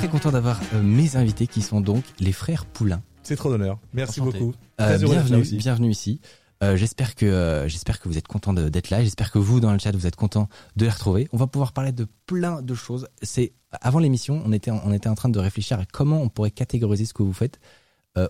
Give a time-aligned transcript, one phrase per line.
[0.00, 3.02] Très content d'avoir euh, mes invités qui sont donc les frères Poulain.
[3.22, 3.78] C'est trop d'honneur.
[3.92, 4.38] Merci Enchanté.
[4.38, 4.54] beaucoup.
[4.80, 5.56] Euh, bienvenue, aussi.
[5.58, 6.22] bienvenue ici.
[6.62, 9.02] Euh, j'espère que euh, j'espère que vous êtes content d'être là.
[9.02, 11.28] J'espère que vous dans le chat vous êtes content de les retrouver.
[11.34, 13.08] On va pouvoir parler de plein de choses.
[13.20, 16.30] C'est avant l'émission, on était en- on était en train de réfléchir à comment on
[16.30, 17.60] pourrait catégoriser ce que vous faites.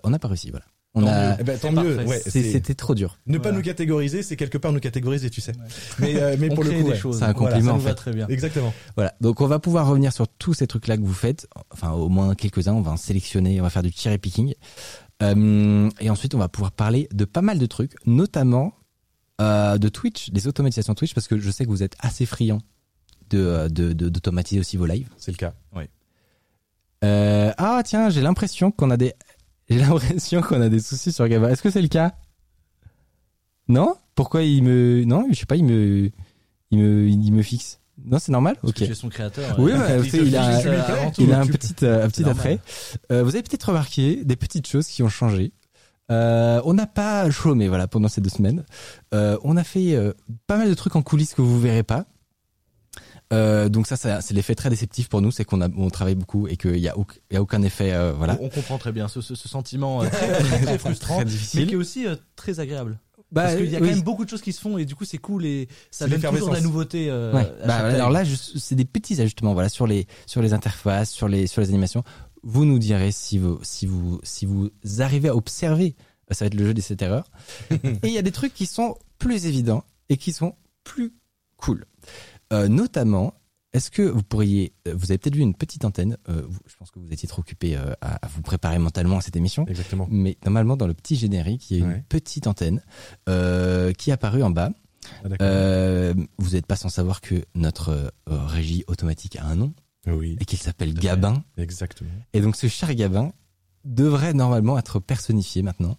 [0.03, 0.65] On n'a pas réussi, voilà.
[0.93, 1.95] On Tant a Eh ben, tant mieux.
[1.95, 2.09] parfait.
[2.09, 3.17] Ouais, c'est- c'est- c'était trop dur.
[3.25, 3.57] Ne pas Voilà.
[3.59, 5.53] nous catégoriser, c'est quelque part nous catégoriser, tu sais.
[5.99, 6.95] Mais, euh, mais On pour le coup, des ouais.
[6.97, 7.19] choses.
[7.19, 8.27] C'est un Voilà, compliment, ça en va très bien.
[8.27, 8.73] Exactement.
[8.97, 9.13] Voilà.
[9.21, 11.47] Donc on va pouvoir revenir sur tous ces trucs là que vous faites.
[11.71, 12.73] Enfin au moins quelques-uns.
[12.73, 13.59] On va en sélectionner.
[13.61, 14.53] On va faire du cherry picking.
[15.23, 18.73] Euh, et ensuite on va pouvoir parler de pas mal de trucs, notamment
[19.39, 22.59] euh, de Twitch, des automatisations Twitch, parce que je sais que vous êtes assez friand
[23.29, 25.07] de euh, de- de- d'automatiser aussi vos lives.
[25.17, 25.53] C'est le cas.
[27.03, 29.13] Euh, ah tiens, j'ai l'impression qu'on a des
[29.71, 31.49] j'ai l'impression qu'on a des soucis sur Gaba.
[31.51, 32.13] Est-ce que c'est le cas?
[33.67, 33.95] Non?
[34.15, 35.55] Pourquoi il me non Je sais pas.
[35.55, 36.11] Il me
[36.71, 37.79] il me il me fixe.
[38.03, 38.55] Non, c'est normal?
[38.61, 38.79] Parce Ok.
[38.79, 39.59] que tu es son créateur.
[39.59, 41.09] Oui, bah, il a- euh.
[41.19, 42.59] Il a un petit, euh, un petit attrait.
[43.11, 45.53] Euh, vous avez peut-être remarqué des petites choses qui ont changé.
[46.09, 48.65] Euh, on n'a pas chômé voilà pendant ces deux semaines.
[49.13, 49.95] Euh, on a fait
[50.47, 52.05] pas mal de trucs en coulisses que vous verrez pas.
[53.31, 56.15] Euh, donc ça, ça c'est l'effet très déceptif pour nous, c'est qu'on a on travaille
[56.15, 56.95] beaucoup et qu'il y a,
[57.31, 58.37] y a aucun effet euh, voilà.
[58.41, 60.07] On comprend très bien ce, ce, ce sentiment euh,
[60.63, 61.67] très, frustrant, Très mais difficile.
[61.67, 62.99] qui est aussi euh, très agréable.
[63.31, 63.87] Bah, Parce qu'il y a oui.
[63.87, 66.05] quand même beaucoup de choses qui se font et du coup c'est cool et ça
[66.07, 67.07] donne toujours de la nouveauté.
[67.09, 67.49] euh, Ouais.
[67.63, 71.11] à Bah, alors là, je- c'est des petits ajustements, voilà, sur les sur les interfaces,
[71.11, 72.03] sur les sur les animations.
[72.43, 74.69] Vous nous direz si vous si vous si vous
[74.99, 75.95] arrivez à observer.
[76.29, 77.31] euh, Ça va être le jeu des 7 erreurs.
[77.71, 81.13] et il y a des trucs qui sont plus évidents et qui sont plus
[81.55, 81.85] cool.
[82.51, 83.33] Euh, notamment,
[83.73, 86.17] est-ce que vous pourriez, euh, vous avez peut-être vu une petite antenne.
[86.29, 89.21] euh, je pense que vous étiez trop occupé euh, à, à vous préparer mentalement à
[89.21, 89.65] cette émission.
[89.67, 90.07] Exactement.
[90.11, 92.81] Mais normalement, dans le petit générique, il y a une petite antenne
[93.29, 94.71] euh, qui est apparue en bas.
[95.23, 95.29] Ah.
[95.41, 99.73] Euh, vous n'êtes pas sans savoir que notre régie automatique a un nom
[100.05, 100.37] Oui.
[100.39, 101.43] et qu'il s'appelle Gabin.
[101.57, 102.09] Exactement.
[102.33, 103.31] Et donc ce cher Gabin
[103.83, 105.97] devrait normalement être personnifié maintenant.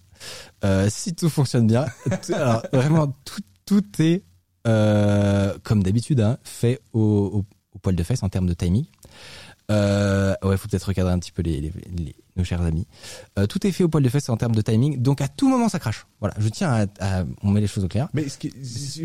[0.65, 1.87] Euh, si tout fonctionne bien,
[2.33, 4.23] alors vraiment tout, tout est
[4.67, 8.85] euh, comme d'habitude hein, fait au, au, au poil de fesse en termes de timing.
[9.71, 12.87] Euh, ouais, faut peut-être regarder un petit peu les, les- les- nos chers amis.
[13.39, 15.49] Euh, tout est fait au poil de fesse en termes de timing, donc à tout
[15.49, 16.07] moment ça crache.
[16.21, 16.87] Voilà, je tiens à,
[17.21, 18.09] à- on met les choses au clair.
[18.15, 18.53] Mais ce qui est-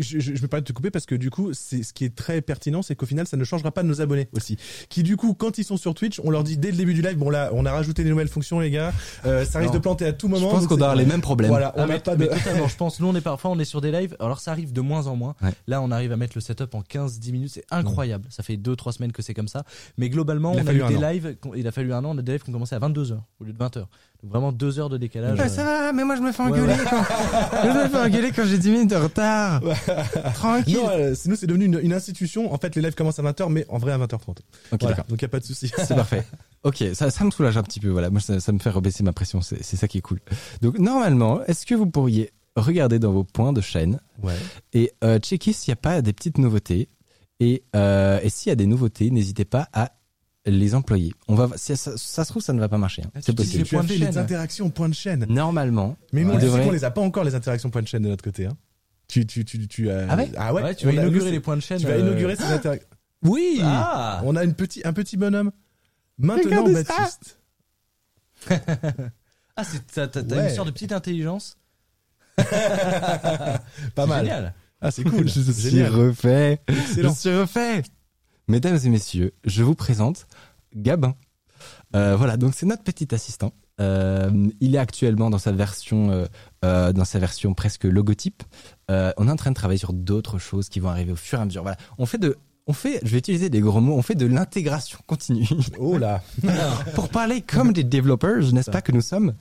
[0.20, 2.14] je, je me permets de te couper parce que du coup, c'est ce qui est
[2.14, 4.56] très pertinent, c'est qu'au final, ça ne changera pas de nos abonnés aussi.
[4.88, 7.02] Qui du coup, quand ils sont sur Twitch, on leur dit dès le début du
[7.02, 8.92] live, bon là, on a rajouté des nouvelles fonctions, les gars.
[9.26, 9.78] Euh, ça risque Non.
[9.78, 10.48] de planter à tout Je moment.
[10.50, 11.50] pense donc qu'on avoir les mêmes problèmes.
[11.50, 12.20] Voilà, on Ah, mais, pas de.
[12.24, 13.00] mais totalement, je pense.
[13.00, 14.16] Nous, on est parfois, on est sur des lives.
[14.20, 15.34] Alors, ça arrive de moins en moins.
[15.42, 15.50] Ouais.
[15.66, 17.50] Là, on arrive à mettre le setup en 15-10 minutes.
[17.54, 18.24] C'est incroyable.
[18.30, 19.64] Ça fait 2-3 semaines que c'est comme ça.
[19.98, 21.10] Mais globalement, Il a on a fallu eu un des an.
[21.10, 21.36] lives.
[21.56, 22.14] Il a fallu un an.
[22.14, 22.78] On a des lives qui ont commencé à
[23.18, 23.78] 22h au lieu de 20h.
[24.22, 25.38] Donc, vraiment 2 heures de décalage.
[25.38, 26.84] Ouais, ça va, mais moi je me fais engueuler ouais.
[26.90, 27.04] quand
[27.64, 29.60] je me fais engueuler quand j'ai 10 minutes de retard.
[30.34, 30.76] Tranquille.
[30.76, 32.52] Non, euh, sinon c'est devenu une, une institution.
[32.52, 34.30] En fait, les lives commencent à 20h, mais en vrai à 20h30.
[34.30, 34.38] ok,
[34.80, 35.04] Voilà, d'accord.
[35.08, 35.70] donc y a pas de souci.
[35.78, 36.24] C'est parfait.
[36.64, 37.88] Ok, ça, ça me soulage un petit peu.
[37.88, 39.40] Voilà, moi ça, ça me fait rebaisser ma pression.
[39.40, 40.18] C'est c'est ça qui est cool.
[40.62, 44.34] Donc normalement, est-ce que vous pourriez regarder dans vos points de chaîne Ouais.
[44.72, 46.88] et euh, checker s'il n'y a pas des petites nouveautés?
[47.40, 49.92] Et, euh, et s'il y a des nouveautés, n'hésitez pas à
[50.50, 51.12] les employer.
[51.28, 53.02] On va, si ça, ça se trouve, ça ne va pas marcher.
[53.04, 53.10] hein.
[53.14, 53.62] Ah, C'est possible.
[53.62, 55.26] les Tu as fait les interactions point de chaîne.
[55.28, 58.08] Normalement, Mais nous, on, devrait- les a pas encore les interactions point de chaîne de
[58.08, 58.46] notre côté.
[58.46, 58.56] Hein.
[59.08, 60.06] Tu, tu, tu, tu as.
[60.10, 60.62] Ah ouais Ah ouais.
[60.62, 61.78] Ouais, tu vas a- inaugurer les points de chaîne.
[61.80, 62.88] Tu vas euh, inaugurer ces interactions.
[63.22, 63.60] oui.
[63.62, 65.50] Ah On a une petit, un petit bonhomme.
[66.18, 66.84] Maintenant, Regardez.
[66.84, 67.38] Baptiste.
[69.60, 69.82] Ah, c'est-
[70.12, 70.50] t'as Ouais.
[70.50, 71.56] une sorte de petite intelligence.
[72.36, 73.60] Pas
[73.96, 74.24] C'est mal.
[74.24, 74.54] Génial.
[74.80, 75.28] Ah, c'est cool.
[75.34, 76.60] je suis refait.
[76.68, 77.10] Excellent.
[77.12, 77.82] Je suis refait.
[78.46, 80.26] Mesdames et messieurs, je vous présente
[80.78, 81.14] Gabin.
[81.96, 83.52] Euh, voilà, donc c'est notre petit assistant.
[83.80, 84.30] Euh,
[84.60, 86.26] il est actuellement dans sa version,
[86.64, 88.42] euh, dans sa version presque logotype.
[88.88, 91.42] On est en train de travailler sur d'autres choses qui vont arriver au fur et
[91.42, 91.62] à mesure.
[91.62, 92.36] Voilà, on fait de,
[92.68, 95.48] on fait, je vais utiliser des gros mots, on fait de l'intégration continue
[95.78, 96.22] Oh là.
[96.94, 99.32] pour parler comme des développeurs, n'est-ce pas que nous sommes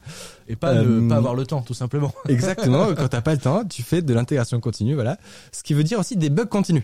[0.48, 2.13] Et pas, ne Euh, pas avoir le temps, tout simplement.
[2.30, 2.88] Exactement.
[2.95, 4.95] quand t'as pas le temps, tu fais de l'intégration continue.
[4.95, 5.18] Voilà,
[5.51, 6.84] ce qui veut dire aussi des bugs continus.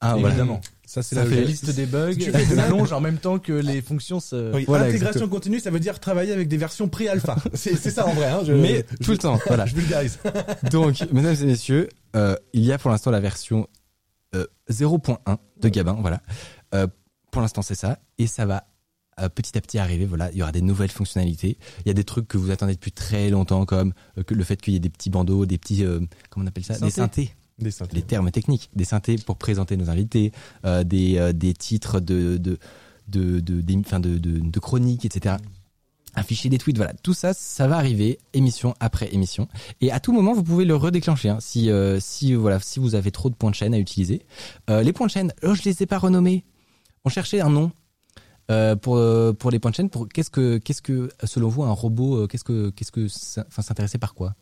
[0.00, 0.44] Ah, voilà.
[0.88, 3.38] Ça, c'est la fait liste des bugs, Tu fais de la- s'allonge en même temps
[3.38, 4.54] que les fonctions se...
[4.54, 5.28] Oui, Voilà, intégration exactement.
[5.30, 7.36] continue, ça veut dire travailler avec des versions pré-alpha.
[7.52, 8.24] C'est c'est ça en vrai.
[8.28, 9.38] Hein, je, Mais je- tout le temps.
[9.48, 9.66] Voilà.
[9.66, 10.18] Je vulgarise.
[10.70, 13.68] Donc, mesdames et messieurs, euh, il y a pour l'instant la version
[14.34, 15.18] euh, 0.1
[15.60, 16.22] de Gabin, voilà.
[16.74, 16.86] Euh,
[17.30, 17.98] pour l'instant, c'est ça.
[18.16, 18.64] Et ça va
[19.20, 20.30] euh, petit à petit arriver, voilà.
[20.32, 21.58] Il y aura des nouvelles fonctionnalités.
[21.84, 24.42] Il y a des trucs que vous attendez depuis très longtemps, comme euh, que le
[24.42, 26.00] fait qu'il y ait des petits bandeaux, des petits, euh,
[26.30, 26.78] comment on appelle ça?
[26.78, 27.34] Des Synthés.
[27.58, 30.32] Des les termes techniques, des synthés pour présenter nos invités,
[30.64, 32.58] euh, des, euh, des titres de de
[33.08, 35.36] de de, des- enfin, de, de, chroniques, etc.
[36.14, 39.46] Afficher des tweets, voilà, tout ça, ça va arriver émission après émission.
[39.80, 41.28] Et à tout moment, vous pouvez le redéclencher.
[41.28, 44.22] hein, si euh, si voilà, si vous avez trop de points de chaîne à utiliser,
[44.70, 46.44] Euh, les points de chaîne, oh, je les ai pas renommés.
[47.04, 47.70] On cherchait un nom.
[48.50, 51.62] Euh, pour euh, pour les points de chaîne, pour qu'est-ce que qu'est-ce que selon vous
[51.64, 53.06] un robot, qu'est-ce que qu'est-ce que
[53.46, 54.34] enfin s'intéresser par quoi?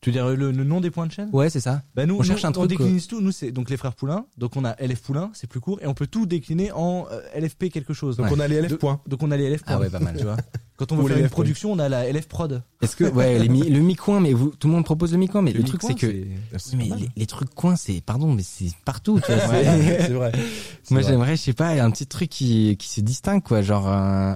[0.00, 1.28] Tu veux dire le, le nom des points de chaîne?
[1.32, 1.82] Ouais, c'est ça.
[1.96, 3.20] Bah nous, On cherche nous, un on truc, décline tout.
[3.20, 4.26] Nous, c'est donc les frères Poulain.
[4.36, 7.20] Donc on a LF Poulain, c'est plus court, et on peut tout décliner en euh,
[7.34, 8.16] LFP quelque chose.
[8.16, 8.32] Donc Ouais.
[8.36, 9.00] on a les LF points.
[9.08, 9.62] Donc on a les LF.
[9.66, 10.16] Ah ouais, pas mal.
[10.16, 10.36] Tu vois.
[10.76, 12.62] Quand on veut Ou faire les une production, on a la LF Prod.
[12.80, 15.42] Est-ce que ouais les mi- le mi-coin mais vous tout le monde propose le mi-coin
[15.42, 16.24] mais le, truc c'est que
[16.56, 19.98] C'est mais les, les trucs coins c'est pardon mais c'est partout tu vois, c'est- Ouais,
[20.02, 20.30] c'est vrai.
[20.92, 23.86] Moi j'aimerais je sais pas un petit truc qui qui se distingue quoi genre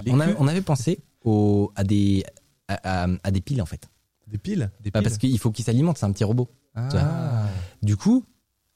[0.05, 0.37] Les on, avait, queues.
[0.41, 2.25] on avait pensé au à des
[2.67, 3.87] à, à- à des piles en fait
[4.33, 4.69] Des piles.
[4.81, 7.45] Des Bah, parce qu'il faut qu'il s'alimente c'est un petit robot Ah.
[7.81, 8.25] du coup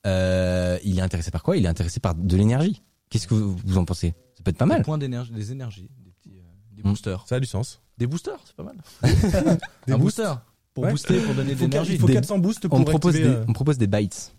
[0.06, 1.58] euh, il est intéressé par quoi?
[1.58, 4.14] Il est intéressé par de l'énergie qu'est-ce que vous, vous en pensez?
[4.36, 6.90] Ça peut être pas Des mal points d'énergie, des énergies, des petits, euh, des Mm.
[6.92, 7.26] boosters.
[7.28, 7.82] Ça a du sens.
[7.98, 8.76] Des boosters, c'est pas mal.
[9.88, 10.32] Des un booster
[10.76, 10.92] pour Ouais.
[10.92, 11.98] booster, pour donner de faut, il l'énergie.
[11.98, 14.34] faut Des- 400 boosts pour on propose activer, des euh, on propose des bytes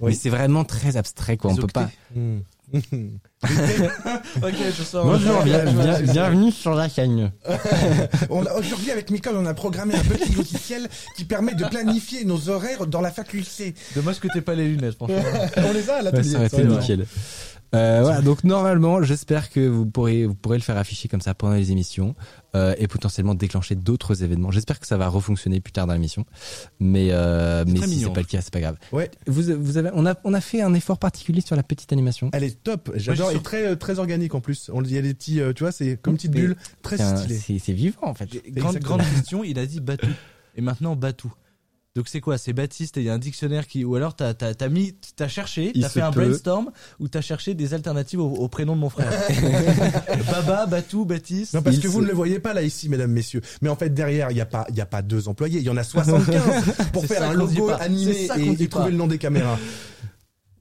[0.00, 0.10] Oui.
[0.10, 2.40] mais c'est vraiment très abstrait quoi on Des peut pas hmm.
[2.72, 5.04] ok, je sors.
[5.06, 7.30] Bonjour, bien- bien- bienvenue sur la chaîne.
[8.30, 12.24] On a- Aujourd'hui, avec Micole, on a programmé un petit logiciel qui permet de planifier
[12.24, 13.74] nos horaires dans la faculté.
[13.94, 15.22] Dommage que t'aies pas les lunettes, franchement.
[15.58, 16.30] On les a à Ouais, l'atelier.
[16.30, 16.76] ça aurait ça, été ouais.
[16.78, 17.06] nickel.
[17.74, 21.34] Euh, voilà, donc normalement, j'espère que vous pourrez, vous pourrez le faire afficher comme ça
[21.34, 22.14] pendant les émissions
[22.54, 24.50] euh, et potentiellement déclencher d'autres événements.
[24.50, 26.24] J'espère que ça va refonctionner plus tard dans l'émission,
[26.80, 28.76] mais euh, mais si mignon, c'est pas le cas, c'est pas grave.
[28.92, 31.92] Ouais, Vous, vous avez, on a, on a fait un effort particulier sur la petite
[31.92, 32.30] animation.
[32.32, 32.92] elle est top.
[32.94, 33.32] J'adore.
[33.32, 34.70] Et très, euh, très organique en plus.
[34.72, 36.96] On il y a des petits, euh, tu vois, c'est comme petites Mais bulles, très
[36.96, 37.36] stylées.
[37.38, 38.28] C'est c'est vivant en fait.
[38.52, 40.06] Grande, grande question, il a dit Batou.
[40.54, 41.32] Et maintenant Batou.
[41.96, 42.36] Donc c'est quoi?
[42.36, 44.94] C'est Baptiste et il y a un dictionnaire qui ou alors t'as t'as t'as mis
[45.16, 46.26] t'as cherché t'as fait un peut.
[46.26, 46.70] brainstorm
[47.00, 49.10] ou t'as cherché des alternatives au, au prénom de mon frère.
[50.30, 51.54] Baba, Batou, Baptiste.
[51.54, 53.40] Non, parce Il que se- vous ne le voyez pas là ici, mesdames, messieurs.
[53.62, 55.64] Mais en fait, derrière, il n'y a pas, il y a pas deux employés, il
[55.64, 56.42] y en a 75
[56.92, 58.28] pour faire un logo animé
[58.60, 59.58] et, trouver le nom des caméras.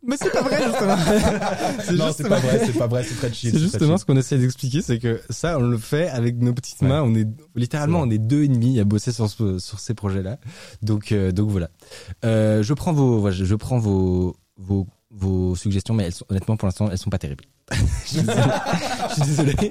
[0.08, 0.96] Mais c'est pas vrai justement.
[2.06, 3.52] non, c'est pas vrai, c'est pas vrai, c'est très chill.
[3.52, 4.00] C'est justement chill.
[4.00, 6.88] ce qu'on essaie d'expliquer, c'est que ça, on le fait avec nos petites Ouais.
[6.88, 7.02] mains.
[7.02, 10.38] On est littéralement, on est deux et demi à bosser sur ce- sur ces projets-là.
[10.82, 11.70] Donc, euh, donc voilà.
[12.24, 14.88] Euh, je prends vos, je prends vos, vos,
[15.18, 17.46] vos suggestions, mais elles sont, honnêtement, pour l'instant, elles sont pas terribles.
[17.72, 18.42] je suis désolé.
[19.10, 19.56] Je suis désolé.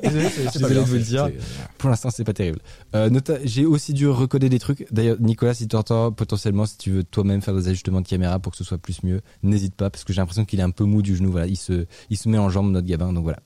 [0.45, 1.27] Je suis pas désolé de vous le dire.
[1.27, 2.59] c'est- Pour l'instant, c'est pas terrible.
[2.97, 4.87] Euh, nota- j'ai aussi dû recoder des trucs.
[4.93, 8.39] D'ailleurs, Nicolas, si tu entends, potentiellement, si tu veux toi-même faire des ajustements de caméra
[8.41, 10.71] pour que ce soit plus mieux, n'hésite pas, parce que j'ai l'impression qu'il est un
[10.71, 11.31] peu mou du genou.
[11.31, 13.13] Voilà, il se, il se met en jambe, notre gabin.
[13.13, 13.39] Donc voilà.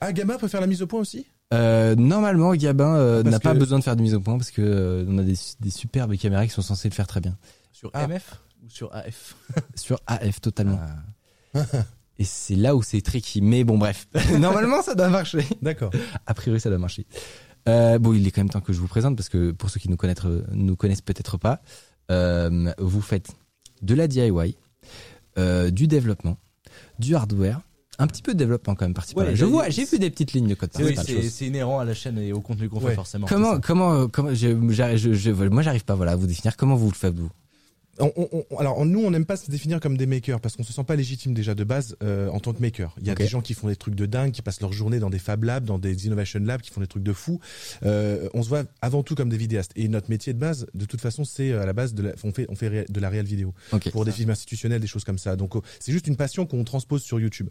[0.00, 1.26] Ah, Gamma peut faire la mise au point aussi?
[1.52, 4.38] Euh, normalement, Gabin euh, Parce n'a pas que- besoin de faire de mise au point
[4.38, 7.20] parce que euh, on a des, des superbes caméras qui sont censées le faire très
[7.20, 7.36] bien.
[7.72, 8.06] Sur Ah.
[8.06, 9.34] MF ou sur AF
[9.74, 10.78] Sur AF totalement.
[10.80, 10.94] Ah.
[12.18, 13.40] Et c'est là où c'est tricky.
[13.40, 14.06] Mais bon, bref.
[14.38, 15.46] normalement, ça doit marcher.
[15.62, 15.90] D'accord.
[16.26, 17.06] A priori, ça doit marcher.
[17.68, 19.80] Euh, bon, il est quand même temps que je vous présente parce que pour ceux
[19.80, 20.16] qui nous connaissent,
[20.52, 21.60] nous connaissent peut-être pas,
[22.10, 23.28] euh, vous faites
[23.82, 24.56] de la DIY,
[25.38, 26.36] euh, du développement,
[26.98, 27.60] du hardware,
[27.98, 29.36] un petit peu de développement quand même parti par Ouais.
[29.36, 30.70] Je vois, j'ai vu des petites lignes de code.
[30.74, 32.90] C'est inhérent à la chaîne et au contenu qu'on Ouais.
[32.90, 33.26] fait forcément.
[33.26, 34.56] Comment, comment, comment, je,
[34.96, 36.56] je- moi, j'arrive pas, voilà, à vous définir.
[36.56, 37.30] Comment vous le faites vous?
[38.00, 40.62] On- on- on- alors nous, on n'aime pas se définir comme des makers parce qu'on
[40.62, 42.94] se sent pas légitime déjà de base euh, en tant que maker.
[43.00, 44.98] Il y a des gens qui font des trucs de dingue, qui passent leur journée
[44.98, 47.40] dans des Fab Labs, dans des Innovation Labs, qui font des trucs de fou.
[47.84, 49.72] Euh, on se voit avant tout comme des vidéastes.
[49.76, 52.12] Et notre métier de base, de toute façon, c'est euh, à la base de la,
[52.24, 53.90] on fait on fait de la réelle vidéo Ok.
[53.90, 55.36] pour des films institutionnels, des choses comme ça.
[55.36, 57.48] Donc oh, c'est juste une passion qu'on transpose sur YouTube.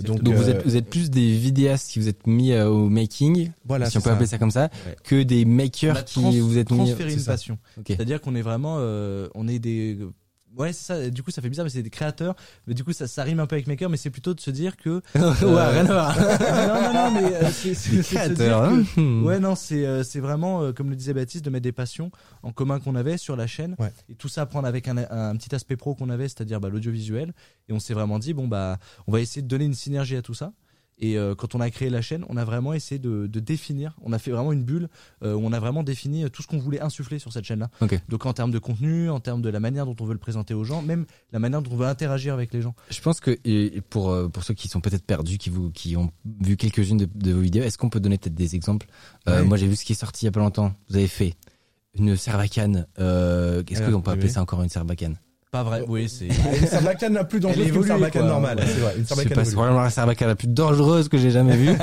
[0.00, 2.68] Donc, Donc vous euh, êtes vous êtes plus des vidéastes qui vous êtes mis euh,
[2.68, 4.96] au making, voilà, si on c'est peut appeler ça comme ça, Ouais.
[5.04, 6.76] que des makers qui vous êtes mis.
[6.78, 7.32] transféré c'est une ça.
[7.32, 7.58] passion.
[7.78, 7.84] Ok.
[7.88, 9.89] C'est-à-dire qu'on est vraiment, euh, on est des,
[10.56, 11.10] ouais, c'est ça.
[11.10, 12.34] Du coup, ça fait bizarre, mais c'est des créateurs.
[12.66, 14.50] Mais du coup, ça, ça rime un peu avec maker, mais c'est plutôt de se
[14.50, 15.00] dire que.
[15.14, 16.18] ouais, rien à voir.
[16.20, 18.64] non, non, non, mais euh, c'est créateurs.
[18.64, 18.82] hein.
[18.94, 19.22] que-.
[19.22, 22.10] Ouais, non, c'est euh, c'est vraiment, euh, comme le disait Baptiste, de mettre des passions
[22.42, 23.76] en commun qu'on avait sur la chaîne.
[23.78, 23.92] Ouais.
[24.08, 26.68] Et tout ça à prendre avec un, un petit aspect pro qu'on avait, c'est-à-dire bah,
[26.68, 27.32] l'audiovisuel.
[27.68, 30.22] Et on s'est vraiment dit, bon, bah, on va essayer de donner une synergie à
[30.22, 30.52] tout ça.
[31.00, 33.96] Et euh, quand on a créé la chaîne, on a vraiment essayé de, de définir,
[34.02, 34.88] on a fait vraiment une bulle
[35.22, 37.70] euh, où on a vraiment défini euh, tout ce qu'on voulait insuffler sur cette chaîne-là.
[38.08, 40.54] Donc en termes de contenu, en termes de la manière dont on veut le présenter
[40.54, 42.74] aux gens, même la manière dont on veut interagir avec les gens.
[42.90, 46.10] Je pense que et pour pour ceux qui sont peut-être perdus, qui vous qui ont
[46.40, 48.86] vu quelques-unes de, de vos vidéos, est-ce qu'on peut donner peut-être des exemples?
[49.26, 49.42] Ouais.
[49.42, 50.72] Moi, j'ai vu ce qui est sorti il y a pas longtemps.
[50.88, 51.34] Vous avez fait
[51.94, 52.86] une serbacane.
[52.98, 54.32] Euh, Est-ce qu'on peut appeler oui.
[54.32, 55.16] ça encore une serbacane
[55.50, 55.82] Pas vrai.
[55.88, 56.26] Oui, c'est.
[56.26, 58.60] Une sarbacane n'a plus dangereuse qu'une sarbacane normale.
[58.64, 61.74] C'est vrai, une sarbacane probablement la sarbacane la plus dangereuse que j'ai jamais vue.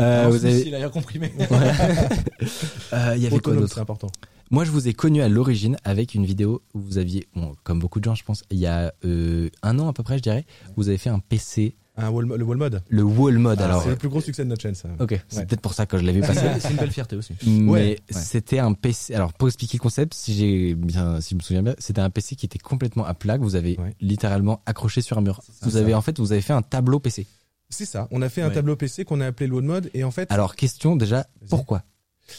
[0.00, 1.32] Euh, vous avez, Il a rien comprimé.
[2.92, 4.08] Euh, il y avait quoi d'autre important.
[4.50, 7.78] Moi, je vous ai connu à l'origine avec une vidéo où vous aviez, bon, comme
[7.78, 10.22] beaucoup de gens, je pense, il y a euh, un an à peu près, je
[10.22, 10.44] dirais,
[10.76, 12.82] vous avez fait un PC, Un wall, le wall mode.
[12.88, 13.58] le wall mode.
[13.60, 14.88] Ah, alors, c'est le plus gros succès de notre chaîne, ça.
[14.98, 15.46] ok, c'est Ouais.
[15.46, 16.46] peut-être pour ça que je l'ai vu passer.
[16.58, 17.34] C'est une belle fierté aussi.
[17.46, 19.14] Mais Ouais, c'était un PC.
[19.14, 22.08] Alors pour expliquer le concept, si j'ai bien, si je me souviens bien, c'était un
[22.08, 23.94] PC qui était complètement à plat que vous avez Ouais.
[24.00, 25.42] littéralement accroché sur un mur.
[25.46, 25.66] ça.
[25.68, 27.26] Vous avez en fait, vous avez fait un tableau PC.
[27.68, 28.08] C'est ça.
[28.10, 30.30] On a fait un tableau PC qu'on a appelé le wall mode et en fait.
[30.32, 31.82] Alors question déjà, pourquoi?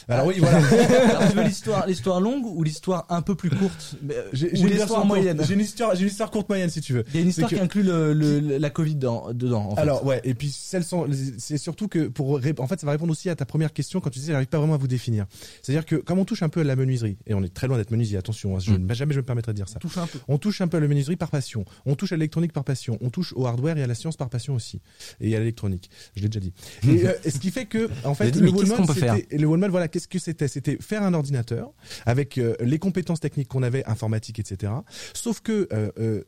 [0.08, 0.58] Alors oui, voilà.
[1.08, 3.96] Alors, tu veux l'histoire, l'histoire longue ou l'histoire un peu plus courte?
[4.02, 5.48] Mais, euh, J'ai Ou j'ai une l'histoire moyenne courte.
[5.48, 7.04] J'ai une histoire, j'ai une histoire courte moyenne si tu veux.
[7.08, 9.68] Il y a une histoire C'est que- qui inclut le, le- la Covid dans- dedans.
[9.70, 9.80] En fait.
[9.82, 11.06] Alors ouais, et puis celles sont,
[11.38, 14.00] c'est surtout que pour, ré- en fait, ça va répondre aussi à ta première question
[14.00, 15.26] quand tu disais j'arrive pas vraiment à vous définir.
[15.62, 17.76] C'est-à-dire que comme on touche un peu à la menuiserie et on est très loin
[17.76, 18.92] d'être menuisier, attention, hein, je, Mm.
[18.94, 19.78] jamais je me permettrai de dire ça.
[19.78, 20.18] touche un peu.
[20.28, 21.64] On touche un peu à la menuiserie par passion.
[21.86, 22.98] On touche à l'électronique par passion.
[23.00, 24.80] On touche au hardware et à la science par passion aussi.
[25.20, 25.90] Et à l'électronique.
[26.16, 26.52] Je l'ai déjà dit.
[26.88, 28.92] Et, euh, ce qui fait que, en fait, le mais qu'est-ce wall qu'on mode, peut
[29.00, 29.14] faire?
[29.16, 30.48] c'était, et le wall mode, qu'est-ce que c'était?
[30.48, 31.72] C'était faire un ordinateur
[32.06, 34.72] avec euh, les compétences techniques qu'on avait, informatique, etc.
[35.14, 36.22] Sauf que, euh, euh,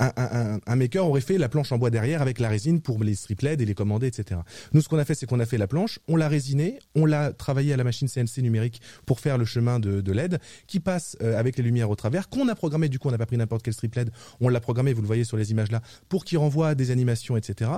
[0.00, 3.02] un, un, un- maker aurait fait la planche en bois derrière avec la résine pour
[3.04, 4.40] les strip LED et les commander, etc.
[4.72, 7.06] Nous, ce qu'on a fait, c'est qu'on a fait la planche, on l'a résinée, on
[7.06, 10.80] l'a travaillé à la machine CNC numérique pour faire le chemin de, de LED qui
[10.80, 13.26] passe euh, avec les lumières au travers, qu'on a programmé, du coup, on n'a pas
[13.26, 15.82] pris n'importe quel strip LED, on l'a programmé, vous le voyez sur les images là,
[16.08, 17.70] pour qu'il renvoie à des animations, etc.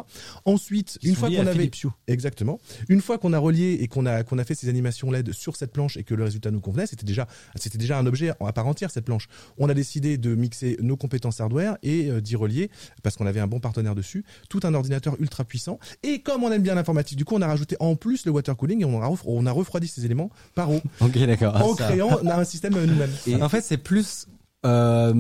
[0.45, 1.65] Ensuite, une fois qu'on avait.
[2.07, 2.61] Exactement.
[2.89, 5.57] Une fois qu'on a relié et qu'on a qu'on a fait ces animations LED sur
[5.57, 7.27] cette planche et que le résultat nous convenait, c'était déjà
[7.57, 9.29] c'était déjà un objet à part entière cette planche.
[9.59, 12.71] On a décidé de mixer nos compétences hardware et euh, d'y relier
[13.03, 16.53] parce qu'on avait un bon partenaire dessus, tout un ordinateur ultra puissant et comme on
[16.53, 19.03] aime bien l'informatique, du coup on a rajouté en plus le water cooling et on
[19.03, 21.57] a ref- on a refroidi ces éléments par eau Ok, d'accord.
[21.57, 23.11] en créant un système nous-mêmes.
[23.27, 24.27] Et en fait, c'est plus.
[24.67, 25.13] euh,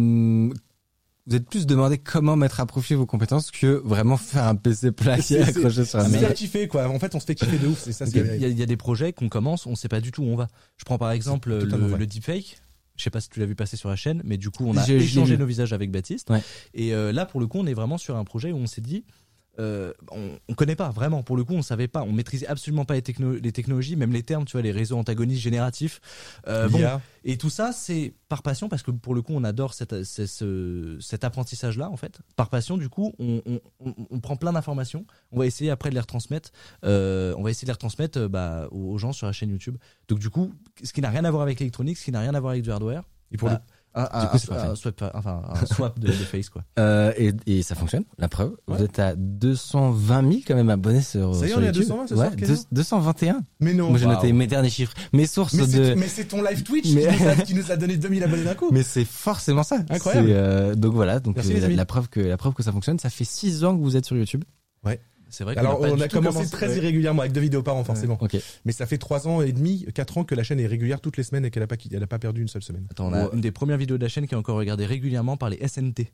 [1.28, 4.90] vous êtes plus demandé comment mettre à profit vos compétences que vraiment faire un PC
[5.20, 6.34] C'est- accroché sur un mur.
[6.34, 6.88] kiffé quoi.
[6.88, 8.06] En fait, on se fait kiffer de ouf, c'est ça.
[8.06, 9.86] Il y, a, il y a- il y a des projets qu'on commence, on sait
[9.88, 10.48] pas du tout où on va.
[10.78, 12.60] Je prends par exemple le deepfake.
[12.96, 14.76] Je sais pas si tu l'as vu passer sur la chaîne, mais du coup on
[14.76, 16.30] a échangé nos visages avec Baptiste.
[16.30, 16.42] Ouais.
[16.74, 18.80] Et euh, là pour le coup on est vraiment sur un projet où on s'est
[18.80, 19.04] dit,
[19.58, 21.22] euh, on, on connaît pas vraiment.
[21.22, 24.12] Pour le coup on savait pas, on maîtrisait absolument pas les, techno- les technologies, même
[24.12, 26.00] les termes, tu vois, les réseaux antagonistes génératifs.
[26.48, 26.78] Euh, bon,
[27.24, 30.96] et tout ça, c'est par passion, parce que pour le coup, on adore cette, ce-
[31.00, 32.20] cet apprentissage-là, en fait.
[32.36, 35.04] Par passion, du coup, on, on- on- on prend plein d'informations.
[35.32, 36.50] On va essayer après de les retransmettre.
[36.84, 39.76] euh, on va essayer de les retransmettre bah, aux gens sur la chaîne YouTube.
[40.08, 42.34] Donc, du coup, ce qui n'a rien à voir avec l'électronique, ce qui n'a rien
[42.34, 43.02] à voir avec du hardware.
[43.30, 43.62] Et pour bah,
[43.94, 46.62] un- Du coup, c'est un- pas un swap, enfin, un swap de, de face, quoi.
[46.78, 48.50] Euh, et, et ça fonctionne, la preuve.
[48.68, 48.76] Ouais.
[48.78, 51.64] Vous êtes à 220 000 quand même abonnés sur, Ça y est, sur on est
[51.64, 51.82] à YouTube.
[51.88, 53.40] 220 ce ouais, soir, quasiment deux- 221.
[53.60, 53.90] Mais non.
[53.90, 54.16] Moi j'ai Waouh.
[54.16, 54.94] noté mes derniers chiffres.
[55.12, 55.94] Mes sources Mais de...
[55.94, 58.44] mais c'est ton live Twitch Mais- qui, nous a, qui nous a donné 2000 abonnés
[58.44, 58.68] d'un coup.
[58.72, 59.78] Mais c'est forcément ça.
[59.90, 60.28] Incroyable.
[60.30, 62.98] Euh, donc voilà, donc Merci, euh, la, la preuve que la preuve que ça fonctionne.
[62.98, 64.44] Ça fait 6 ans que vous êtes sur YouTube.
[65.32, 66.76] C'est vrai qu'on Alors, on a commencé très ouais.
[66.76, 68.18] irrégulièrement avec deux vidéos par an, forcément.
[68.64, 71.16] Mais ça fait trois ans et demi, quatre ans que la chaîne est régulière toutes
[71.16, 72.86] les semaines et qu'elle a pas, quitté- elle a pas perdu une seule semaine.
[72.90, 73.30] Attends, on a Ouais.
[73.32, 76.12] une des premières vidéos de la chaîne qui est encore regardée régulièrement par les SNT.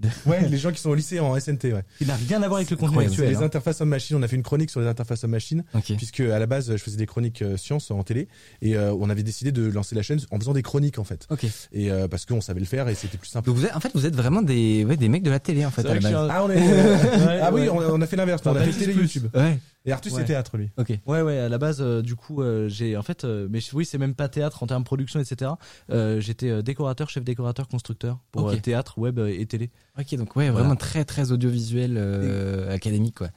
[0.26, 1.82] Ouais, les gens qui sont au lycée en SNT, ouais.
[1.98, 3.28] Qui n'a rien à voir avec le contenu actuel.
[3.28, 3.42] les hein.
[3.42, 4.16] interfaces homme-machine.
[4.16, 5.92] On a fait une chronique sur les interfaces homme-machine, Ok.
[5.96, 8.28] puisque à la base, je faisais des chroniques euh, sciences en télé,
[8.62, 11.26] et euh, on avait décidé de lancer la chaîne en faisant des chroniques en fait,
[11.30, 11.44] Ok.
[11.72, 13.46] et euh, parce qu'on savait le faire et c'était plus simple.
[13.46, 15.64] Donc vous êtes, en fait, vous êtes vraiment des, ouais, des mecs de la télé
[15.66, 16.14] en fait à la base.
[16.14, 18.40] un- Ah, on est, Ouais, ah oui, on a, on a fait l'inverse.
[18.46, 19.02] On a fait télé plus.
[19.02, 19.28] YouTube.
[19.34, 19.58] Ouais.
[19.84, 20.20] Et Artus Ouais.
[20.20, 20.70] c'est théâtre lui.
[20.78, 20.90] Ok.
[21.06, 23.84] Ouais, ouais, à la base, euh, du coup, euh, j'ai en fait, euh, mais oui,
[23.84, 25.50] c'est même pas théâtre en termes de production, etc.
[25.90, 28.54] Euh, J'étais euh, décorateur, chef décorateur, constructeur pour Ok.
[28.54, 29.70] euh, théâtre, web euh, et télé.
[29.98, 30.14] Ok.
[30.14, 30.60] Donc ouais, Voilà.
[30.64, 33.30] vraiment très très audiovisuel, euh, académique quoi.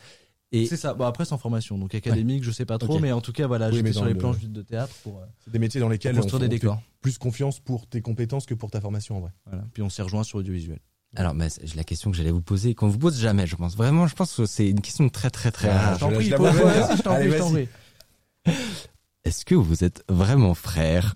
[0.52, 0.94] Et C'est ça.
[0.94, 3.70] Bon, après, sans formation, donc académique, je sais pas trop, mais en tout cas, voilà,
[3.70, 5.92] Oui, j'étais sur les le- planches de théâtre pour, euh, C'est des métiers dans pour
[5.94, 6.80] lesquels on, construire des décors.
[7.02, 9.32] plus confiance pour tes compétences que pour ta formation en vrai.
[9.48, 9.66] Voilà.
[9.74, 10.80] Puis on s'est rejoint sur audiovisuel.
[11.16, 13.76] Alors, c'est la question que j'allais vous poser, qu'on vous pose jamais, je pense.
[13.76, 15.96] Vraiment, je pense que c'est une question très très très Ah, rare.
[15.96, 17.68] je T'en prie, je t'en prie, je t'en vas-y.
[18.46, 18.54] prie.
[19.26, 21.16] Est-ce que vous êtes vraiment frères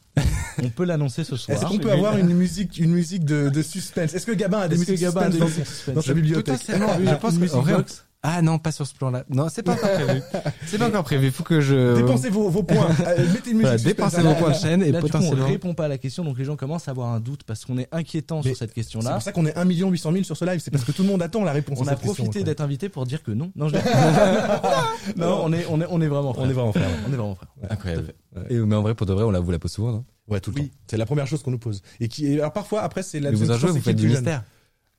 [0.63, 1.56] On peut l'annoncer ce soir.
[1.56, 4.15] Est-ce qu'on peut avoir une musique, une musique de, de suspense?
[4.15, 6.60] Est-ce que Gabin a des musiques Gabin a suspense des dans, sa bibliothèque?
[6.68, 7.84] Je pense Une que-
[8.21, 9.23] Ah non, pas sur ce plan-là.
[9.29, 10.21] Non, c'est pas encore prévu.
[10.67, 11.31] C'est pas encore prévu.
[11.31, 12.89] Faut que je Dépensez vos, vos points.
[13.07, 15.19] Euh, mettez une musique voilà, dépensez vos points de chaîne et Là, du coup, on
[15.19, 15.47] potentiellement.
[15.47, 17.77] répond pas à la question, donc les gens commencent à avoir un doute parce qu'on
[17.77, 19.13] est inquiétant Mais sur cette C'est question-là.
[19.13, 20.59] pour ça qu'on est 1 800 000 sur ce live.
[20.59, 21.77] C'est parce que tout le monde attend la réponse.
[21.79, 23.51] On à a cette profité d'être invité pour dire que non.
[23.55, 23.75] Non, je
[25.15, 26.45] non, on est, on est, on est vraiment frères.
[26.45, 26.89] On est vraiment frères.
[27.07, 27.49] On est vraiment frères.
[27.69, 28.13] Incroyable.
[28.49, 30.05] Et, mais en vrai, pour de vrai, on la vous la pose souvent, non?
[30.27, 30.67] Ouais, tout le Oui.
[30.69, 30.75] temps.
[30.88, 31.81] C'est la première chose qu'on nous pose.
[31.99, 34.07] Et qui, alors parfois, après, c'est la Mais vous en jouez, vous c'est faites du
[34.09, 34.43] mystère.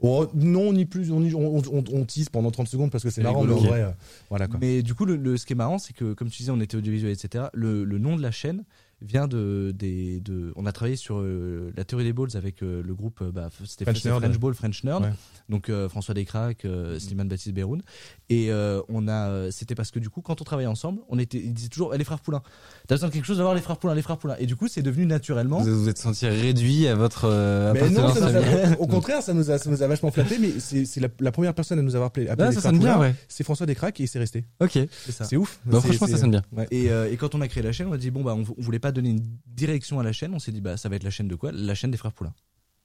[0.02, 1.10] Oh, non, ni plus.
[1.12, 3.82] On, on, on, on tease pendant 30 secondes parce que c'est marrant, mais en vrai,
[3.82, 3.90] euh,
[4.28, 4.58] voilà quoi.
[4.60, 6.60] Mais du coup, le, le- ce qui est marrant, c'est que, comme tu disais, on
[6.60, 7.44] était audiovisuel, etc.
[7.52, 8.64] Le, le nom de la chaîne
[9.02, 10.52] vient de des de.
[10.56, 13.48] On a travaillé sur euh, la théorie des balls avec euh, le groupe euh, bah,
[13.64, 14.00] c'était French.
[14.06, 15.02] French Ball, French Nerd.
[15.04, 15.10] Ouais.
[15.48, 17.80] Donc euh, François Descraques, euh, Slimane Baptiste Beroun.
[18.28, 21.18] Et euh, on a, euh, c'était parce que du coup, quand on travaillait ensemble, on
[21.18, 22.42] était, ils disaient toujours, Eh, les frères Poulain.
[22.90, 24.34] T'as besoin de quelque chose d'avoir les frères Poulain, les frères Poulain.
[24.40, 25.60] Et du coup, c'est devenu naturellement.
[25.60, 29.22] Vous vous êtes senti réduit à votre euh, Mais non, ça nous a- au contraire,
[29.22, 31.78] ça nous a, ça nous a vachement flatté, mais c'est c'est la, la première personne
[31.78, 32.26] à nous avoir appelé.
[32.28, 33.14] appelé Ah, ça sonne bien, ouais.
[33.28, 34.44] C'est François Descraques et c'est resté.
[34.58, 34.76] Ok.
[35.08, 35.60] C'est ouf.
[35.64, 36.42] Bah, franchement, ça sonne bien.
[36.50, 36.66] Ouais.
[36.72, 38.40] Et, euh, et quand on a créé la chaîne, on a dit bon bah on,
[38.42, 40.34] on voulait pas donner une direction à la chaîne.
[40.34, 41.52] On s'est dit bah ça va être la chaîne de quoi?
[41.52, 42.32] La chaîne des frères Poulain.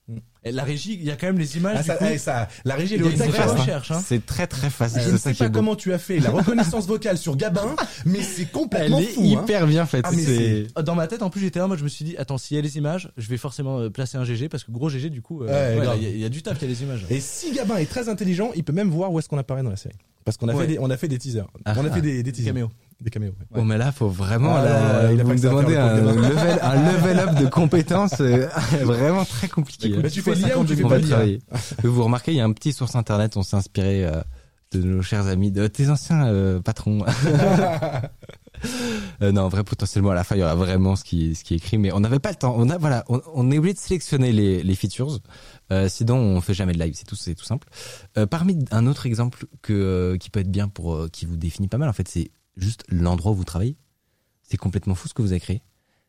[0.08, 0.18] Mm.
[0.44, 1.78] Et la régie, il y a quand même les images.
[1.80, 2.06] Ah, du ça, coup.
[2.08, 3.40] eh, ça, la régie, elle Il y est a au taquet.
[3.42, 3.56] hein.
[3.56, 3.90] recherche.
[3.92, 4.02] Hein.
[4.06, 5.02] C'est très très facile.
[5.04, 8.22] Je ne sais est pas comment tu as fait la reconnaissance vocale sur Gabin, mais
[8.22, 9.22] c'est Elle complètement est fou.
[9.22, 9.42] hein.
[9.44, 10.06] hyper bien faite.
[10.08, 12.38] Ah, c'est- Dans ma tête, en plus, j'étais là, moi je me suis dit attends,
[12.38, 14.90] s'il y a les images, je vais forcément euh, placer un GG parce que gros
[14.90, 15.98] GG du coup, euh, Ouais, ouais, grave.
[16.02, 17.06] il y, y a du taf, il y a les images.
[17.10, 19.72] Et si Gabin est très intelligent, il peut même voir où est-ce qu'on apparaît dans
[19.72, 19.96] la série.
[20.26, 20.62] Parce qu'on a, Ouais.
[20.66, 21.46] fait des, on a fait des teasers.
[21.66, 21.76] Ah.
[21.78, 22.50] on a fait des, des teasers.
[22.52, 22.70] Caméo.
[23.00, 23.32] Des caméos.
[23.40, 23.46] ouais.
[23.60, 26.92] Bon, mais là, faut vraiment Ah, là, il a vous me faire, un level, un
[26.94, 28.48] level up de compétences euh,
[28.84, 29.94] vraiment très compliqué.
[30.02, 31.42] Mais tu fais l'IA ou tu fais pas l'IA travailler.
[31.84, 34.22] Vous remarquez, il y a un petit source internet, on s'est inspiré euh,
[34.72, 37.06] de nos chers amis, de tes anciens euh, patrons.
[39.22, 41.44] Euh, non, en vrai, potentiellement, à la fin, il y aura vraiment ce qui, ce
[41.44, 42.56] qui est écrit, mais on n'avait pas le temps.
[42.58, 45.20] On a, voilà, on, on est obligé de sélectionner les, les features.
[45.72, 46.94] Euh, sinon, on fait jamais de live.
[46.96, 47.68] C'est tout, c'est tout simple.
[48.18, 51.38] Euh, parmi un autre exemple que, euh, qui peut être bien pour, euh, qui vous
[51.38, 53.78] définit pas mal, en fait, c'est juste l'endroit où vous travaillez.
[54.44, 55.62] C'est complètement fou ce que vous avez créé.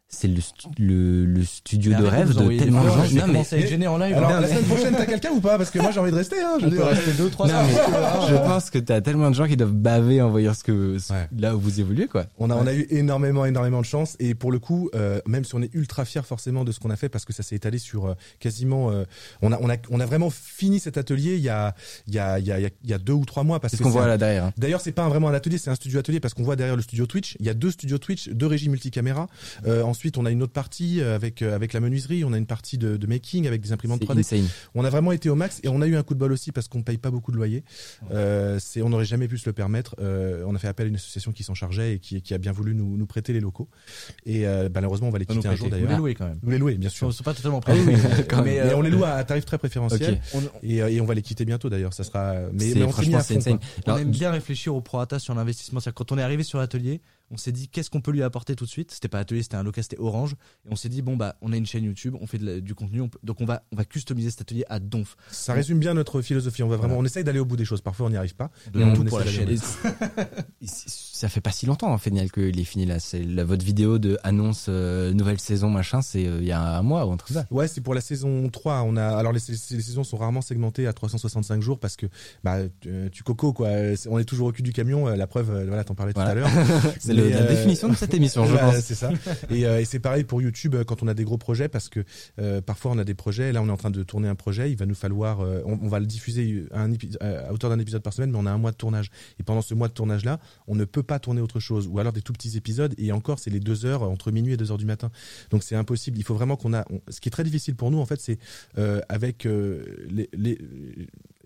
[0.09, 3.27] C'est le, stu- le, le studio Mais de rêve de tellement de gens.
[3.27, 4.17] Non, mais être gêné en live.
[4.17, 5.59] Alors, Non, la mais- semaine prochaine, t'as quelqu'un ou pas?
[5.59, 6.41] Parce que moi, j'ai envie de rester.
[6.41, 7.73] Hein, je on veux peut rester deux, trois Non, mais
[8.29, 11.13] je pense que t'as tellement de gens qui doivent baver en voyant ce que ce-
[11.13, 11.29] Ouais.
[11.37, 12.27] là où vous évoluez quoi.
[12.39, 14.15] On a, on a eu énormément, énormément de chance.
[14.21, 16.91] Et pour le coup, euh, même si on est ultra fier forcément de ce qu'on
[16.91, 19.05] a fait, parce que ça s'est étalé sur euh, quasiment, euh,
[19.43, 21.75] on a, on a, on a vraiment fini cet atelier il y a,
[22.07, 23.43] il y a, il y a, il y a- il y a deux ou trois
[23.43, 23.59] mois.
[23.59, 24.45] Parce C'est ce que qu'on c'est voit un- là derrière.
[24.45, 24.53] hein.
[24.57, 26.77] D'ailleurs, c'est pas un- vraiment un atelier, c'est un studio atelier parce qu'on voit derrière
[26.77, 29.27] le studio Twitch, il y a deux studios Twitch, deux régies multicaméra.
[29.67, 32.39] Euh, ensuite, on a une autre partie euh, avec euh, avec la menuiserie, on a
[32.39, 34.19] une partie de, de making avec des imprimantes C'est 3D.
[34.19, 34.49] insane.
[34.75, 36.53] On a vraiment été au max et on a eu un coup de bol aussi
[36.53, 37.65] parce qu'on paye pas beaucoup de loyer.
[38.11, 39.97] Euh, c'est, on n'aurait jamais pu se le permettre.
[40.01, 42.39] Euh, on a fait appel à une association qui s'en chargeait et qui, qui a
[42.39, 43.69] bien voulu nous, nous prêter les locaux.
[44.27, 45.99] Et euh, malheureusement, on va les quitter un jour Vous les d'ailleurs.
[45.99, 46.39] louez quand même.
[46.43, 47.13] Nous les louer, bien Ils sûr.
[47.13, 48.25] sont pas totalement Ah prêts.
[48.29, 51.07] quand Mais, Mais euh, on les loue à tarif très préférentiel on, et, et on
[51.07, 51.93] va les quitter bientôt d'ailleurs.
[51.95, 52.35] Ça sera.
[52.53, 53.39] Mais, C'est- mais on franchement, c'est
[53.87, 55.81] on aime bien réfléchir au prorata sur l'investissement.
[55.81, 58.55] C'est-à-dire quand on est arrivé sur l'atelier, on s'est dit qu'est-ce qu'on peut lui apporter
[58.57, 58.91] tout de suite?
[58.93, 60.35] C'était pas atelier, c'était un local, c'était Orange.
[60.67, 62.61] Et on s'est dit bon bah on a une chaîne YouTube, on fait de la-
[62.61, 65.17] du contenu, on peut- donc on va on va customiser cet atelier à donf.
[65.31, 66.63] Ça résume bien notre philosophie.
[66.63, 67.03] On va vraiment, Voilà.
[67.03, 67.81] on essaye d'aller au bout des choses.
[67.81, 68.51] Parfois, on n'y arrive pas.
[68.75, 69.49] Mais on tout essaie pour la chaîne.
[70.63, 72.99] ça fait pas si longtemps en fait Niel que il est fini là.
[73.01, 76.03] C'est la votre vidéo de annonce euh, nouvelle saison machin.
[76.03, 77.47] C'est euh, il y a un mois ou un truc comme ça.
[77.51, 78.83] Ouais, c'est pour la saison 3.
[78.83, 82.07] On a alors les, les saisons sont rarement segmentées à 365 jours parce que
[82.45, 83.69] bah tu, tu coco quoi.
[84.09, 85.09] On est toujours au cul du camion.
[85.09, 86.33] euh, La preuve, euh, voilà, t'en parlais Voilà.
[86.33, 86.83] tout à l'heure.
[87.01, 88.77] C'est le- la euh, définition de cette émission, je pense.
[88.81, 89.11] C'est ça.
[89.51, 91.89] Et, euh, et c'est pareil pour YouTube euh, quand on a des gros projets parce
[91.89, 92.05] que
[92.61, 93.53] parfois on a des projets.
[93.53, 94.71] Là, on est en train de tourner un projet.
[94.71, 97.79] Il va nous falloir, on, on va le diffuser à, un épi- à hauteur d'un
[97.79, 99.11] épisode par semaine, mais on a un mois de tournage.
[99.41, 101.99] Et pendant ce mois de tournage là, on ne peut pas tourner autre chose, ou
[101.99, 102.95] alors des tout petits épisodes.
[102.99, 105.11] Et encore, c'est les deux heures entre minuit et deux heures du matin.
[105.51, 106.19] Donc c'est impossible.
[106.19, 106.85] Il faut vraiment qu'on a.
[106.91, 108.39] on- ce qui est très difficile pour nous en fait, c'est
[108.79, 110.59] euh, avec euh, les, les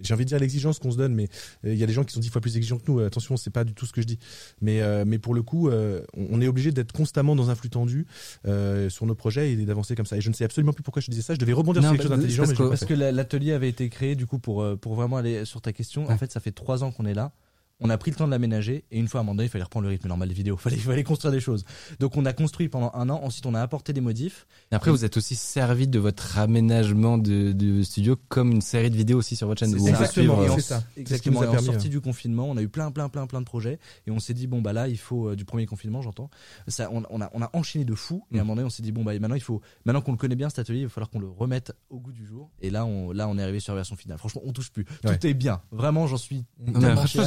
[0.03, 1.29] j'ai envie de dire l'exigence qu'on se donne, mais
[1.67, 3.01] euh, il y a des gens qui sont dix fois plus exigeants que nous.
[3.01, 4.19] Attention, c'est pas du tout ce que je dis.
[4.63, 8.07] Mais, mais pour le coup, euh, on est obligé d'être constamment dans un flux tendu
[8.47, 10.17] euh, sur nos projets et d'avancer comme ça.
[10.17, 11.35] Et je ne sais absolument plus pourquoi je disais ça.
[11.35, 13.53] Je devais rebondir Non, sur quelque chose d'intelligent, parce mais que- Parce que la- l'atelier
[13.53, 16.09] avait été créé du coup pour euh, pour vraiment aller sur ta question.
[16.11, 17.33] En fait, ça fait trois ans qu'on est là.
[17.81, 19.51] On a pris le temps de l'aménager et une fois à un moment donné, il
[19.51, 20.57] fallait reprendre le rythme normal des vidéos.
[20.61, 21.65] Fallait, fallait construire des choses.
[21.99, 23.21] Donc on a construit pendant un an.
[23.23, 24.47] Ensuite, on a apporté des modifs.
[24.71, 28.91] Et après, vous êtes aussi servi de votre aménagement de, de studio comme une série
[28.91, 29.79] de vidéos aussi sur votre chaîne.
[29.79, 30.83] C'est exactement, c'est ça.
[30.97, 31.41] Exactement.
[31.41, 33.47] nous a Et en sortie du confinement, on a eu plein, plein, plein, plein de
[33.47, 36.31] projets et on s'est dit bon bah là, il faut euh, du premier confinement, j'entends.
[36.69, 38.71] Ça, on, on a, on a enchaîné de fou et à un moment donné, on
[38.71, 40.85] s'est dit bon bah maintenant il faut, maintenant qu'on le connaît bien cet atelier, il
[40.85, 42.51] va falloir qu'on le remette au goût du jour.
[42.61, 44.19] Et là, on, là, on est arrivé sur la version finale.
[44.19, 44.85] Franchement, on touche plus.
[45.05, 45.17] Ouais.
[45.19, 45.61] Tout est bien.
[45.71, 46.45] Vraiment, j'en suis.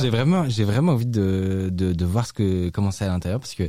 [0.01, 3.39] J'ai vraiment, j'ai vraiment envie de, de, de voir ce que, comment c'est à l'intérieur
[3.39, 3.63] parce que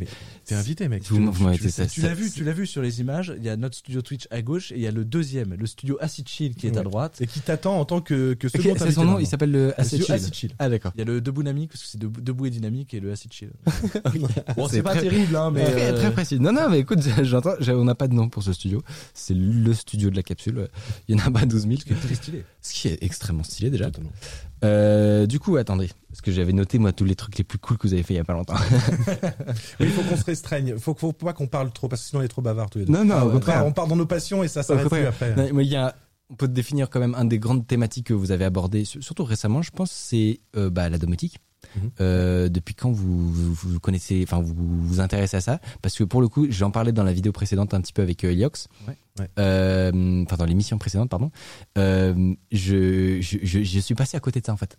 [0.44, 1.02] T'es invité, mec.
[1.04, 1.86] vous, vous m'avez été ça.
[1.86, 3.32] Tu l'as vu, tu l'as vu sur les images.
[3.38, 5.66] Il y a notre studio Twitch à gauche et il y a le deuxième, le
[5.66, 7.16] studio Acid Chill qui est à droite.
[7.20, 10.04] Et qui t'attend en tant que, que c'est son nom, il s'appelle le Acid.
[10.10, 10.54] Acid Chill.
[10.58, 10.92] Ah d'accord.
[10.96, 13.32] Il y a le debout dynamique parce que c'est debout, et dynamique et le Acid
[13.32, 13.50] Chill.
[14.56, 16.38] bon, C'est pas très- terrible, hein, mais très, euh, très précis.
[16.40, 18.82] Non, non, mais écoute, j'entends, on n'a pas de nom pour ce studio.
[19.14, 20.68] C'est le studio de la capsule.
[21.08, 21.74] Il y en a pas 12 000.
[21.86, 22.44] c'est très stylé.
[22.60, 23.86] Ce qui est extrêmement stylé déjà.
[23.86, 24.12] Totalement.
[24.62, 25.90] Euh, du coup, attendez.
[26.08, 28.14] Parce que j'avais noté, moi, tous les trucs les plus cool que vous avez fait
[28.14, 28.54] il y a pas longtemps.
[29.80, 30.78] Oui, il faut qu'on se restreigne.
[30.78, 32.84] Faut, faut pas qu'on parle trop parce que sinon on est trop bavard tous les
[32.84, 32.92] deux.
[32.92, 33.66] Non, non, Ah au contraire.
[33.66, 35.34] On part dans nos passions et ça s'arrête plus après.
[35.36, 35.94] Non, mais il y a,
[36.30, 39.24] on peut définir quand même un des grandes thématiques que vous avez abordées, sur- surtout
[39.24, 41.38] récemment, je pense, c'est euh, bah, la domotique.
[41.76, 41.90] Mhm.
[42.00, 45.60] Euh, depuis quand vous, vous, vous connaissez, enfin vous vous intéressez à ça?
[45.82, 48.24] Parce que pour le coup, j'en parlais dans la vidéo précédente un petit peu avec
[48.24, 48.68] euh, Eliox.
[48.86, 48.96] Ouais.
[49.18, 49.28] Ouais.
[49.38, 51.30] Euh, enfin dans l'émission précédente, pardon.
[51.78, 54.76] Euh, je, je, je, je suis passé à côté de ça en fait.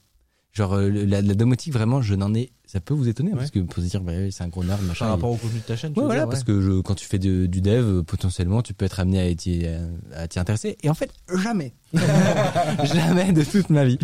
[0.56, 2.52] Genre euh, la, la domotique, vraiment, je n'en ai.
[2.65, 3.39] Ça peut vous étonner hein, Ouais.
[3.39, 5.00] parce que vous se dire, bah, c'est un gros nerd, machin.
[5.06, 5.94] Par et- rapport au contenu de ta chaîne.
[5.94, 8.04] tu Ouais, veux voilà, dire, parce que je, quand tu fais de- du dev, euh,
[8.04, 9.65] potentiellement, tu peux être amené à t'y,
[10.15, 10.78] à t'y intéresser.
[10.82, 11.12] Et en fait,
[11.44, 11.74] jamais.
[12.84, 14.00] jamais de toute ma vie.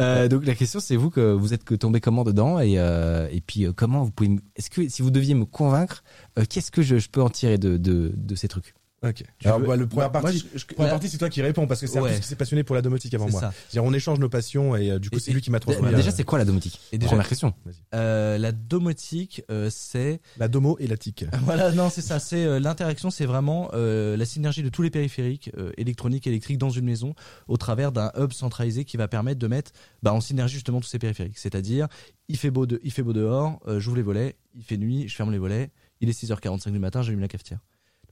[0.00, 3.28] Euh, donc la question, c'est vous que vous êtes que tombé comment dedans et, euh,
[3.32, 4.28] et puis euh, comment vous pouvez.
[4.28, 6.04] me- Est-ce que si vous deviez me convaincre,
[6.38, 8.74] euh, qu'est-ce que je, je peux en tirer de, de, de ces trucs?
[9.04, 9.22] Ok.
[9.38, 11.66] Tu Alors, veux- bah, le première Moi, partie, je- première partie, c'est toi qui réponds
[11.66, 12.18] parce que c'est Ouais.
[12.18, 13.40] Qui s'est passionné pour la domotique avant C'est moi.
[13.42, 13.52] ça.
[13.68, 15.82] C'est-à-dire, on échange nos passions et euh, du coup, c'est lui qui m'a transmis.
[15.82, 17.52] Bah, euh, Déjà, c'est quoi la domotique Et déjà- Première question.
[17.94, 21.24] Euh, la domotique, euh, c'est la domo et la tic.
[21.44, 22.18] voilà, non, c'est ça.
[22.18, 26.58] C'est euh, l'interaction, c'est vraiment euh, la synergie de tous les périphériques euh, électroniques, électriques
[26.58, 27.14] dans une maison,
[27.48, 30.88] au travers d'un hub centralisé qui va permettre de mettre bah, en synergie justement tous
[30.88, 31.38] ces périphériques.
[31.38, 31.88] C'est-à-dire,
[32.28, 35.08] il fait beau, de, il fait beau dehors, euh, j'ouvre les volets, il fait nuit,
[35.08, 37.58] je ferme les volets, il est 6h45 du matin, j'allume la cafetière.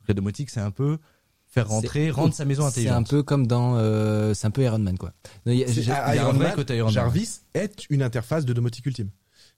[0.08, 0.98] La domotique, c'est un peu
[1.46, 2.96] faire rentrer, C'est- rendre sa maison C'est intelligente.
[2.96, 3.76] un peu comme dans.
[3.76, 5.12] euh, c'est un peu Iron Man, quoi.
[5.46, 6.86] Non, il y a- C'est- j'ai- il y a un Iron vrai Man, côté Iron
[6.86, 6.94] Man.
[6.94, 9.10] Jarvis est une interface de domotique ultime.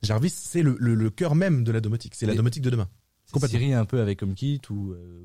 [0.03, 2.15] Jarvis, c'est le, le, le cœur même de la domotique.
[2.15, 2.89] C'est la domotique de demain.
[3.49, 5.25] Siri un peu avec HomeKit ou euh,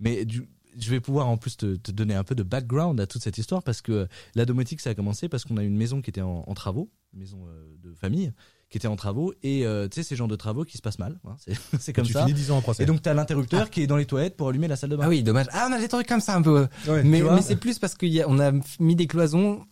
[0.00, 3.06] mais du, je vais pouvoir en plus te, te donner un peu de background à
[3.06, 6.02] toute cette histoire parce que la domotique ça a commencé parce qu'on a une maison
[6.02, 8.32] qui était en, en travaux, une maison euh, de famille
[8.74, 10.98] qui était en travaux et euh, tu sais ces genres de travaux qui se passent
[10.98, 11.36] mal, hein,
[11.78, 12.22] c'est comme tu ça.
[12.22, 12.82] finis 10 ans en procès.
[12.82, 15.04] Et donc t'as l'interrupteur qui est dans les toilettes pour allumer la salle de bain.
[15.06, 15.46] Ah oui, dommage.
[15.52, 16.66] Ah, on a des trucs comme ça un peu.
[16.88, 19.64] Ouais, mais c'est plus parce qu'on a mis des cloisons.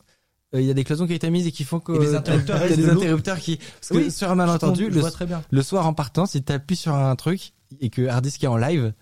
[0.55, 2.15] euh, Il y a des cloisons qui ont été mises et qui font que les
[2.15, 5.11] interrupteurs y a des de interrupteurs qui parce que Oui, sur un malentendu le, vois
[5.11, 5.43] très bien.
[5.51, 8.57] le soir en partant si tu appuies sur un truc et que Harddisk est en
[8.57, 8.93] live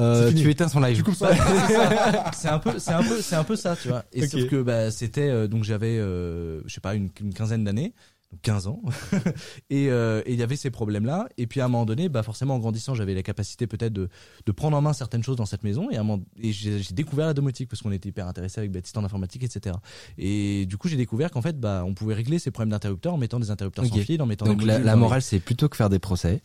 [0.00, 1.02] euh, tu éteins son live
[2.34, 4.60] c'est un peu c'est un peu c'est un peu ça tu vois et sauf que
[4.60, 7.94] bah c'était euh, donc j'avais euh, je sais pas une, une quinzaine d'années
[8.42, 8.80] 15 ans.
[9.70, 12.08] Et euh, et il y avait ces problèmes là et puis à un moment donné
[12.08, 14.08] bah forcément en grandissant j'avais la capacité peut-être de
[14.44, 15.90] de prendre en main certaines choses dans cette maison.
[15.90, 18.60] Et à un moment et j'ai j'ai découvert la domotique parce qu'on était hyper intéressé
[18.60, 19.76] avec Baptiste en informatique etc
[20.18, 23.18] et du coup j'ai découvert qu'en fait bah on pouvait régler ces problèmes d'interrupteurs en
[23.18, 23.90] mettant des interrupteurs Ok.
[23.92, 25.98] sans fil en mettant donc des la, la les- morale c'est plutôt que faire des
[25.98, 26.42] procès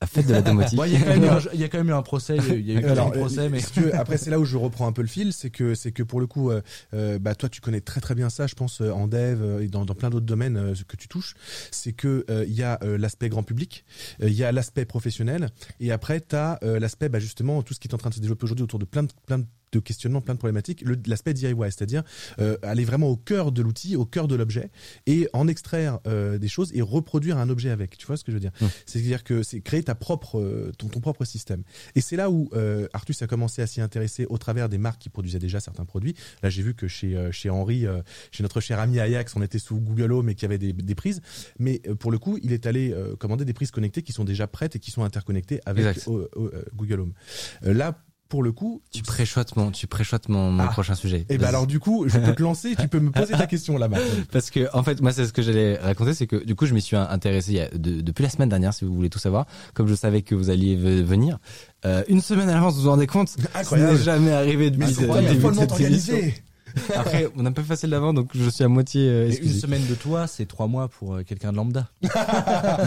[0.00, 0.76] la fête de la domotique.
[0.76, 2.02] Bon, il y a quand même eu un, il y a quand même eu un
[2.02, 3.80] procès il y a eu, il y a eu Alors, un procès mais si tu
[3.80, 6.02] veux, après c'est là où je reprends un peu le fil, c'est que c'est que
[6.02, 6.62] pour le coup, euh,
[6.94, 9.68] euh, bah toi tu connais très très bien ça, je pense euh, en dev et
[9.68, 11.34] dans, dans plein d'autres domaines euh, que tu touches,
[11.70, 13.84] c'est que euh, il y a euh, l'aspect grand public,
[14.22, 17.80] euh, il y a l'aspect professionnel, et après tu as l'aspect bah, justement tout ce
[17.80, 19.78] qui est en train de se développer aujourd'hui autour de plein de plein de de
[19.78, 22.02] questionnements, plein de problématiques, le- l'aspect DIY, c'est-à-dire
[22.40, 24.70] euh, aller vraiment au cœur de l'outil, au cœur de l'objet,
[25.06, 27.96] et en extraire euh, des choses et reproduire un objet avec.
[27.98, 28.52] Tu vois ce que je veux dire?
[28.60, 28.66] Mmh.
[28.86, 31.62] C'est-à-dire que c'est créer ta propre, euh, ton, ton propre système.
[31.94, 35.00] Et c'est là où euh, Artus a commencé à s'y intéresser au travers des marques
[35.00, 36.14] qui produisaient déjà certains produits.
[36.42, 38.02] Là, j'ai vu que chez euh, chez Henri, euh,
[38.32, 40.72] chez notre cher ami Ajax, on était sous Google Home et qu'il y avait des,
[40.72, 41.20] des prises.
[41.58, 44.24] Mais euh, pour le coup, il est allé euh, commander des prises connectées qui sont
[44.24, 46.28] déjà prêtes et qui sont interconnectées avec euh,
[46.74, 47.12] Google Home.
[47.64, 50.68] Euh, là, pour le coup, tu préchotes mon tu préchotes mon, mon Ah.
[50.68, 51.48] prochain sujet et ben Vas-y.
[51.50, 52.74] alors du coup, je peux te lancer.
[52.80, 54.06] Tu peux me poser ta question là maintenant.
[54.32, 56.72] Parce que en fait, moi, c'est ce que j'allais raconter, c'est que du coup, je
[56.72, 59.18] m'y suis intéressé il y a- de- depuis la semaine dernière, si vous voulez tout
[59.18, 59.44] savoir.
[59.74, 61.38] Comme je savais que vous alliez ve- venir,
[61.84, 63.92] euh, une semaine à l'avance, vous vous rendez compte Incroyable.
[63.92, 66.30] Ce n'est jamais arrivé depuis le.
[66.94, 69.08] Après, on n'a pas fait celle d'avant, donc je suis à moitié.
[69.08, 71.88] Euh, Et une semaine de toi, c'est trois mois pour euh, quelqu'un de lambda.
[72.02, 72.78] Bah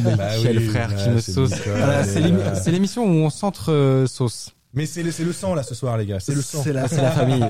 [0.41, 1.51] Quel oui, frère qui ouais, me sauce.
[1.67, 4.51] Voilà, c'est l'émission où on centre euh, sauce.
[4.73, 6.61] Mais c'est le, le sang là ce soir les gars, c'est le sang.
[6.63, 7.45] C'est la, la famille.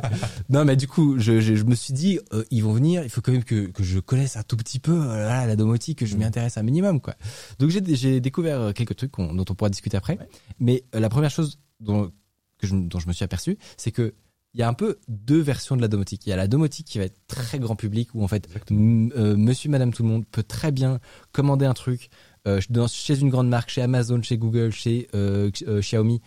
[0.49, 3.03] Non, mais du coup, je, je, je me suis dit, euh, ils vont venir.
[3.03, 5.99] Il faut quand même que, que je connaisse un tout petit peu euh, la domotique,
[5.99, 7.15] que je m'y intéresse un minimum, quoi.
[7.59, 10.17] Donc j'ai, découvert euh, quelques trucs qu'on- dont on pourra discuter après.
[10.59, 12.11] Mais euh, la première chose dont
[12.57, 14.13] que je, dont je me suis aperçu, c'est que
[14.55, 16.27] il y a un peu deux versions de la domotique.
[16.27, 19.35] Il y a la domotique qui va être très grand public, où en fait, euh,
[19.35, 20.99] Monsieur, Madame, tout le monde peut très bien
[21.31, 22.09] commander un truc
[22.47, 26.21] euh, dans- chez une grande marque, chez Amazon, chez Google, chez euh, euh, Xiaomi,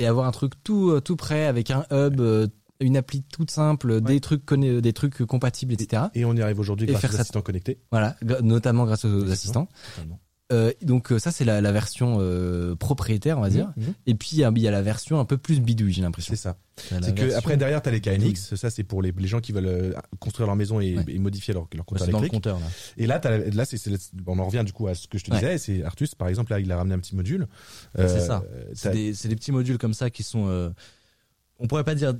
[0.00, 2.48] et avoir un truc tout euh, tout prêt avec un hub, euh,
[2.80, 6.04] une appli toute simple, des trucs conna- des trucs compatibles, etc.
[6.14, 7.78] Et on y arrive aujourd'hui grâce aux assistants connectés.
[7.92, 9.68] Voilà, notamment grâce aux assistants.
[9.94, 10.18] Totalement.
[10.52, 13.72] Euh, donc euh, ça c'est la, la version euh, propriétaire, on va dire.
[13.76, 13.94] Mhm.
[14.06, 16.02] Et puis il y a- il y a la version un peu plus bidouille, j'ai
[16.02, 16.34] l'impression.
[16.34, 16.56] C'est ça.
[16.76, 19.66] C'est que après derrière t'as les KNX, ça c'est pour les, les gens qui veulent
[19.66, 21.04] euh, construire leur maison et, Ouais.
[21.08, 22.66] et modifier leur, leur compteur dans le compteur là.
[22.96, 23.78] Et là t'as, là c'est,
[24.26, 25.38] on en revient du coup à ce que je te Ouais.
[25.38, 25.58] disais.
[25.58, 27.46] C'est Artus par exemple là il a ramené un petit module.
[27.96, 28.42] c'est ça.
[28.74, 30.72] C'est des, des petits modules comme ça qui sont,
[31.58, 32.14] on pourrait pas dire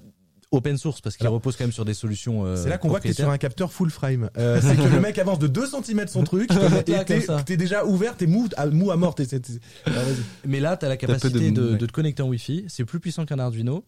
[0.53, 2.45] open source parce qu'ils Alors, reposent quand même sur des solutions.
[2.45, 4.31] euh, C'est là qu'on voit que t'es sur un capteur full frame.
[4.37, 6.51] Euh, c'est que le mec avance de 2 cm son truc
[6.87, 7.05] et
[7.45, 9.15] t'es, déjà ouvert, t'es mou à, mou à mort.
[9.19, 10.15] Ah, vas-y.
[10.47, 11.77] Mais là, t'as la capacité de- de, ouais.
[11.79, 12.65] de te connecter en Wi-Fi.
[12.69, 13.85] C'est plus puissant qu'un Arduino.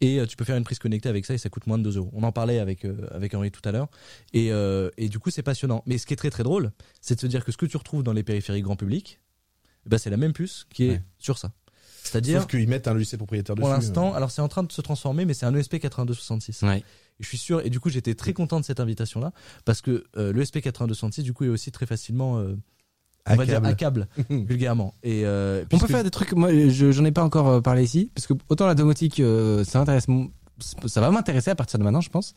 [0.00, 1.84] et euh, tu peux faire une prise connectée avec ça et ça coûte moins de
[1.84, 2.10] 2 euros.
[2.12, 3.88] On en parlait avec euh, avec Henri tout à l'heure
[4.32, 5.82] et euh, et du coup c'est passionnant.
[5.86, 7.76] Mais ce qui est très très drôle, c'est de se dire que ce que tu
[7.76, 9.20] retrouves dans les périphériques grand public,
[9.86, 11.02] ben c'est la même puce qui est Ouais.
[11.18, 11.52] sur ça.
[12.10, 13.62] C'est-à-dire Sauf qu'ils mettent un logiciel propriétaire dessus.
[13.62, 16.62] pour l'instant, alors c'est en train de se transformer, mais c'est un E ESP 8266.
[16.62, 16.78] Ouais.
[16.78, 16.82] Et
[17.22, 19.32] je suis sûr, et du coup j'étais très content de cette invitation-là,
[19.64, 22.56] parce que euh, le ESP 8266 du coup est aussi très facilement, euh,
[23.28, 24.08] on va dire, Hackable.
[24.14, 24.94] hackable, vulgairement.
[25.02, 26.32] Et euh, On peut faire des trucs.
[26.32, 29.62] Moi, je j'en ai pas encore euh, parlé ici, parce que autant la domotique, euh,
[29.64, 30.08] ça m'intéresse.
[30.08, 30.30] mon-
[30.86, 32.34] Ça va m'intéresser à partir de maintenant, je pense.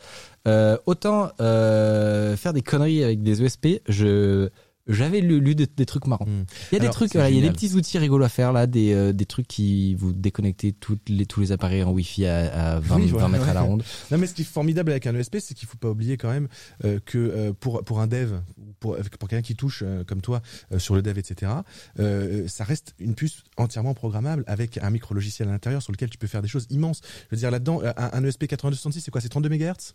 [0.48, 4.50] Euh, autant euh, faire des conneries avec des ESP, je
[4.88, 6.26] j'avais lu, lu des, des trucs marrants.
[6.26, 6.46] Mm.
[6.72, 8.52] Il y a des trucs, voilà, il y a des petits outils rigolos à faire
[8.52, 12.26] là, des euh, des trucs qui vous déconnectez toutes les tous les appareils en Wi-Fi
[12.26, 13.84] à, à 20, Oui, 20 voilà, mètres à la ronde.
[14.12, 16.30] Non, mais ce qui est formidable avec un ESP, c'est qu'il faut pas oublier quand
[16.30, 16.48] même
[16.84, 20.22] euh, que euh, pour pour un dev, ou pour pour quelqu'un qui touche euh, comme
[20.22, 20.42] toi
[20.72, 21.52] euh, sur le dev, etc.
[22.00, 26.10] euh, ça reste une puce entièrement programmable avec un micro logiciel à l'intérieur sur lequel
[26.10, 27.02] tu peux faire des choses immenses.
[27.30, 29.22] Je veux dire là-dedans, euh, un, un ESP 8266, c'est quoi?
[29.22, 29.94] C'est 32 MHz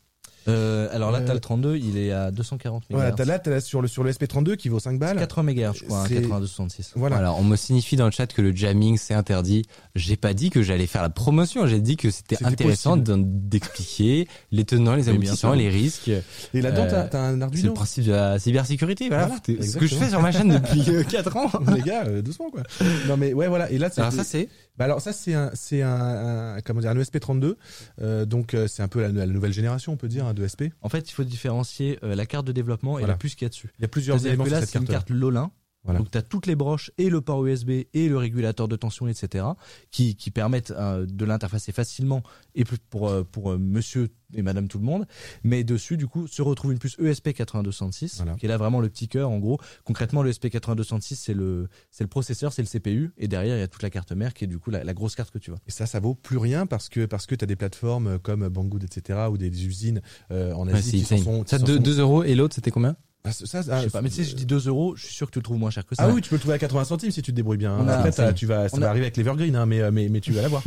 [0.48, 2.94] Euh, alors là, Euh, t'as le 32, il est à 240 MHz.
[2.96, 5.18] Voilà, t'as là, t'as là sur le sur le SP32 qui vaut 5 balles.
[5.18, 6.92] 80 MHz, je crois, hein, C'est- 8266.
[6.96, 7.16] Voilà.
[7.16, 9.64] Voilà, on me signifie dans le chat que le jamming c'est interdit.
[9.94, 13.18] J'ai pas dit que j'allais faire la promotion, j'ai dit que c'était C'était intéressant d'en-
[13.18, 15.54] d'expliquer les tenants, les bien aboutissants, sûr.
[15.54, 16.08] les risques.
[16.54, 17.72] Et là-dedans, Euh, t'as t'as un C'est le Arduino.
[17.74, 19.26] principe de la cybersécurité, voilà.
[19.26, 20.00] Voilà, C'est ce que je exactement.
[20.00, 21.50] fais sur ma chaîne depuis 4 ans.
[21.74, 22.62] Les gars, euh, doucement quoi.
[23.06, 23.70] Non mais ouais voilà.
[23.70, 26.90] Et là, Alors ça c'est Bah alors ça c'est un c'est un, un- comment dire
[26.90, 27.56] un ESP32
[28.00, 30.72] euh, donc euh, c'est un peu la, la nouvelle génération on peut dire hein, de.
[30.82, 33.14] En fait, il faut différencier euh, la carte de développement et Voilà.
[33.14, 33.70] la puce qu'il y a dessus.
[33.78, 35.06] Il y a plusieurs éléments sur là, cette c'est une carte.
[35.08, 35.50] carte Lolin.
[35.84, 36.00] Voilà.
[36.00, 39.08] Donc tu as toutes les broches et le port USB et le régulateur de tension,
[39.08, 39.44] etc.
[39.90, 42.22] qui, qui permettent euh, de l'interfacer facilement
[42.54, 45.06] et plus pour, euh, pour euh, monsieur et madame tout le monde.
[45.44, 48.34] Mais dessus, du coup, se retrouve une puce E ESP 8266 Voilà.
[48.34, 49.30] qui est là vraiment le petit cœur.
[49.30, 53.12] En gros, concrètement, le E ESP 8266 c'est le, c'est le processeur, c'est le CPU.
[53.16, 54.92] Et derrière, il y a toute la carte mère qui est du coup la, la
[54.92, 55.60] grosse carte que tu vois.
[55.66, 58.46] Et ça ça vaut plus rien parce que parce que tu as des plateformes comme
[58.48, 61.50] Banggood etc ou des, des usines euh, en Ouais, Asie c'est qui s'en sont, qui
[61.50, 62.96] Ça s'en 2 sont- 2 euros et l'autre c'était combien?
[63.24, 65.04] Ah, ça, ça, Je ah, sais pas, mais tu sais, je dis 2 euros, je
[65.04, 66.04] suis sûr que tu le trouves moins cher que ça.
[66.04, 67.76] Ah oui, tu peux le trouver à 80 centimes si tu te débrouilles bien.
[67.78, 70.08] On Après, tu vas, ça on va a- arriver avec l'Evergreen, hein, mais, euh, mais,
[70.08, 70.62] mais tu vas l'avoir.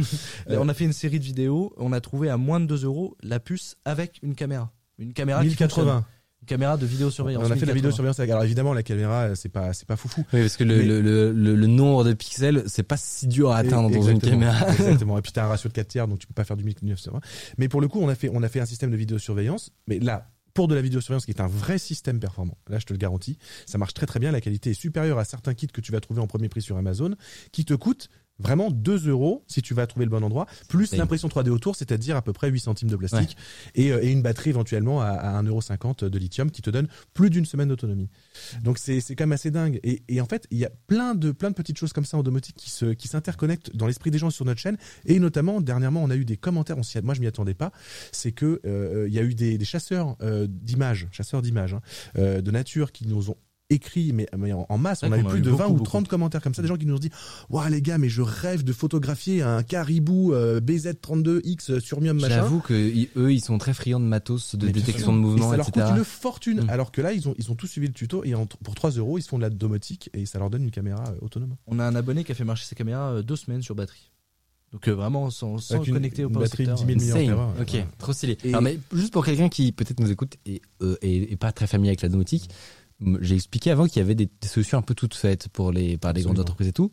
[0.47, 2.85] Là, On a fait une série de vidéos, on a trouvé à moins de 2
[2.85, 4.71] euros la puce avec une caméra.
[4.99, 5.85] Une caméra qui fonctionne.
[5.85, 6.05] 1080.
[6.41, 7.43] Une caméra de vidéosurveillance.
[7.43, 7.75] On a fait la 1080.
[7.75, 8.19] vidéosurveillance.
[8.19, 10.25] Alors évidemment, la caméra, euh, c'est pas, c'est pas foufou.
[10.33, 13.27] Oui, parce que le, Mais- le, le, le- le nombre de pixels, c'est pas si
[13.27, 14.67] dur à atteindre dans une caméra.
[14.73, 15.17] Exactement.
[15.17, 17.19] Et puis t'as un ratio de 4 tiers, donc tu peux pas faire du 1920.
[17.59, 19.71] Mais pour le coup, on a fait, on a fait un système de vidéosurveillance.
[19.87, 22.93] Mais là, pour de la vidéosurveillance qui est un vrai système performant, là je te
[22.93, 24.31] le garantis, ça marche très très bien.
[24.31, 26.77] La qualité est supérieure à certains kits que tu vas trouver en premier prix sur
[26.77, 27.15] Amazon,
[27.51, 28.09] qui te coûtent
[28.41, 32.15] vraiment 2 euros si tu vas trouver le bon endroit, plus l'impression 3D autour, c'est-à-dire
[32.15, 33.37] à peu près 8 centimes de plastique,
[33.75, 37.29] et, euh, et une batterie éventuellement à, à 1,50€ de lithium qui te donne plus
[37.29, 38.09] d'une semaine d'autonomie.
[38.63, 39.79] Donc c'est quand même assez dingue.
[39.83, 42.17] Et, et en fait, il y a plein de plein de petites choses comme ça
[42.17, 44.77] en domotique qui se qui s'interconnectent dans l'esprit des gens sur notre chaîne.
[45.05, 46.77] Et notamment dernièrement, on a eu des commentaires.
[46.77, 47.71] On moi, je m'y attendais pas.
[48.11, 51.81] C'est que euh, il y a eu des, des chasseurs euh, d'images, chasseurs d'images hein,
[52.17, 53.37] euh, de nature qui nous ont
[53.73, 55.67] écrit mais, mais en, en masse on a eu a plus eu de beaucoup, 20
[55.67, 55.83] ou beaucoup.
[55.85, 57.09] 30 commentaires comme ça des gens qui nous ont dit
[57.49, 60.59] waouh les gars mais je rêve de photographier un caribou euh,
[61.05, 62.73] BZ32X surmium machin J'avoue que
[63.17, 65.67] eux, ils sont très friands de matos, de mais détection de Et mouvement, ça leur
[65.69, 65.85] etc.
[65.89, 66.61] coûte une fortune.
[66.65, 66.69] Mm.
[66.69, 68.91] Alors que là, ils ont, ils ont tous suivi le tuto et en- pour 3
[68.91, 71.55] euros, ils se font de la domotique et ça leur donne une caméra euh, autonome.
[71.67, 74.11] On a un abonné qui a fait marcher sa caméra euh, deux semaines sur batterie.
[74.73, 76.87] Donc euh, vraiment sans, sans Avec une- connecter au une batterie de secteur.
[76.87, 77.21] 10 000 Insane.
[77.21, 77.85] milliampères heure, Ok, ouais.
[77.97, 78.37] trop stylé.
[78.43, 81.51] Et- Alors, mais juste pour quelqu'un qui peut-être nous écoute et, euh, et, et pas
[81.51, 82.49] très familier avec la domotique,
[83.21, 85.97] j'ai expliqué avant qu'il y avait des, des solutions un peu toutes faites pour les
[85.97, 86.91] par les grandes entreprises et tout.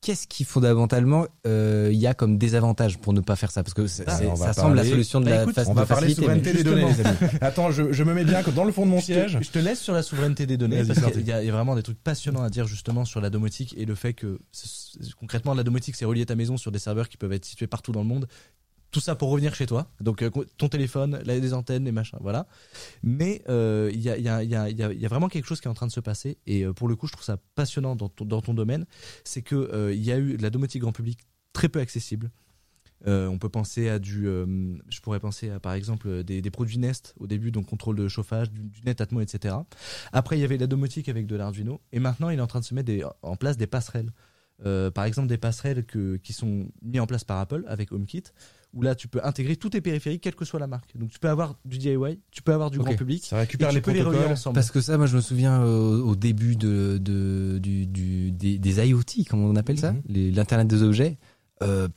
[0.00, 3.62] Qu'est-ce qui fondamentalement euh, il y a comme désavantage pour ne pas faire ça?
[3.62, 5.78] Parce que Ah, va ça semble la parler- solution de Bah, la écoute, On de
[5.78, 7.32] va parler facilité, souveraineté des données, justement- les amis.
[7.40, 9.38] Attends, je, je me mets bien dans le fond de mon Je siège.
[9.38, 11.52] te, je te laisse sur la souveraineté des données parce y, a il y a
[11.52, 14.38] vraiment des trucs passionnants à dire justement sur la domotique et le fait que
[15.18, 17.92] concrètement la domotique c'est relier ta maison sur des serveurs qui peuvent être situés partout
[17.92, 18.26] dans le monde.
[18.94, 19.90] Tout ça pour revenir chez toi.
[20.00, 22.46] Donc euh, ton téléphone, là, les antennes, les machins, voilà.
[23.02, 25.66] Mais euh, il y, a, y, a, y, a, y a- vraiment quelque chose qui
[25.66, 27.96] est en train de se passer et euh, pour le coup je trouve ça passionnant
[27.96, 28.86] dans ton, dans ton domaine.
[29.24, 31.18] C'est que euh, il y a eu de la domotique grand public
[31.52, 32.30] très peu accessible.
[33.08, 34.46] Euh, on peut penser à du, euh,
[34.88, 38.06] je pourrais penser à par exemple euh, des, produits Nest au début, donc contrôle de
[38.06, 39.56] chauffage, du, du Net Atmo, etc.
[40.12, 42.60] Après, il y avait la domotique avec de l'Arduino, et maintenant, il est en train
[42.60, 44.12] de se mettre des- en place des passerelles.
[44.64, 48.22] Euh, par exemple, des passerelles que, qui sont mis en place par Apple avec HomeKit,
[48.74, 50.96] où là, tu peux intégrer tous tes périphériques, quelle que soit la marque.
[50.96, 53.68] Donc, tu peux avoir du DIY, tu peux avoir du grand public, Ça et récupère
[53.70, 54.54] tu les peux les relier ensemble.
[54.54, 58.58] Parce que ça, moi, je me souviens euh, au début de, de du, du des,
[58.58, 60.02] des IoT, comme on appelle ça, Mhm.
[60.34, 61.18] l'internet des objets.
[61.62, 61.88] euh,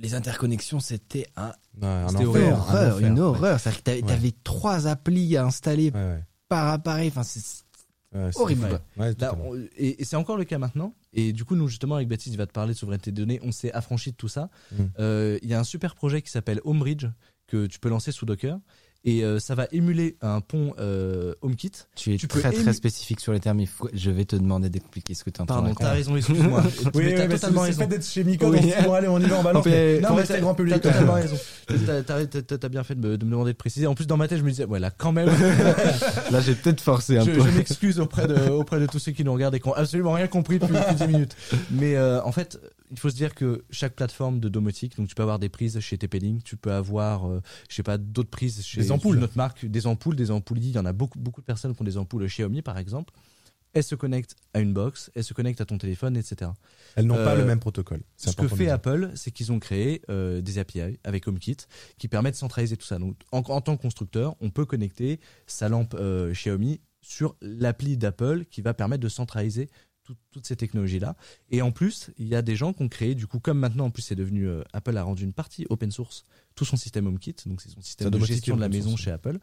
[0.00, 3.20] les interconnexions, c'était un, Ouais, un c'était enfer, une un horreur, enfer, une ouais.
[3.20, 3.58] horreur.
[3.60, 4.34] C'est-à-dire que t'avais, Ouais.
[4.44, 6.24] trois applis à installer Ouais, ouais.
[6.48, 7.08] par appareil.
[7.08, 7.64] Enfin, c'est-
[8.14, 8.62] Ouais, Horrible.
[8.96, 9.48] Ouais, Là, totalement.
[9.50, 10.94] on- et, et c'est encore le cas maintenant.
[11.12, 13.38] Et du coup, nous, justement, avec Baptiste, il va te parler de souveraineté des données.
[13.42, 14.48] On s'est affranchi de tout ça.
[14.72, 14.84] Mm.
[14.98, 17.06] Euh, Il y a un super projet qui s'appelle Homebridge
[17.46, 18.58] que tu peux lancer sous Docker.
[19.04, 21.70] Et euh, ça va émuler un pont euh, HomeKit.
[21.94, 23.60] Tu es Tu peux très très spécifique sur les termes.
[23.60, 25.68] Il faut- Je vais te demander d'expliquer ce que tu es en train de Pardon,
[25.68, 25.84] raconter.
[25.84, 26.62] t'as raison, excuse-moi.
[26.94, 27.78] Oui, oui, t'as totalement raison.
[27.78, 28.60] C'est fait d'être chez Miko, Oui.
[28.60, 29.64] donc bon, allez, on y va, on balance.
[29.66, 30.74] Non, mais t'as- grand public.
[30.80, 31.36] T'as totalement raison.
[31.86, 33.86] T'as- T'as t'as- t'as bien fait de me, de me demander de préciser.
[33.86, 35.28] En plus, dans ma tête, je me disais, ouais, là, quand même,
[36.30, 37.40] Là, j'ai peut-être forcé un je, peu.
[37.40, 40.12] je m'excuse auprès de, auprès de tous ceux qui nous regardent et qui ont absolument
[40.12, 41.36] rien compris depuis, depuis 10 minutes.
[41.70, 42.58] Mais euh, en fait,
[42.90, 45.78] il faut se dire que chaque plateforme de domotique, donc tu peux avoir des prises
[45.80, 49.16] chez TP-Link, tu peux avoir, euh, je sais pas, d'autres prises chez Des ampoules.
[49.16, 50.58] une autre marque, des ampoules, des ampoules.
[50.58, 52.78] Il y en a beaucoup, beaucoup de personnes qui ont des ampoules chez Xiaomi, par
[52.78, 53.12] exemple.
[53.74, 56.50] Elles se connectent à une box, elles se connectent à ton téléphone, etc.
[56.96, 58.00] Elles n'ont pas Euh, le même protocole.
[58.16, 58.70] Ce que fait.
[58.70, 61.58] Apple, c'est qu'ils ont créé euh, des API avec HomeKit
[61.98, 62.98] qui permettent de centraliser tout ça.
[62.98, 67.96] Donc, en, en tant que constructeur, on peut connecter sa lampe euh, Xiaomi sur l'appli
[67.98, 69.68] d'Apple qui va permettre de centraliser
[70.14, 71.16] tout- toutes ces technologies-là.
[71.50, 73.86] Et en plus, il y a des gens qui ont créé, du coup, comme maintenant,
[73.86, 77.06] en plus, c'est devenu, euh, Apple a rendu une partie open source, tout son système
[77.06, 79.02] HomeKit, donc c'est son système de gestion de la maison source.
[79.02, 79.38] chez Apple.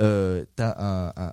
[0.00, 1.32] Euh, T'as un, un-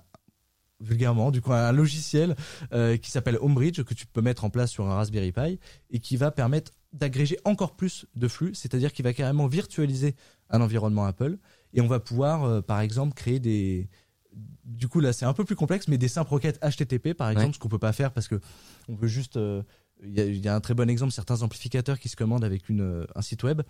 [0.80, 2.36] vulgairement, du coup, un logiciel
[2.72, 5.58] euh, qui s'appelle Homebridge que tu peux mettre en place sur un Raspberry Pi
[5.90, 10.14] et qui va permettre d'agréger encore plus de flux, c'est-à-dire qu'il va carrément virtualiser
[10.50, 11.38] un environnement Apple
[11.74, 13.88] et on va pouvoir, euh, par exemple, créer des
[14.64, 17.46] du coup là c'est un peu plus complexe, mais des simples requêtes HTTP par exemple,
[17.48, 17.52] Ouais.
[17.54, 18.40] ce qu'on peut pas faire parce que
[18.88, 19.36] on veut juste.
[19.36, 19.62] euh,
[20.04, 22.44] Il y, a, il y a un très bon exemple, certains amplificateurs qui se commandent
[22.44, 23.62] avec une, euh, un site web.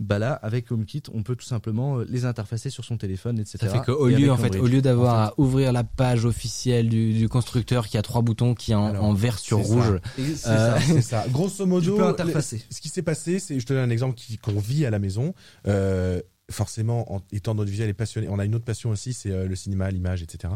[0.00, 3.58] Bah là, avec HomeKit, on peut tout simplement euh, les interfacer sur son téléphone, etc.
[3.60, 6.24] Ça fait qu'au Et lieu, en fait, au lieu d'avoir En à ouvrir la page
[6.24, 9.58] officielle du, du constructeur qui a trois boutons qui est en, Alors, en vert sur
[9.58, 9.74] c'est ça.
[9.74, 10.00] rouge.
[10.16, 10.80] C'est Euh, ça.
[10.80, 11.24] C'est ça.
[11.32, 12.62] Grosso modo, Tu peux interfacer.
[12.70, 14.98] ce qui s'est passé, c'est, je te donne un exemple qui, qu'on vit à la
[15.00, 15.34] maison.
[15.66, 19.30] Euh, forcément, en étant dans visuel et passionné, on a une autre passion aussi, c'est
[19.30, 20.54] euh, le cinéma, l'image, etc.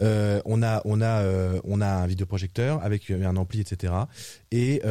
[0.00, 3.92] Euh, on a, euh, on a un vidéoprojecteur avec un ampli, etc.
[4.50, 4.82] Et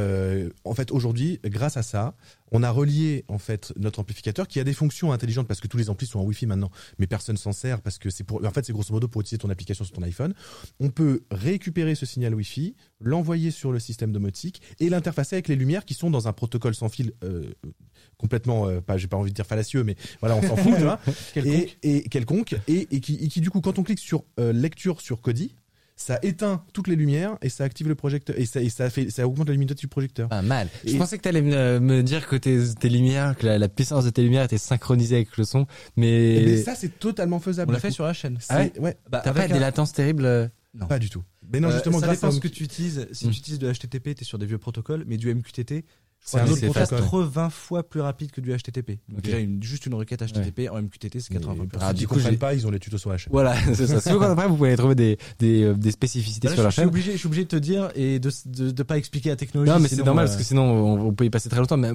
[0.63, 2.13] en fait, aujourd'hui, grâce à ça,
[2.51, 5.77] on a relié en fait notre amplificateur qui a des fonctions intelligentes parce que tous
[5.77, 8.51] les amplis sont en Wi-Fi maintenant, mais personne s'en sert parce que c'est pour, en
[8.51, 10.33] fait, c'est grosso modo pour utiliser ton application sur ton iPhone.
[10.79, 15.55] On peut récupérer ce signal Wi-Fi, l'envoyer sur le système domotique et l'interfacer avec les
[15.55, 17.51] lumières qui sont dans un protocole sans fil euh,
[18.17, 20.83] complètement, euh, pas, j'ai pas envie de dire fallacieux, mais voilà, on s'en fout, tu
[20.83, 20.99] vois.
[21.33, 21.77] Quelconque.
[21.83, 24.53] Et, et quelconque et, et qui, et qui du coup, quand on clique sur euh,
[24.53, 25.55] lecture sur Kodi,
[26.01, 29.09] ça éteint toutes les lumières et ça active le projecteur et ça, et ça fait,
[29.09, 30.29] ça augmente la luminosité du projecteur.
[30.29, 30.67] Pas mal.
[30.85, 33.69] Je pensais que tu allais me, me dire que tes, tes lumières, que la, la
[33.69, 37.71] puissance de tes lumières était synchronisée avec le son, mais, mais ça, c'est totalement faisable.
[37.71, 38.37] On l'a fait sur la chaîne.
[38.49, 40.47] Ah ouais ouais, Bah, t'as pas avec des un- latences terribles euh
[40.87, 41.21] pas du tout.
[41.51, 43.05] Mais non, Euh, justement, ça grâce dépend à ce que tu utilises.
[43.11, 45.83] Si tu utilises de HTTP, tu es sur des vieux protocoles, mais du MQTT,
[46.23, 46.99] C'est un autre c'est protocole.
[46.99, 48.99] 80 fois plus rapide que du HTTP.
[49.09, 52.05] Donc déjà, une- juste une requête HTTP en MQTT, c'est 80 fois plus Ah, qui
[52.05, 53.31] coup, comprennent j'ai- pas, ils ont les tutos sur la chaîne.
[53.33, 54.13] Voilà, c'est ça.
[54.31, 56.81] Après, vous pouvez trouver des, des, euh, des spécificités là, sur je, la je suis
[56.81, 56.87] chaîne.
[56.89, 59.71] obligé, je suis obligé de te dire et de de, de pas expliquer la technologie.
[59.71, 61.77] Non, mais c'est normal euh, parce que sinon on, on peut y passer très longtemps.
[61.77, 61.91] Mais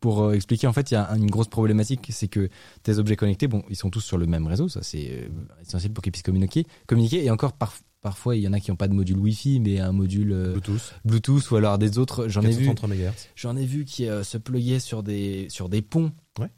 [0.00, 2.50] pour euh, expliquer, en fait, il y a une grosse problématique, c'est que
[2.82, 5.28] tes objets connectés, bon, ils sont tous sur le même réseau, ça c'est euh,
[5.62, 6.66] essentiel pour qu'ils puissent communiquer.
[6.86, 9.60] Communiquer et encore par- parfois il y en a qui n'ont pas de module Wi-Fi,
[9.60, 12.28] mais un module euh, Bluetooth, Bluetooth ou alors des autres.
[12.28, 13.12] J'en ai vu, 433 MHz.
[13.36, 16.12] j'en ai vu qui euh, se pluguaient sur des sur des ponts.
[16.38, 16.48] Ouais.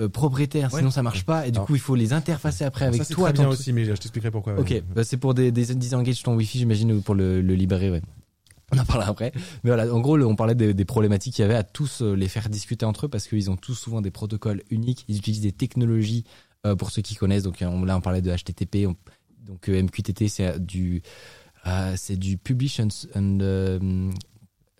[0.00, 0.78] euh, propriétaires, Ouais.
[0.80, 3.14] sinon ça marche pas et du Alors- coup il faut les interfacer après avec ça,
[3.14, 3.32] toi.
[3.32, 4.54] très bien aussi, mais je t'expliquerai pourquoi.
[4.54, 4.60] ouais.
[4.60, 7.90] Ok, bah, c'est pour des, des disengage ton Wi-Fi, j'imagine, ou pour le, le libérer,
[7.90, 8.02] ouais.
[8.70, 9.32] On en parlera après.
[9.64, 12.02] Mais voilà, en gros, le- on parlait des, des problématiques qu'il y avait à tous
[12.02, 15.04] les faire discuter entre eux parce qu'ils ont tous souvent des protocoles uniques.
[15.08, 16.24] Ils utilisent des technologies,
[16.66, 17.44] euh, pour ceux qui connaissent.
[17.44, 18.86] Donc on- là, on parlait de HTTP.
[18.86, 18.94] on-
[19.48, 21.02] donc euh, MQTT, c'est euh, du,
[21.66, 23.78] euh, c'est du Publish and, and, euh,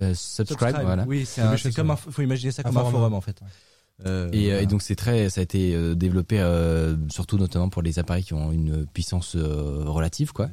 [0.02, 0.84] euh, subscribe, subscribe.
[0.86, 1.04] voilà.
[1.08, 2.92] Oui, c'est comme un, faut imaginer ça comme un forum.
[2.92, 3.40] forum en fait.
[4.06, 4.62] Euh, Et, voilà.
[4.62, 8.34] et donc c'est très, ça a été développé euh, surtout notamment pour les appareils qui
[8.34, 10.50] ont une puissance euh, relative, quoi.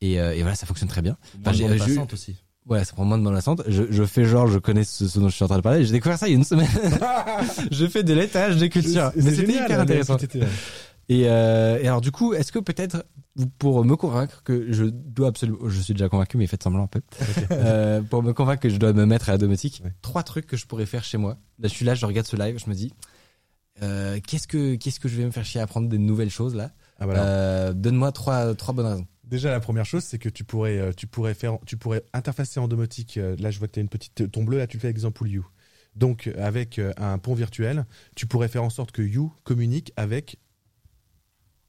[0.00, 1.16] Et, euh, et voilà, ça fonctionne très bien.
[1.44, 2.36] Moins de j'ai- aussi.
[2.66, 3.62] Voilà, ça prend moins de bande passante.
[3.68, 5.84] Je, je fais genre, je connais ce, ce dont je suis en train de parler.
[5.84, 6.68] J'ai découvert ça il y a une semaine.
[7.70, 9.10] je fais de l'étage de culture.
[9.14, 10.16] C'est- Mais c'est c'était hyper intéressant.
[11.10, 13.04] Et, euh, et alors du coup, est-ce que peut-être
[13.58, 16.86] pour me convaincre que je dois absolument, je suis déjà convaincu, mais faites semblant un
[16.86, 17.00] peu,
[17.50, 19.92] euh, pour me convaincre que je dois me mettre à la domotique, Ouais.
[20.02, 21.36] trois trucs que je pourrais faire chez moi.
[21.58, 22.92] Là, je suis là, je regarde ce live, je me dis,
[23.82, 26.54] euh, qu'est-ce que qu'est-ce que je vais me faire chier à apprendre des nouvelles choses
[26.54, 26.70] là?
[27.00, 29.06] Ah, euh, Donne-moi trois trois bonnes raisons.
[29.24, 32.68] Déjà, la première chose, c'est que tu pourrais, tu pourrais faire, tu pourrais interfacer en
[32.68, 33.18] domotique.
[33.38, 35.00] Là, je vois que tu as une petite, ton bleu, là, tu le fais avec
[35.00, 35.46] You.
[35.96, 40.38] Donc, avec un pont virtuel, tu pourrais faire en sorte que You communique avec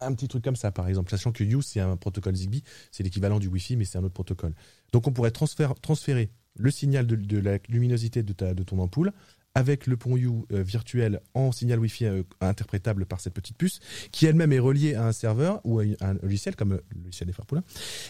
[0.01, 1.09] un petit truc comme ça, par exemple.
[1.09, 4.13] Sachant que You, c'est un protocole Zigbee, c'est l'équivalent du Wi-Fi, mais c'est un autre
[4.13, 4.53] protocole.
[4.91, 9.13] Donc, on pourrait transférer, le signal de, la luminosité de ton ampoule
[9.53, 13.79] avec le pont U euh, virtuel en signal Wi-Fi euh, interprétable par cette petite puce,
[14.11, 17.27] qui elle-même est reliée à un serveur ou à un logiciel comme euh, le logiciel
[17.27, 17.63] des frères Poulain,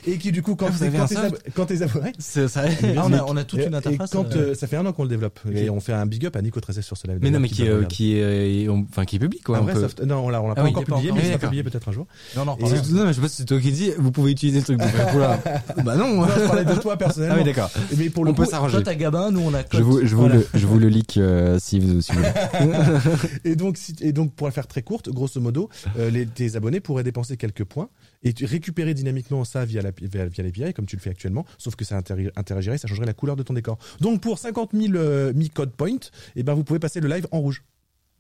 [0.06, 2.64] et qui du coup quand Ah, quand tes quand tes abonnés C'est ça.
[2.96, 4.12] Ah, on, a, on a toute et- une et interface.
[4.12, 6.42] quand ça fait un an qu'on le développe et on fait un big up à
[6.42, 7.16] Nico 13 sur cela.
[7.22, 9.58] Mais non, mais qui, euh, est, on- enfin, qui est public, quoi.
[9.58, 10.02] un on vrai peut- soft.
[10.04, 11.28] Non, on l'a on l'a Ah pas oui, encore pas publié, encore- mais il oui,
[11.28, 11.50] sera d'accord.
[11.50, 12.08] publié peut-être un jour.
[12.36, 14.60] Non, non, Non, mais je sais pas si c'est toi qui dis, vous pouvez utiliser
[14.60, 15.40] le truc de Frère Poulain.
[15.84, 16.26] bah non.
[16.42, 17.36] Je parlais de toi personnellement.
[17.36, 17.72] Ah oui, d'accord.
[17.98, 18.46] Mais pour le coup.
[18.46, 20.36] Toi, t'as Gabin, nous, on a Je vous, je vous Voilà.
[20.36, 21.18] le, je vous le leak
[23.46, 27.38] Et donc, et pour la faire très courte, grosso modo, euh, tes abonnés pourraient dépenser
[27.38, 27.90] quelques points
[28.24, 32.00] et récupérer dynamiquement ça via la l'API, comme tu le fais actuellement, sauf que ça
[32.00, 33.78] interagi- interagirait, ça changerait la couleur de ton décor.
[34.00, 35.98] Donc, pour 50 000 euh, mi code point,
[36.36, 37.64] eh ben, vous pouvez passer le live en rouge.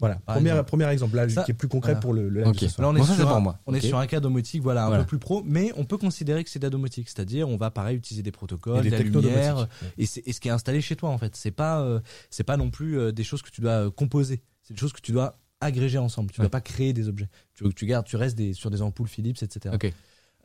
[0.01, 0.67] Voilà, premier, exemple.
[0.67, 2.01] premier exemple, là, Ça- qui est plus concret voilà.
[2.01, 2.41] pour le, le.
[2.41, 3.59] Là, on est, Bon, ça, sur, un, pour moi.
[3.65, 3.83] on est Ok.
[3.83, 5.03] sur un cas domotique, voilà, un Voilà.
[5.03, 7.71] peu plus pro, mais on peut considérer que c'est de la domotique, c'est-à-dire on va
[7.71, 10.95] pareil utiliser des Et protocoles, des de la lumière, et, ce qui est installé chez
[10.97, 11.35] toi en fait.
[11.37, 11.99] C'est pas, euh,
[12.29, 14.91] c'est pas non plus euh, des choses que tu dois euh, composer, c'est des choses
[14.91, 16.31] que tu dois agréger ensemble.
[16.31, 16.45] Tu Ouais.
[16.47, 17.29] dois pas créer des objets.
[17.53, 19.75] Tu, tu gardes, tu restes des, sur des ampoules Philips, etc.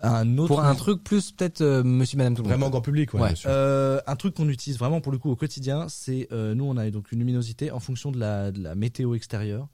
[0.03, 2.53] Un autre Pour un truc plus peut-être euh, Monsieur, Madame, tout le monde.
[2.53, 3.27] Vraiment grand public, ouais, Ouais.
[3.29, 3.51] bien sûr.
[3.51, 6.77] Euh, un truc qu'on utilise vraiment pour le coup au quotidien, c'est euh, nous on
[6.77, 9.69] a donc une luminosité en fonction de la, de la météo extérieure.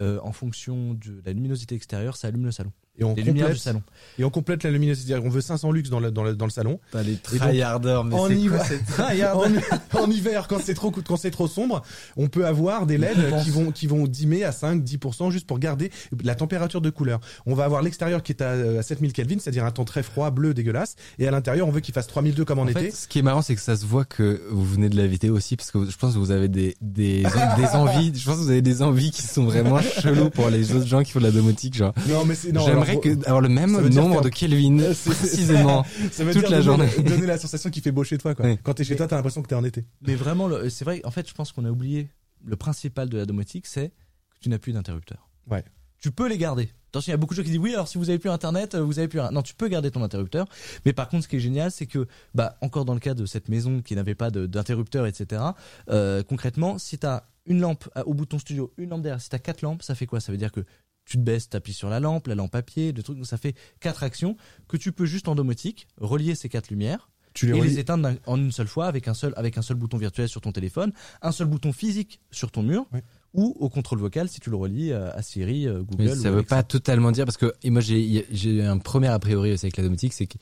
[0.00, 2.72] Euh, en fonction de la luminosité extérieure, ça allume le salon.
[2.98, 3.82] Et on Les lumières du complète, salon.
[4.18, 5.08] et on complète la luminosité.
[5.08, 6.80] C'est-à-dire qu'on veut 500 lux dans le, dans le, dans le salon.
[6.94, 8.62] les Et donc, tryharders, mais en c'est hiver,
[9.94, 11.82] en, en hiver, quand c'est trop, quand c'est trop sombre,
[12.16, 15.58] on peut avoir des LED qui vont, qui vont dimmer à 5, 10% juste pour
[15.58, 15.90] garder
[16.24, 17.20] la température de couleur.
[17.46, 20.02] On va avoir l'extérieur qui est à, euh, à 7000 Kelvin, c'est-à-dire un temps très
[20.02, 20.96] froid, bleu, dégueulasse.
[21.18, 22.80] Et à l'intérieur, on veut qu'il fasse 3002 comme en, En été.
[22.80, 25.28] fait, ce qui est marrant, c'est que ça se voit que vous venez de VT
[25.30, 27.22] aussi, parce que je pense que vous avez des, des,
[27.56, 30.72] des envies, je pense que vous avez des envies qui sont vraiment cheloues pour les
[30.72, 31.92] autres gens qui font de la domotique, genre.
[32.08, 35.84] non, mais c'est, non, J'aimerais que, avoir le même nombre de Kelvin, précisément.
[36.12, 37.08] ça veut toute dire la donner, journée.
[37.10, 38.46] donner la sensation qu'il fait beau chez toi, quoi.
[38.46, 38.58] Oui.
[38.62, 39.84] Quand t'es chez toi, t'as l'impression que t'es en été.
[40.06, 42.08] Mais vraiment, c'est vrai, en fait, je pense qu'on a oublié
[42.44, 45.28] le principal de la domotique, c'est que tu n'as plus d'interrupteur.
[45.50, 45.64] Ouais.
[45.98, 46.68] Tu peux les garder.
[46.90, 48.30] Attention, il y a beaucoup de gens qui disent oui, alors si vous avez plus
[48.30, 49.30] internet, euh, vous avez plus rien.
[49.30, 50.46] Non, tu peux garder ton interrupteur.
[50.84, 53.26] Mais par contre, ce qui est génial, c'est que, bah, encore dans le cas de
[53.26, 55.42] cette maison qui n'avait pas d'interrupteur, etc.
[55.90, 59.38] euh, concrètement, si t'as une lampe à- au bouton studio, une lampe derrière, si t'as
[59.38, 60.20] quatre lampes, ça fait quoi?
[60.20, 60.60] Ça veut dire que
[61.06, 63.38] tu te baisses, t'appuies sur la lampe, la lampe à pied, le truc, donc ça
[63.38, 64.36] fait quatre actions
[64.68, 67.70] que tu peux juste en domotique relier ces quatre lumières Tu les et relis.
[67.70, 70.40] les éteindre en une seule fois avec un seul avec un seul bouton virtuel sur
[70.40, 70.92] ton téléphone,
[71.22, 72.86] un seul bouton physique sur ton mur
[73.34, 76.04] ou au contrôle vocal si tu le relis euh, à Siri, euh, Google.
[76.04, 79.08] Mais ou ça veut pas totalement dire parce que et moi j'ai j'ai un premier
[79.08, 80.38] a priori aussi avec la domotique, c'est que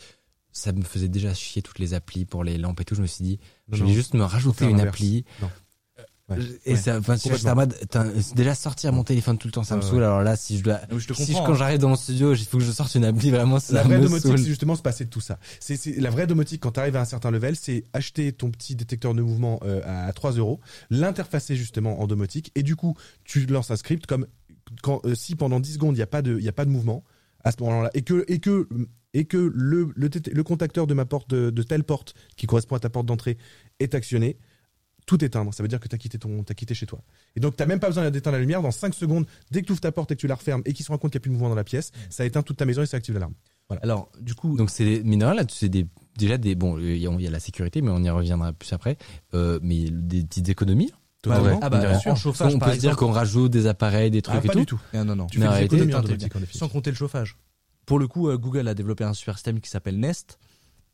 [0.52, 2.94] ça me faisait déjà chier toutes les applis pour les lampes et tout.
[2.94, 3.88] Je me suis dit, Non, je non.
[3.88, 5.24] vais juste me rajouter une appli.
[5.42, 5.50] Non.
[6.30, 6.38] Ouais.
[6.64, 6.76] Et Ouais.
[6.78, 7.16] ça, enfin,
[8.34, 10.02] déjà sortir mon téléphone tout le temps, ça me saoule.
[10.02, 11.54] Alors là, si je dois, Donc, je te si je, quand hein.
[11.54, 13.98] j'arrive dans mon studio, il faut que je sorte une appli vraiment, ça La vraie
[13.98, 14.38] me domotique, saoule.
[14.38, 15.38] c'est justement se passer de tout ça.
[15.60, 18.74] C'est la vraie domotique quand tu arrives à un certain level, c'est acheter ton petit
[18.74, 22.94] détecteur de mouvement euh, à 3 euros, l'interfacer justement en domotique, et du coup,
[23.24, 24.26] tu lances un script comme
[24.82, 26.64] quand euh, si pendant 10 secondes il y a pas de il y a pas
[26.64, 27.04] de mouvement
[27.44, 28.66] à ce moment-là, et que et que
[29.12, 32.80] et que le le, contacteur de ma porte de, de telle porte qui correspond à
[32.80, 33.36] ta porte d'entrée
[33.78, 34.38] est actionné.
[35.06, 37.00] Tout éteindre, ça veut dire que tu as quitté ton t'as quitté chez toi.
[37.36, 39.72] Et donc t'as même pas besoin d'éteindre la lumière dans 5 secondes dès que tu
[39.72, 41.22] ouvres ta porte et que tu la refermes et qu'ils se rendent compte qu'il n'y
[41.22, 43.12] a plus de mouvement dans la pièce, ça éteint toute ta maison et ça active
[43.14, 43.34] l'alarme.
[43.82, 45.86] Alors du coup, Donc c'est mineur là, c'est des
[46.16, 48.52] déjà des bon, il y, a- il y a la sécurité, mais on y reviendra
[48.52, 48.96] plus après.
[49.34, 50.92] Euh, mais des petites économies.
[51.26, 52.16] Ah bah, Bien en sûr.
[52.18, 54.58] chauffage on peut se dire qu'on rajoute des appareils, des trucs Ah, et pas tout.
[54.60, 54.80] du tout.
[54.92, 55.26] Ah, non non.
[55.26, 57.36] Tu fais sans compter le chauffage.
[57.86, 60.38] Pour le coup, euh, Google a développé un super système qui s'appelle Nest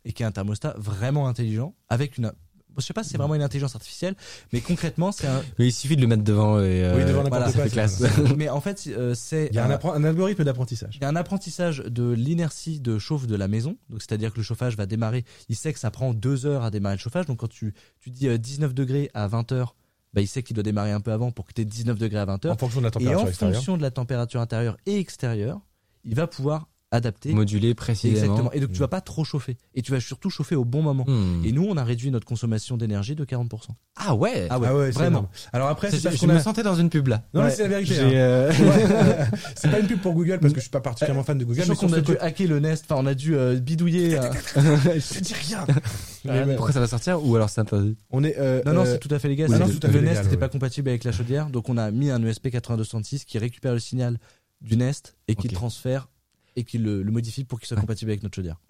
[0.04, 2.32] et qui est un thermostat vraiment intelligent avec une
[2.78, 4.14] je sais pas si c'est vraiment une intelligence artificielle,
[4.52, 5.42] mais concrètement, c'est un.
[5.58, 8.02] Mais il suffit de le mettre devant et euh, Oui, devant n'importe voilà, classe.
[8.36, 9.48] mais en fait, euh, c'est.
[9.50, 10.96] Il y a un, algorithme d'apprentissage.
[10.96, 13.76] Il y a un apprentissage de l'inertie de chauffe de la maison.
[13.88, 15.24] Donc, c'est-à-dire que le chauffage va démarrer.
[15.48, 17.26] Il sait que ça prend deux heures à démarrer le chauffage.
[17.26, 19.74] Donc, quand tu, tu dis euh, 19 degrés à 20 heures,
[20.12, 22.20] bah, il sait qu'il doit démarrer un peu avant pour que tu aies 19 degrés
[22.20, 22.54] à 20 heures.
[22.54, 23.56] En fonction de la Et température en extérieure.
[23.56, 25.60] fonction de la température intérieure et extérieure,
[26.04, 27.32] il va pouvoir adapter.
[27.32, 28.16] Modulé précisément.
[28.20, 28.52] Exactement.
[28.52, 29.56] Et donc, tu vas pas trop chauffer.
[29.74, 31.04] Et tu vas surtout chauffer au bon moment.
[31.06, 31.44] Hmm.
[31.44, 33.48] Et nous, on a réduit notre consommation d'énergie de 40%.
[33.96, 34.46] Ah ouais.
[34.50, 35.28] Ah ouais, Ah ouais, vraiment.
[35.52, 36.40] Alors après, C'est- c'est parce je qu'on me a...
[36.40, 37.22] sentais dans une pub là.
[37.32, 37.52] Non, mais Ouais.
[37.54, 37.98] c'est la vérité.
[38.00, 38.10] Hein.
[38.12, 39.26] euh, Ouais.
[39.54, 41.62] c'est pas une pub pour Google parce que je suis pas particulièrement fan de Google.
[41.68, 44.18] Mais qu'on a dû hacker le Nest, enfin on a dû euh, bidouiller.
[44.18, 45.64] euh, Je dis rien.
[46.24, 48.36] Mais Pourquoi ça va sortir ou alors c'est interdit On est.
[48.38, 49.48] euh, Non, non, c'est tout à fait légal.
[49.50, 52.46] le Nest n'était pas compatible avec la chaudière, donc on a mis un E ESP
[52.52, 54.18] 8266 qui récupère le signal
[54.60, 56.08] du Nest et qui le transfère
[56.56, 57.82] et qui le, le modifie pour qu'il soit Ouais.
[57.82, 58.60] compatible avec notre chaudière.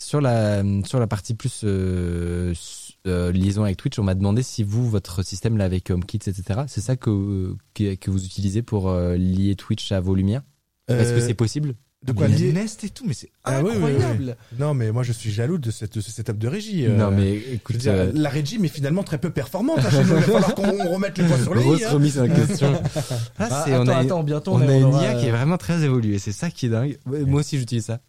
[0.00, 2.54] Sur la sur la partie plus euh,
[3.08, 6.60] euh, liaison avec Twitch, on m'a demandé si vous votre système là avec HomeKit etc.
[6.68, 10.42] C'est ça que que, que vous utilisez pour euh, lier Twitch à vos lumières?
[10.86, 11.74] Est-ce que euh, c'est possible?
[12.08, 13.90] De quoi lier Nest et tout, mais c'est Ah oui, oui, oui.
[13.92, 14.36] incroyable.
[14.58, 16.86] Non, mais moi je suis jaloux de cette de ce setup de régie.
[16.86, 19.96] euh, Non mais écoute, dire, euh, la régie, mais finalement très peu performante hein, chez
[19.98, 20.02] nous.
[20.04, 21.90] Il va falloir qu'on remette les points sur les grosse hein.
[21.90, 22.72] remise en question.
[22.72, 22.80] Là,
[23.38, 25.30] Ah, c'est- attends, on a, attends, bientôt on on, a une aura- IA qui est
[25.30, 26.18] vraiment très évoluée.
[26.18, 26.98] C'est ça qui est dingue.
[27.06, 28.00] Ouais, Moi aussi, j'utilise ça.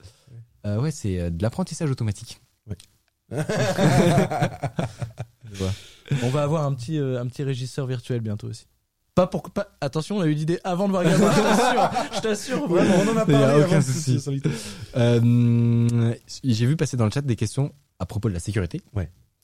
[0.65, 2.39] Euh, ouais, c'est euh, de l'apprentissage automatique.
[6.23, 8.65] On va avoir un petit, euh, un petit régisseur virtuel bientôt aussi.
[9.19, 9.67] Pas pour pas...
[9.81, 11.89] Attention, on a eu l'idée avant de voir Gabin, je t'assure.
[12.15, 13.81] Je t'assure, vraiment, on en a Il y a parlé aucun avant.
[13.81, 14.17] souci.
[14.95, 16.11] Euh,
[16.43, 18.81] J'ai vu passer dans le chat des questions à propos de la sécurité.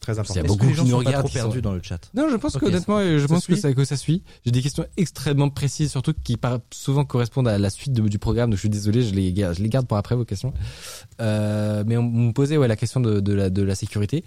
[0.02, 0.44] Très Il y a important.
[0.46, 2.56] Beaucoup qui gens nous regardent, trop qui sont- perdus dans le chat Non, je pense
[2.56, 4.24] Ok, que honnêtement, euh, je pense que ça, que ça suit.
[4.46, 8.20] J'ai des questions extrêmement précises, surtout qui par- souvent correspondent à la suite de- du
[8.20, 8.50] programme.
[8.52, 10.54] Donc je suis désolé, je les, garde- je les garde pour après vos questions.
[11.22, 14.24] Euh, mais on, on me posait ouais, la question de, de la, de la sécurité.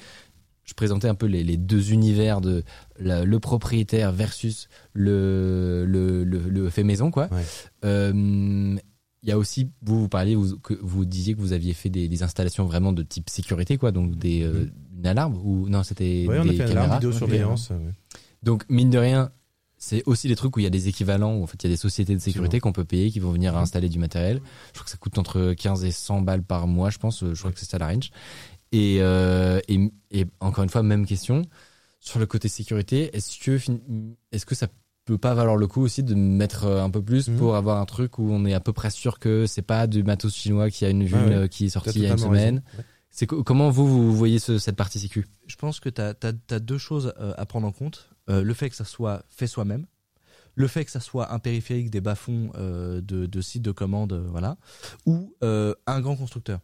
[0.68, 2.62] Je présentais un peu les, les deux univers de
[3.00, 7.28] la- le propriétaire versus le, le, le, le fait maison, quoi.
[7.32, 7.42] Ouais.
[7.86, 8.76] Euh,
[9.22, 11.88] il y a aussi, vous, vous parliez, vous, que vous disiez que vous aviez fait
[11.90, 15.82] des, des installations vraiment de type sécurité, quoi, donc des, euh, une alarme ou non,
[15.82, 16.96] c'était Ouais, on a des fait une caméras.
[16.96, 17.70] vidéosurveillance.
[17.70, 17.76] ouais.
[18.42, 19.30] Donc mine de rien,
[19.76, 21.70] c'est aussi des trucs où il y a des équivalents, où en fait il y
[21.70, 23.60] a des sociétés de sécurité qu'on peut payer, qui vont venir Mhm.
[23.60, 24.40] installer du matériel.
[24.68, 27.24] Je crois que ça coûte entre 15 et 100 balles par mois, je pense.
[27.24, 28.10] Je crois que c'est ça la range.
[28.72, 31.42] Et, euh, et, et encore une fois, même question
[32.00, 33.14] sur le côté sécurité.
[33.16, 33.58] Est-ce que
[34.32, 34.68] est-ce que ça
[35.04, 37.36] peut pas valoir le coup aussi de mettre euh, un peu plus Mhm.
[37.38, 40.02] pour avoir un truc où on est à peu près sûr que c'est pas du
[40.02, 41.34] matos chinois qui a une vue Ouais, ouais.
[41.34, 42.62] euh, qui est sortie il y a une semaine.
[42.76, 42.84] Ouais.
[43.10, 45.26] C'est co- comment vous vous voyez ce- cette partie sécu?
[45.46, 48.10] Je pense que tu as, deux choses à prendre en compte.
[48.28, 49.86] Euh, le fait que ça soit fait soi-même,
[50.54, 54.12] le fait que ça soit un périphérique des bas-fonds euh, de, de sites de commande,
[54.12, 54.58] euh, voilà,
[55.06, 56.60] ou euh, un grand constructeur.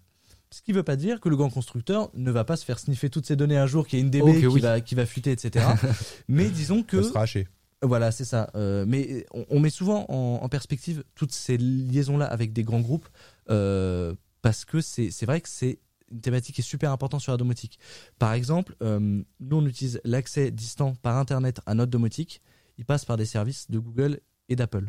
[0.55, 2.79] Ce qui ne veut pas dire que le grand constructeur ne va pas se faire
[2.79, 4.61] sniffer toutes ces données un jour, qu'il y ait une DB Ok, qui, oui.
[4.61, 5.67] va, qui va fuiter, etc.
[6.29, 7.49] Mais disons que Ça sera haché.
[7.83, 8.51] Voilà, c'est ça.
[8.55, 12.81] Euh, mais on, on met souvent en, en perspective toutes ces liaisons-là avec des grands
[12.81, 13.09] groupes
[13.51, 15.81] euh, parce que c'est c'est vrai que c'est
[16.13, 17.79] une thématique qui est super importante sur la domotique.
[18.21, 19.01] Par exemple, euh,
[19.41, 22.41] nous on utilise l'accès distant par Internet à notre domotique.
[22.79, 24.89] Il passe par des services de Google et d'Apple.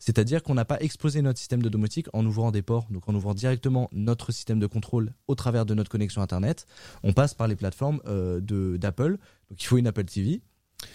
[0.00, 3.14] C'est-à-dire qu'on n'a pas explosé notre système de domotique en ouvrant des ports, donc en
[3.14, 6.66] ouvrant directement notre système de contrôle au travers de notre connexion Internet.
[7.04, 9.18] On passe par les plateformes euh, de- d'Apple.
[9.50, 10.40] Donc il faut une Apple TV.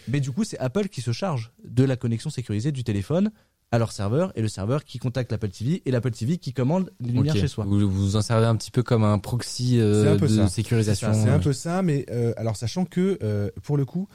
[0.08, 3.32] Mais du coup, c'est Apple qui se charge de la connexion sécurisée du téléphone
[3.72, 6.92] à leur serveur et le serveur qui contacte l'Apple TV et l'Apple TV qui commande
[7.00, 7.66] les lumières chez soi.
[7.66, 10.48] Vous vous en servez un petit peu comme un proxy euh, un de ça.
[10.48, 11.14] sécurisation.
[11.14, 14.08] C'est un peu ça, mais euh, alors sachant que euh, pour le coup,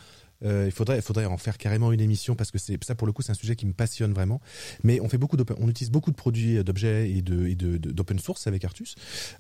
[0.45, 3.07] euh, il faudrait, il faudrait en faire carrément une émission parce que c'est ça pour
[3.07, 4.41] le coup c'est un sujet qui me passionne vraiment.
[4.85, 7.77] Mais on fait beaucoup on utilise beaucoup de produits euh, d'objets et de et de-
[7.79, 8.95] de- d'open source avec Artus.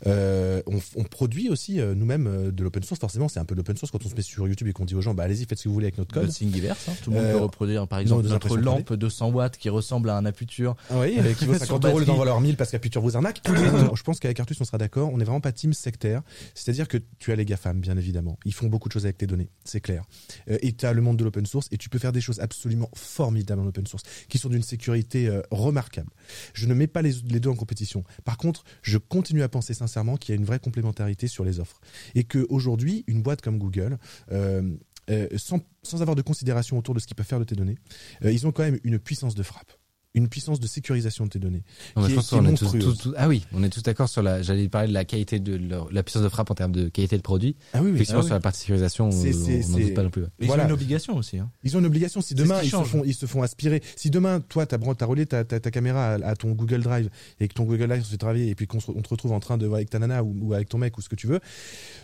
[0.07, 3.01] Euh, on, on produit aussi nous-mêmes de l'open source.
[3.01, 4.94] Forcément, c'est un peu l'open source quand on se met sur YouTube et qu'on dit
[4.94, 6.30] aux gens bah allez-y faites ce que vous voulez avec notre code.
[6.30, 6.92] Thingiverse, hein.
[7.03, 10.11] tout le monde peut reproduire par exemple des notre lampe de 100 watts qui ressemble
[10.11, 10.76] à un Aputure.
[10.90, 12.07] Ah oui, qui vaut Sur 50 euros le batterie.
[12.07, 13.40] d'en valeur 1000 parce qu'Aputure vous arnaque.
[13.80, 15.12] Non, je pense qu'avec Artus, on sera d'accord.
[15.12, 16.22] On n'est vraiment pas team sectaire.
[16.55, 18.38] C'est-à-dire que tu as les GAFAM, bien évidemment.
[18.44, 19.48] Ils font beaucoup de choses avec tes données.
[19.64, 20.05] C'est clair.
[20.48, 23.66] Et le monde de l'open source et tu peux faire des choses absolument formidables en
[23.66, 26.11] open source qui sont d'une sécurité euh, remarquable.
[26.55, 28.05] Je ne mets pas les, deux en compétition.
[28.24, 31.61] Par contre, je continue à penser sincèrement qu'il y a une vraie complémentarité sur les
[31.61, 31.80] offres.
[32.14, 33.99] Et qu'aujourd'hui, une boîte comme Google,
[34.32, 34.62] euh,
[35.11, 35.61] euh, sans,
[36.01, 37.78] avoir de considération autour de ce qu'ils peuvent faire de tes données,
[38.22, 39.72] ils ont quand même une puissance de frappe
[40.15, 41.63] une puissance de sécurisation de tes données.
[41.95, 42.85] Non, mais qui je est- pense qui est qu'on est tous, monstrueuse.
[42.99, 44.43] tous- tous- ah oui, on est tous d'accord sur la.
[44.43, 47.17] J'allais parler de la qualité de leur- la puissance de frappe en termes de qualité
[47.17, 47.55] de produit.
[47.73, 47.95] Ah oui, oui.
[47.95, 48.27] Effectivement, ah oui.
[48.27, 50.23] sur la partie sécurisation, on n'en doute pas non plus.
[50.23, 50.29] ouais.
[50.41, 50.65] Ils Voilà.
[50.65, 51.39] ont une obligation aussi.
[51.39, 51.49] Hein.
[51.63, 52.21] Ils ont une obligation.
[52.21, 55.27] Si demain ils se, font, ils se font aspirer, si demain toi t'as as relié
[55.27, 57.09] ta, ta, ta caméra à, à ton Google Drive
[57.39, 59.31] et que ton Google Drive se fait travailler et puis qu'on se- on te retrouve
[59.33, 61.15] en train de voir avec ta nana ou, ou avec ton mec ou ce que
[61.17, 61.39] tu veux,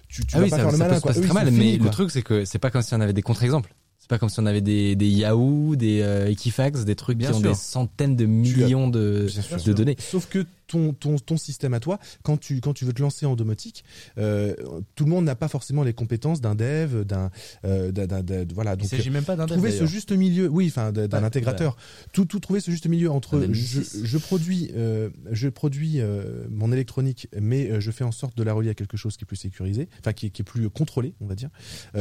[0.08, 0.90] tu, tu Ah vas oui, pas ça, faire le ça malin.
[0.90, 1.10] peut se quoi.
[1.10, 3.12] passer Eux, très mal, mais le truc c'est que c'est pas comme si on avait
[3.12, 3.74] des contre-exemples.
[4.06, 7.32] C'est pas comme si on avait des, des Yahoo, des euh, Equifax, des trucs Bien
[7.32, 9.26] qui ont des centaines de millions de,
[9.72, 9.96] données.
[9.98, 13.26] Sauf que ton, ton, ton système à toi, quand tu, quand tu veux te lancer
[13.26, 13.84] en domotique,
[14.18, 14.54] euh,
[14.94, 17.30] tout le monde n'a pas forcément les compétences d'un dev, d'un,
[17.64, 18.22] euh, d'un,
[18.54, 18.72] voilà.
[18.74, 21.76] Il Donc, s'agit même pas d'un trouver ce juste milieu, oui, enfin d'un intégrateur,
[22.12, 24.04] tout, tout trouver ce juste milieu entre je, M6.
[24.04, 28.52] je produis, euh, je produis euh, mon électronique, mais je fais en sorte de la
[28.52, 31.14] relier à quelque chose qui est plus sécurisé, enfin qui, est- qui est plus contrôlé,
[31.20, 31.50] on va dire.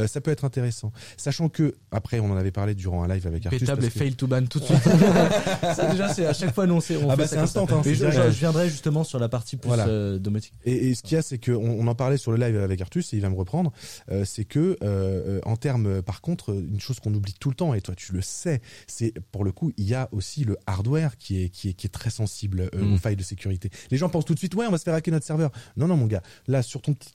[0.06, 3.46] Ça peut être intéressant, sachant que après on en avait parlé durant un live avec
[3.46, 3.60] Artus.
[3.60, 4.78] Pétable et que- fail to ban tout de suite.
[5.76, 7.74] C'est déjà, c'est à chaque fois, on, on Ah bah, ça c'est instant, ça.
[7.76, 9.86] hein, je, je- viendrai justement sur la partie plus Voilà.
[9.88, 10.52] euh, domotique.
[10.64, 12.80] Et, et ce qu'il y a, c'est qu'on on en parlait sur le live avec
[12.80, 13.72] Artus et il va me reprendre.
[14.10, 17.54] euh, c'est que euh, euh, en termes, par contre, une chose qu'on oublie tout le
[17.54, 20.56] temps et toi tu le sais, c'est pour le coup, il y a aussi le
[20.66, 22.94] hardware qui est qui est qui est très sensible Mm.
[22.94, 23.70] aux failles de sécurité.
[23.90, 25.50] Les gens pensent tout de suite, ouais, on va se faire hacker notre serveur.
[25.76, 27.12] Non, non, mon gars, là sur ton petit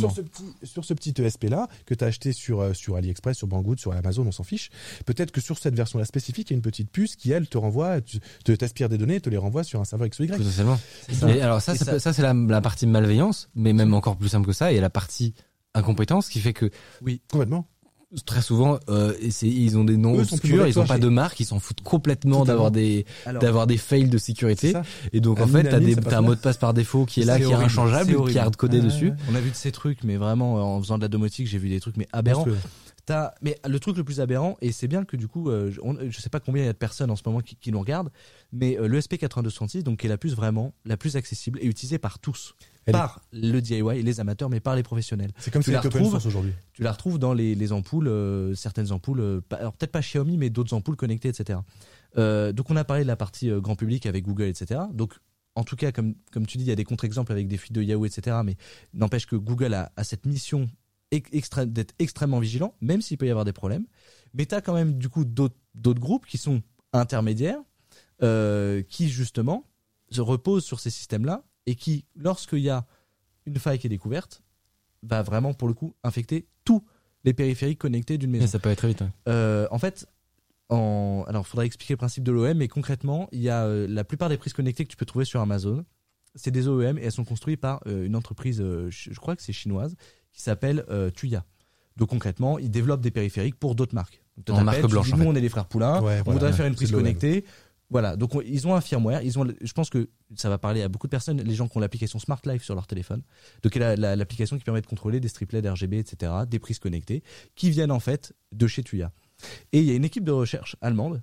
[0.00, 3.36] sur, ce petit sur ce petit ESP là que tu as acheté sur sur AliExpress,
[3.38, 4.70] sur Banggood, sur Amazon, on s'en fiche.
[5.06, 7.48] Peut-être que sur cette version là spécifique, il y a une petite puce qui elle
[7.48, 10.24] te renvoie, te t'aspire des données, et te les renvoie sur un serveur X ou
[10.24, 10.36] Y.
[11.28, 14.16] Et alors ça, Et ça, ça- ça, c'est la, la partie malveillance, mais même encore
[14.16, 15.34] plus simple que ça, il y a la partie
[15.74, 16.70] incompétence qui fait que
[17.30, 17.66] Complètement.
[18.26, 20.98] très souvent, euh, et ils ont des noms Eux obscurs, ils que ont toi, pas
[20.98, 23.06] de marque, ils s'en foutent complètement d'avoir des
[23.40, 24.72] d'avoir des fails de sécurité.
[24.72, 24.82] ça.
[25.14, 27.06] Et donc Un en fait, t'as des ça t'as un mot de passe par défaut
[27.06, 29.12] qui est là, qui est inchangeable, c'est qui est hardcodé Ouais, dessus.
[29.30, 31.68] on a vu de ces trucs, mais vraiment, en faisant de la domotique, j'ai vu
[31.70, 32.46] des trucs mais aberrants.
[33.04, 35.80] T'as- mais le truc le plus aberrant, et c'est bien que du coup, euh, je-
[35.82, 37.72] on- je sais pas combien il y a de personnes en ce moment qui, qui
[37.72, 38.10] nous regardent,
[38.52, 41.98] mais euh, le SP8266, donc qui est la puce vraiment la plus accessible et utilisée
[41.98, 42.54] par tous,
[42.86, 45.32] Elle est- par le DIY, les amateurs, mais par les professionnels.
[45.38, 46.52] C'est comme Tu si la c'était open retrouves aujourd'hui.
[46.74, 50.36] Tu la retrouves dans les, les ampoules, euh, certaines ampoules, euh, alors peut-être pas Xiaomi,
[50.38, 51.58] mais d'autres ampoules connectées, etc.
[52.18, 54.80] Euh, donc on a parlé de la partie grand public avec Google, etc.
[54.92, 55.14] Donc
[55.54, 57.72] en tout cas, comme, comme tu dis, il y a des contre-exemples avec des fuites
[57.74, 58.36] de Yahoo, etc.
[58.44, 58.56] Mais
[58.94, 60.70] n'empêche que Google a, a cette mission
[61.66, 63.86] d'être extrêmement vigilant, même s'il peut y avoir des problèmes.
[64.34, 65.54] Mais tu as quand même du coup d'autres
[66.00, 67.60] groupes qui sont intermédiaires,
[68.22, 69.68] euh, qui justement
[70.10, 72.86] se reposent sur ces systèmes-là et qui, lorsqu'il y a
[73.46, 74.42] une faille qui est découverte,
[75.02, 76.84] va vraiment pour le coup infecter tous
[77.24, 78.44] les périphériques connectés d'une maison.
[78.44, 79.02] Mais ça peut être très vite.
[79.02, 79.12] hein.
[79.28, 80.06] Euh, en fait,
[80.68, 81.24] en...
[81.28, 84.28] alors faudrait expliquer le principe de l'OEM, mais concrètement, il y a euh, la plupart
[84.28, 85.84] des prises connectées que tu peux trouver sur Amazon.
[86.34, 89.52] C'est des OEM et elles sont construites par euh, une entreprise, je crois que c'est
[89.52, 89.96] chinoise,
[90.32, 91.44] qui s'appelle euh, Tuya.
[91.96, 94.22] Donc concrètement, ils développent des périphériques pour d'autres marques.
[94.46, 95.28] Donc, En marque blanche, dis, en nous fait.
[95.28, 97.44] on est les frères Poulain, Ouais, on voilà, voudrait faire une prise connectée.
[97.90, 100.80] Voilà, donc on- ils ont un firmware, ils ont, je pense que ça va parler
[100.80, 103.20] à beaucoup de personnes, les gens qui ont l'application Smart Life sur leur téléphone,
[103.62, 107.22] donc la- la- l'application qui permet de contrôler des striplets d'RGB, etc., des prises connectées,
[107.54, 109.12] qui viennent en fait de chez Tuya.
[109.72, 111.22] Et il y a une équipe de recherche allemande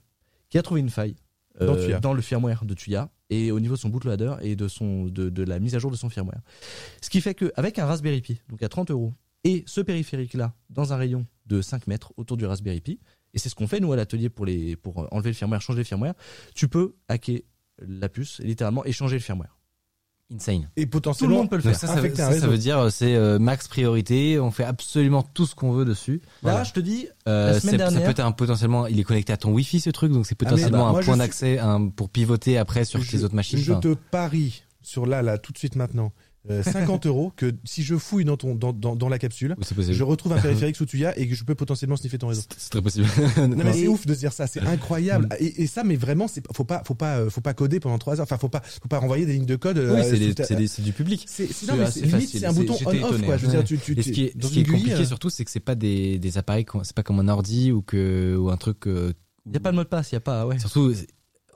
[0.51, 1.16] qui a trouvé une faille
[1.60, 1.99] Dans Tuya.
[1.99, 5.30] dans le firmware de Tuya et au niveau de son bootloader et de, son, de,
[5.30, 6.41] de la mise à jour de son firmware.
[7.01, 10.93] Ce qui fait qu'avec un Raspberry Pi, donc à 30 euros, et ce périphérique-là dans
[10.93, 12.99] un rayon de 5 mètres autour du Raspberry Pi,
[13.34, 15.80] et c'est ce qu'on fait nous à l'atelier pour, les, pour enlever le firmware, changer
[15.80, 16.14] le firmware,
[16.55, 17.41] tu peux hacker
[17.80, 19.59] la puce, littéralement, et changer le firmware.
[20.34, 20.70] Insane.
[20.78, 21.76] Et Tout le potentiellement, monde peut le faire.
[21.76, 25.46] ça, ça, veut, ça, ça dire euh, c'est euh, max priorité, on fait absolument tout
[25.48, 26.22] ce qu'on veut dessus.
[26.24, 26.64] Là, Voilà.
[26.64, 29.34] je te dis, Euh, La semaine c'est- ça peut être un potentiellement, il est connecté
[29.34, 31.60] à ton Wi-Fi ce truc, donc c'est Ah, potentiellement bah, moi, un point d'accès
[31.96, 33.60] pour pivoter après sur je, tes autres machines.
[33.60, 36.12] je Enfin, te parie sur là, là, tout de suite maintenant,
[36.50, 39.86] euh, 50 euros que si je fouille dans ton, dans, dans, dans la capsule, oui,
[39.94, 42.44] je retrouve un périphérique sous Tuya et que je peux potentiellement sniffer ton réseau.
[42.58, 43.08] C'est très possible.
[43.38, 45.26] Non mais c'est ouf de se dire ça, c'est incroyable.
[45.26, 45.44] Mm.
[45.44, 47.98] Et, et ça, mais vraiment, c'est faut pas, faut pas, euh, faut pas coder pendant
[48.00, 48.24] trois heures.
[48.24, 49.78] Enfin, faut pas, faut pas renvoyer des lignes de code.
[49.78, 51.26] euh, oui, c'est sous des- ta- c'est des- c'est du public.
[51.28, 52.40] C'est c'est- C'est non, mais assez c'est limite, facile.
[52.40, 53.38] c'est un bouton on-off quoi.
[53.38, 53.56] Je veux ouais.
[53.58, 55.52] dire, tu, tu, Et ce qui est, ce qui est compliqué euh, surtout, c'est que
[55.52, 58.88] c'est pas des, des appareils, c'est pas comme un ordi ou que ou un truc.
[58.88, 59.12] euh,
[59.46, 60.60] il n'y a pas de mot de passe, il n'y a pas, ouais.
[60.60, 60.94] Surtout,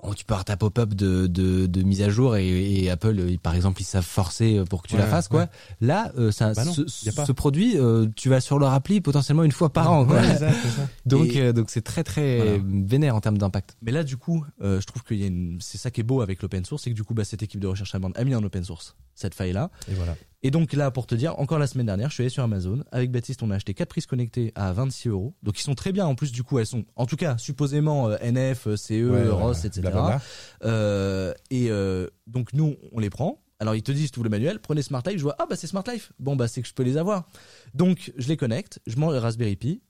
[0.03, 2.47] oh, tu peux avoir ta pop-up de, de, de mise à jour et,
[2.83, 5.41] et Apple, euh, par exemple, ils savent forcer pour que tu la fasses, quoi.
[5.41, 5.47] ouais.
[5.81, 7.25] Là, euh, ça, Bah non, ce, pas.
[7.33, 10.21] produit, euh, tu vas sur leur appli potentiellement une fois par an, quoi.
[10.23, 10.47] ça, ça.
[11.05, 12.63] Donc, euh, donc c'est très très Voilà.
[12.85, 13.75] vénère en termes d'impact.
[13.81, 16.63] Mais là, du coup, euh, je trouve une, c'est ça qui est beau avec l'open
[16.65, 18.63] source, c'est que du coup, bah, cette équipe de recherche allemande a mis en open
[18.63, 19.69] source cette faille-là.
[19.91, 20.15] Et voilà.
[20.45, 22.83] Et donc là, pour te dire, encore la semaine dernière, je suis allé sur Amazon.
[22.91, 25.35] Avec Baptiste, on a acheté quatre prises connectées à 26 euros.
[25.41, 26.05] Donc ils sont très bien.
[26.05, 29.65] En plus, du coup, elles sont, en tout cas, supposément euh, NF, CE, Ouais, ROS,
[29.65, 29.81] etc.
[29.81, 30.21] blablabla.
[30.65, 33.39] Euh, et euh, donc nous, on les prend.
[33.59, 35.17] Alors ils te disent, tu le manuel, prenez Smart Life.
[35.17, 36.11] Je vois, ah bah c'est Smart Life.
[36.19, 37.29] Bon bah c'est que je peux les avoir.
[37.73, 39.81] Donc je les connecte, je mets Raspberry Pi,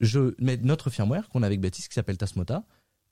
[0.00, 2.64] je mets notre firmware qu'on a avec Baptiste qui s'appelle Tasmota.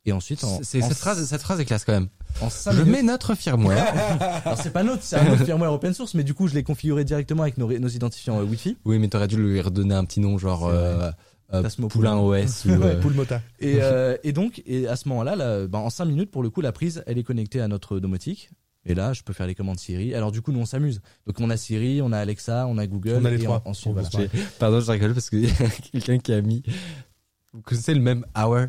[0.07, 2.09] Et ensuite, en, C'est en- cette phrase, cette phrase est classe quand même.
[2.41, 3.85] en Je minutes- mets notre firmware.
[4.47, 6.63] alors c'est pas notre, c'est un autre firmware open source, mais du coup je l'ai
[6.63, 8.79] configuré directement avec nos, nos identifiants euh, Wi-Fi.
[8.87, 11.11] oui, mais t'aurais dû lui redonner un petit nom, genre euh,
[11.53, 12.69] euh, Poulain OS ou.
[12.71, 13.43] Ouais, euh, Poule Mota.
[13.59, 16.49] Et, euh, et donc, et à ce moment-là, là, ben, en 5 minutes, pour le
[16.49, 18.51] coup, la prise, elle est connectée à notre domotique.
[18.87, 20.15] Et là, je peux faire les commandes Siri.
[20.15, 21.03] Alors du coup, nous on s'amuse.
[21.27, 23.19] Donc on a Siri, on a Alexa, on a Google.
[23.21, 23.63] On a les et trois.
[23.93, 24.09] voilà.
[24.11, 26.63] J'ai- Pardon, je rigole parce qu'il y a quelqu'un qui a mis.
[27.53, 28.69] Vous connaissez le même hour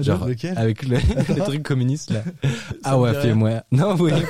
[0.00, 0.96] Genre, Lequel avec le,
[1.28, 2.22] le truc communiste là.
[2.82, 3.62] Ah ouais, fais-moi.
[3.72, 4.12] Non, oui.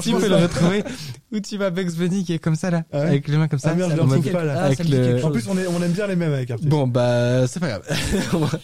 [0.00, 0.84] Si tu peux le retrouver.
[1.32, 2.82] Où tu vas Bugs Bunny qui est comme ça là.
[2.92, 3.70] Ah ouais Avec les mains comme ça.
[3.72, 4.54] Ah merde, je le pas là.
[4.58, 6.68] Ah, avec le- En plus, on, est, on aime bien les mêmes avec Arthur.
[6.68, 7.82] Bon bah c'est pas grave.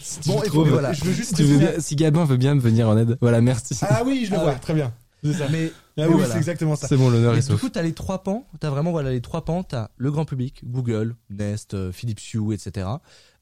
[0.01, 1.95] si tu Bon, et trouves, voilà, je veux juste si, tu veux préciser- bien- si
[1.95, 3.17] Gabin veut bien me venir en aide.
[3.21, 3.75] Voilà, merci.
[3.81, 4.59] Ah oui, je le Ah vois, ouais.
[4.59, 4.93] très bien.
[5.23, 5.45] C'est ça.
[5.51, 6.31] Mais, Ah oui, voilà.
[6.31, 6.87] c'est exactement ça.
[6.87, 8.45] C'est bon, l'honneur Et est du coup, t'as les trois pans.
[8.59, 9.63] T'as vraiment voilà les trois pans.
[9.63, 12.87] T'as le grand public, Google, Nest, euh, Philips Hue, etc.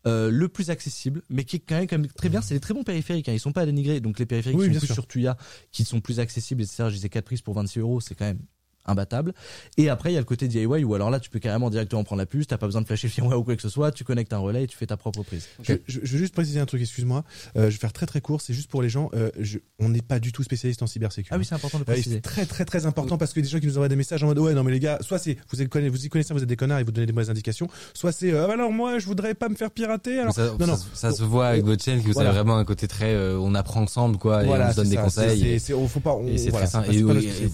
[0.08, 2.42] euh, le plus accessible, mais qui est quand même, quand même très bien.
[2.42, 3.30] C'est des très bons périphériques.
[3.30, 3.34] Hein.
[3.34, 4.00] Ils sont pas à dénigrer.
[4.00, 4.94] Donc les périphériques Oui, sont plus sûr.
[4.96, 5.38] sur Tuya,
[5.72, 6.86] qui sont plus accessibles, etc.
[6.88, 8.40] Je disais 4 prises pour 26 euros, c'est quand même
[8.88, 9.34] imbattable.
[9.78, 12.04] Et après, il y a le côté DIY où alors là, tu peux carrément directement
[12.04, 13.92] prendre la puce, t'as pas besoin de flasher le firmware ou quoi que ce soit,
[13.92, 15.48] tu connectes un relais et tu fais ta propre prise.
[15.62, 17.24] Je, je- je veux juste préciser un truc, excuse-moi.
[17.56, 18.42] Euh, je vais faire très très court.
[18.42, 19.10] C'est juste pour les gens.
[19.14, 21.34] euh, je- on n'est pas du tout spécialiste en cybersécurité.
[21.36, 22.16] Ah oui, c'est important de Euh, préciser.
[22.16, 24.28] c'est très très très important parce que des gens qui nous envoient des messages en
[24.28, 26.50] mode ouais non mais les gars soit c'est vous, êtes vous y connaissez vous êtes
[26.50, 29.34] des connards et vous donnez des mauvaises indications soit c'est euh, alors moi je voudrais
[29.34, 32.08] pas me faire pirater alors ça, non non ça, se voit avec votre chaîne que
[32.08, 32.30] vous Voilà.
[32.30, 34.96] avez vraiment un côté très euh, on apprend ensemble quoi et on se donne des
[34.96, 35.02] ça.
[35.04, 35.40] conseils.
[35.40, 36.94] C'est- c'est- c'est- on faut pas on- Et c'est voilà, très simple.
[36.94, 37.50] Et, et-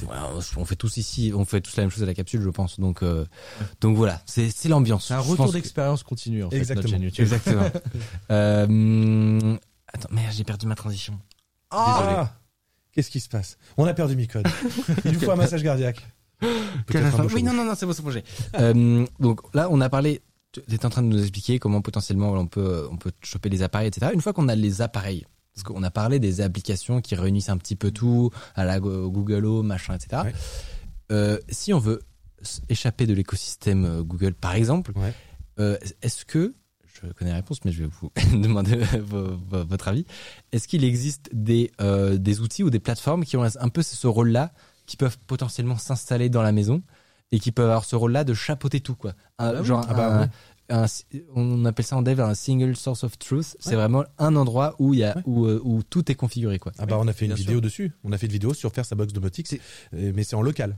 [0.58, 2.80] on fait tous ici, on fait tous la même chose à la capsule, je pense.
[2.80, 3.26] Donc, euh,
[3.80, 5.07] donc voilà, c'est c'est l'ambiance.
[5.07, 6.82] C'est un retour que- d'expérience continue en fait, Exactement.
[6.82, 7.24] notre chaîne YouTube.
[7.24, 7.69] Exactement.
[8.32, 9.57] euh,
[9.93, 11.19] attends, merde, j'ai perdu ma transition.
[11.71, 12.34] Ah
[12.91, 13.57] Qu'est-ce qui se passe?
[13.78, 14.47] On a perdu Micode.
[15.05, 16.05] Il nous faut un massage cardiaque.
[17.34, 18.11] Oui, non, non, non, c'est bon, c'est bon.
[18.11, 18.24] j'ai.
[18.59, 20.21] Euh, donc là, on a parlé.
[20.51, 23.63] Tu étais en train de nous expliquer comment potentiellement on peut, on peut choper les
[23.63, 24.11] appareils, etc.
[24.13, 27.57] Une fois qu'on a les appareils, parce qu'on a parlé des applications qui réunissent un
[27.57, 30.21] petit peu tout, à la Go- Google Home, machin, etc.
[30.26, 30.34] Ouais.
[31.14, 32.01] Euh, si on veut
[32.70, 35.14] échapper de l'écosystème euh, Google, par exemple, Ouais.
[35.59, 36.53] euh, est-ce que,
[37.01, 38.11] je connais la réponse, mais je vais vous
[38.41, 40.05] demander vo- vo- votre avis,
[40.51, 44.07] est-ce qu'il existe des, euh, des outils ou des plateformes qui ont un peu ce
[44.07, 44.51] rôle-là,
[44.86, 46.82] qui peuvent potentiellement s'installer dans la maison
[47.32, 49.11] et qui peuvent avoir ce rôle-là de chapeauter tout, quoi?
[49.39, 49.66] Un- Ah oui.
[49.66, 50.30] genre, Ah bah
[50.70, 50.86] un- un-
[51.36, 53.55] on appelle ça en dev un single source of truth.
[53.59, 55.24] C'est vraiment un endroit où il y a, Ouais.
[55.26, 56.72] où, où tout est configuré, quoi.
[56.80, 57.61] Ah bah on a fait une bien vidéo sûr.
[57.61, 57.91] dessus.
[58.03, 59.61] On a fait une vidéo sur faire sa box domotique, C'est-
[59.93, 60.78] euh, mais c'est en local.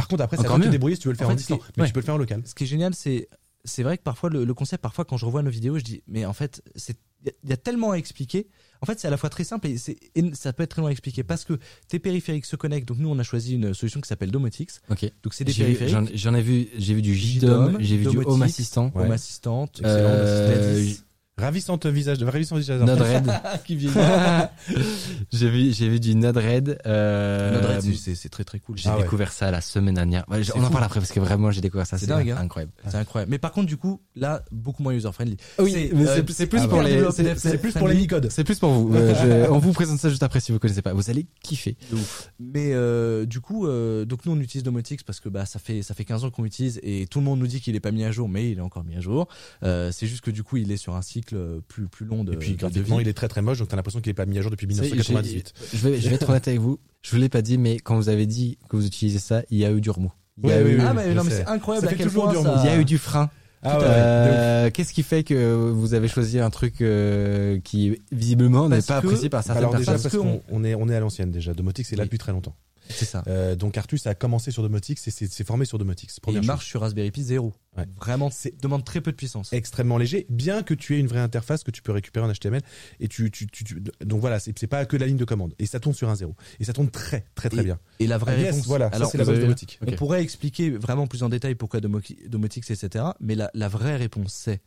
[0.00, 1.38] Par contre après, ça va te débrouiller si tu veux le faire En en, fait,
[1.38, 1.86] distant, c'est- mais ouais.
[1.88, 2.42] tu peux le faire en local.
[2.46, 3.28] Ce qui est génial, c'est
[3.66, 6.02] c'est vrai que parfois le, le concept, parfois quand je revois nos vidéos, je dis
[6.08, 8.48] mais en fait c'est il y a- il y, a tellement à expliquer.
[8.80, 10.80] En fait, c'est à la fois très simple et, c'est et ça peut être très
[10.80, 12.88] long à expliquer parce que tes périphériques se connectent.
[12.88, 14.80] Donc nous, on a choisi une solution qui s'appelle Domotix.
[14.88, 15.02] Ok.
[15.22, 16.16] Donc c'est des J'ai vu- périphériques.
[16.16, 19.04] J'en j'en ai vu, j'ai vu du JDOM, j'ai vu du Home Assistant, Ouais.
[19.04, 21.02] Home Assistant, Euh, Gladys,
[21.40, 22.80] Ravissante visage, de ravissant visage.
[23.64, 23.78] Qui
[25.32, 26.78] j'ai vu, j'ai vu du Node-RED.
[26.86, 28.76] Euh, Node-RED, c'est- c'est très très cool.
[28.78, 29.02] J'ai Ah ouais.
[29.02, 30.24] découvert ça la semaine dernière.
[30.28, 31.98] Ouais, on en parle après parce que vraiment j'ai découvert ça.
[31.98, 32.36] C'est dingue, hein.
[32.40, 32.72] incroyable.
[32.88, 33.30] C'est incroyable.
[33.30, 35.36] Mais par contre, du coup, là, beaucoup moins user friendly.
[35.58, 37.94] Oui, mais euh, c'est- c'est plus pour les- c'est- plus pour les.
[37.94, 38.28] Micodes.
[38.30, 38.94] C'est plus pour vous.
[38.94, 39.14] Euh,
[39.46, 40.92] je- on vous présente ça juste après si vous connaissez pas.
[40.92, 41.76] Vous allez kiffer.
[41.92, 42.30] Ouf.
[42.38, 45.82] Mais euh, du coup, euh, donc nous on utilise Domotix parce que bah ça fait
[45.82, 47.90] ça fait 15 ans qu'on l'utilise et tout le monde nous dit qu'il est pas
[47.92, 49.28] mis à jour, mais il est encore mis à jour.
[49.62, 51.29] C'est juste que du coup il est sur un cycle
[51.68, 52.32] plus plus long de.
[52.32, 54.38] Et puis graphiquement, il est très très moche, donc t'as l'impression qu'il est pas mis
[54.38, 55.52] à jour depuis C'est- 1998.
[55.72, 56.78] j'ai- Je vais, je vais être honnête avec vous.
[57.02, 59.58] Je vous l'ai pas dit, mais quand vous avez dit que vous utilisez ça, il
[59.58, 60.12] y a eu du remous.
[60.42, 62.10] Il y a Oui, eu, oui, ah mais non mais c'est incroyable Ça à quel
[62.10, 62.60] point du ça.
[62.64, 63.28] il y a eu du frein.
[63.62, 63.84] Ah ouais.
[63.86, 69.02] Euh, Qu'est-ce qui fait que vous avez choisi un truc euh, qui visiblement n'est pas
[69.02, 70.10] que- apprécié par certaines Alors déjà personnes?
[70.10, 71.52] parce Parce qu'on qu'on- on est on est à l'ancienne déjà.
[71.52, 72.06] Domotix est là Oui.
[72.06, 72.54] depuis très longtemps.
[72.90, 73.22] C'est ça.
[73.28, 76.18] Euh, donc Artus a commencé sur Domotix et s'est formé sur Domotix.
[76.26, 76.46] Et il chose.
[76.46, 77.52] marche sur Raspberry Pi 0.
[77.76, 77.84] Ouais.
[77.96, 79.52] Vraiment, C'est- demande très peu de puissance.
[79.52, 82.62] extrêmement léger, bien que tu aies une vraie interface que tu peux récupérer en HTML.
[82.98, 85.54] Et tu, tu, tu, tu- donc voilà, c'est pas que la ligne de commande.
[85.58, 86.34] Et ça tourne sur un zéro.
[86.58, 87.78] Et ça tourne très très très Et- bien.
[88.00, 88.66] Et la vraie Ah, yes, réponse.
[88.66, 89.78] voilà, Alors, c'est la domotique.
[89.82, 89.88] Ok.
[89.92, 93.04] On pourrait expliquer vraiment plus en détail pourquoi Domo- Domotix, etc.
[93.20, 94.60] Mais la, la vraie réponse, c'est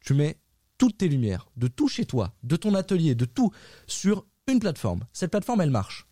[0.00, 0.36] tu mets
[0.78, 3.50] toutes tes lumières, de tout chez toi, de ton atelier, de tout,
[3.86, 5.00] sur une plateforme.
[5.12, 6.06] Cette plateforme, elle marche.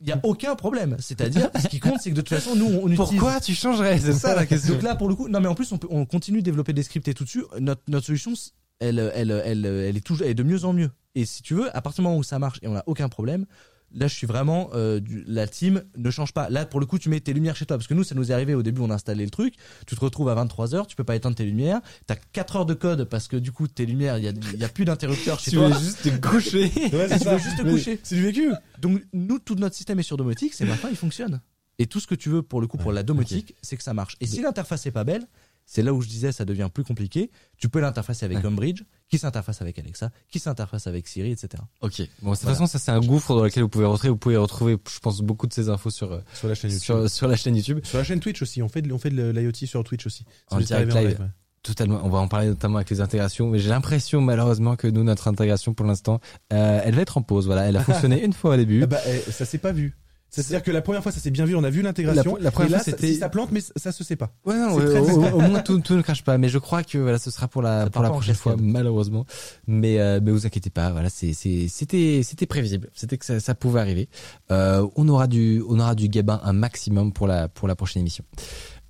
[0.00, 0.96] Il n'y a aucun problème.
[1.00, 2.96] C'est-à-dire, ce qui compte, c'est que de toute façon, nous, on utilise...
[2.96, 3.98] Pourquoi tu changerais?
[3.98, 4.74] C'est ça la question.
[4.74, 6.72] Donc là, pour le coup, non, mais en plus, on, peut, on continue de développer
[6.72, 7.44] des scripts et tout dessus.
[7.58, 8.32] Notre, notre solution,
[8.78, 10.90] elle, elle, elle, elle est toujours, elle est de mieux en mieux.
[11.16, 13.08] Et si tu veux, à partir du moment où ça marche et on n'a aucun
[13.08, 13.44] problème,
[13.92, 16.48] là, je suis vraiment, euh, du- la team ne change pas.
[16.50, 17.76] Là, pour le coup, tu mets tes lumières chez toi.
[17.76, 19.54] Parce que nous, ça nous est arrivé au début, on a installé le truc.
[19.86, 21.80] Tu te retrouves à 23 heures, tu peux pas éteindre tes lumières.
[22.06, 24.64] T'as 4 heures de code parce que du coup, tes lumières, il y a, y
[24.64, 25.68] a plus d'interrupteur chez Tu toi.
[25.70, 26.70] veux juste te coucher.
[26.92, 27.98] Ouais, Tu veux juste te coucher.
[28.02, 28.50] C'est du vécu.
[28.80, 31.40] Donc nous, tout notre système est sur domotique, et maintenant il fonctionne.
[31.80, 33.94] Et tout ce que tu veux pour le coup pour la domotique, c'est que ça
[33.94, 34.16] marche.
[34.20, 35.26] Et si l'interface est pas belle,
[35.70, 37.30] c'est là où je disais ça devient plus compliqué.
[37.58, 38.46] Tu peux l'interfacer avec Ouais.
[38.46, 41.62] Homebridge, qui s'interface avec Alexa, qui s'interface avec Siri, etc.
[41.82, 41.98] Ok.
[42.22, 42.54] Bon, de toute Voilà.
[42.54, 44.08] façon, ça c'est un gouffre dans lequel vous pouvez retrouver.
[44.10, 46.82] Vous pouvez retrouver, je pense, beaucoup de ces infos sur euh, Sur la chaîne YouTube.
[46.84, 47.80] sur, sur la chaîne YouTube.
[47.84, 50.24] Sur la chaîne Twitch aussi, on fait de, on fait de l'IoT sur Twitch aussi.
[50.48, 51.20] Ça En nous est direct arrivé live.
[51.20, 51.26] ouais.
[51.62, 52.00] Totalement.
[52.04, 55.28] On va en parler notamment avec les intégrations, mais j'ai l'impression malheureusement que nous, notre
[55.28, 56.20] intégration pour l'instant,
[56.52, 57.46] euh, elle va être en pause.
[57.46, 58.80] Voilà, elle a fonctionné une fois au début.
[58.84, 59.96] Ah bah, eh, ça s'est pas vu.
[60.30, 62.36] C'est-à-dire que la première fois, ça s'est bien vu, on a vu l'intégration.
[62.36, 64.04] La- la première et là, fois, ça- c'était- si ça plante, mais ça, ça se
[64.04, 64.30] sait pas.
[64.44, 66.82] Ouais, non, C'est ouais, très au, moins tout, tout ne crache pas, mais je crois
[66.84, 69.24] que voilà, ce sera pour la Ça pour prochaine fois, malheureusement.
[69.66, 73.80] Mais euh, mais vous inquiétez pas, voilà, c'était c'était prévisible, c'était que ça, ça pouvait
[73.80, 74.08] arriver.
[74.50, 78.00] Euh, on aura du on aura du gabin un maximum pour la pour la prochaine
[78.00, 78.24] émission.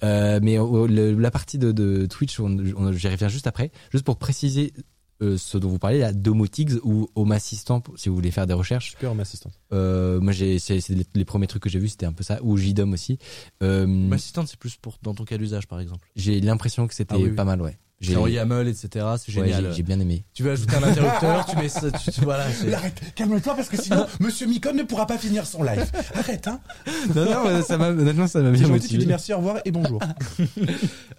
[0.04, 3.70] Euh, mais euh, le- la partie de, de Twitch, on, on- j'y reviens juste après,
[3.92, 4.72] juste pour préciser
[5.22, 8.54] euh, ce dont vous parlez, la Domotics ou Home Assistant, si vous voulez faire des
[8.54, 8.90] recherches.
[8.90, 9.52] Super, ma assistante.
[9.72, 12.22] Euh, moi, j'ai c'est c'est les, les premiers trucs que j'ai vus, c'était un peu
[12.24, 13.18] ça, ou JDOM aussi.
[13.62, 16.06] Euh, Ma assistante, c'est plus pour dans ton cas d'usage, par exemple.
[16.16, 17.34] j'ai l'impression que c'était Ah oui, oui.
[17.36, 17.76] pas mal, ouais.
[18.00, 18.88] J'ai YAML, etc.
[19.18, 19.70] C'est ouais, génial.
[19.70, 20.24] j'ai- j'ai bien aimé.
[20.32, 22.44] Tu veux ajouter un interrupteur, tu mets ça, tu, tu- voilà.
[22.72, 25.84] Arrête, calme-toi parce que sinon, Monsieur Micon ne pourra pas finir son live.
[26.14, 26.60] Arrête, hein.
[27.16, 28.98] non, non, ça m'a, honnêtement, ça m'a bien gentil, tu motivé.
[28.98, 30.00] dis merci, au revoir et bonjour.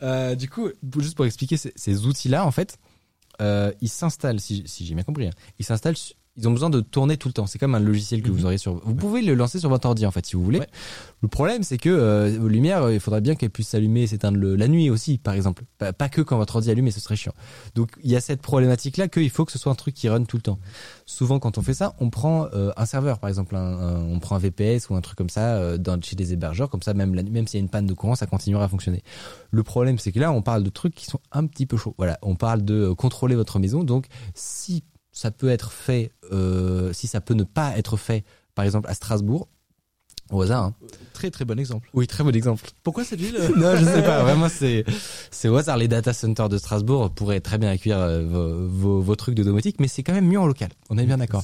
[0.02, 0.70] Euh, du coup,
[1.00, 2.78] juste pour expliquer ces, ces outils-là, en fait,
[3.42, 6.70] euh, ils s'installent, si, si j'ai bien compris, hein, ils s'installent, su- ils ont besoin
[6.70, 7.46] de tourner tout le temps.
[7.46, 8.76] C'est comme un logiciel que vous aurez sur.
[8.86, 10.60] Vous pouvez le lancer sur votre ordi, en fait, si vous voulez.
[10.60, 10.68] Ouais.
[11.22, 14.08] Le problème, c'est que euh, vos lumières, euh, il faudrait bien qu'elles puissent s'allumer et
[14.08, 15.64] s'éteindre la nuit aussi, par exemple.
[15.78, 17.34] Pas, pas que quand votre ordi allume, et ce serait chiant.
[17.76, 20.24] Donc, il y a cette problématique-là qu'il faut que ce soit un truc qui run
[20.24, 20.60] tout le temps.
[21.06, 24.20] Souvent, quand on fait ça, on prend euh, un serveur, par exemple, un- un- on
[24.20, 26.94] prend un VPS ou un truc comme ça euh, dans, chez des hébergeurs, comme ça,
[26.94, 29.04] même, la même s'il y a une panne de courant, ça continuera à fonctionner.
[29.52, 31.96] Le problème, c'est que là, on parle de trucs qui sont un petit peu chauds.
[31.98, 33.84] Voilà, on parle de contrôler votre maison.
[33.84, 34.84] Donc, si
[35.20, 38.24] ça peut être fait, euh, si ça peut ne pas être fait,
[38.56, 39.50] par exemple à Strasbourg,
[40.32, 40.64] au hasard.
[40.64, 40.76] Hein.
[41.14, 41.90] Très très bon exemple.
[41.94, 42.64] Oui, très bon exemple.
[42.84, 44.24] Pourquoi cette ville non, je sais pas.
[44.24, 44.86] Vraiment, c'est
[45.32, 45.78] c'est au hasard.
[45.78, 49.44] Les data centers de Strasbourg pourraient très bien accueillir euh, vos, vos, vos trucs de
[49.44, 50.70] domotique, mais c'est quand même mieux en local.
[50.90, 51.44] On est bien d'accord.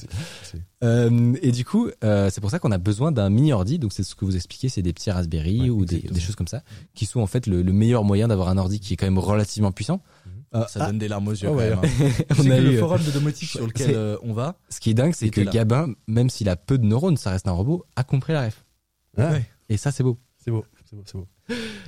[0.84, 3.78] Euh, et du coup, euh, c'est pour ça qu'on a besoin d'un mini ordi.
[3.78, 6.48] Donc c'est ce que vous expliquez, c'est des petits Raspberry Ouais, ou des, choses comme
[6.48, 6.62] ça,
[6.94, 9.18] qui sont en fait le, le meilleur moyen d'avoir un ordi qui est quand même
[9.18, 10.00] relativement puissant.
[10.54, 11.48] Euh, Ça ah, donne des larmes aux yeux.
[11.48, 11.70] Ah quand ouais.
[11.70, 12.24] même, hein.
[12.34, 14.80] Tu on a que eu, le forum de domotique sur lequel euh, on va, Ce
[14.80, 15.50] qui est dingue, c'est que là.
[15.50, 18.64] Gabin, même s'il a peu de neurones, ça reste un robot, a compris la ref.
[19.16, 19.44] Ah, Ouais.
[19.68, 20.18] Et ça, c'est beau.
[20.38, 21.26] C'est beau, c'est beau, c'est beau.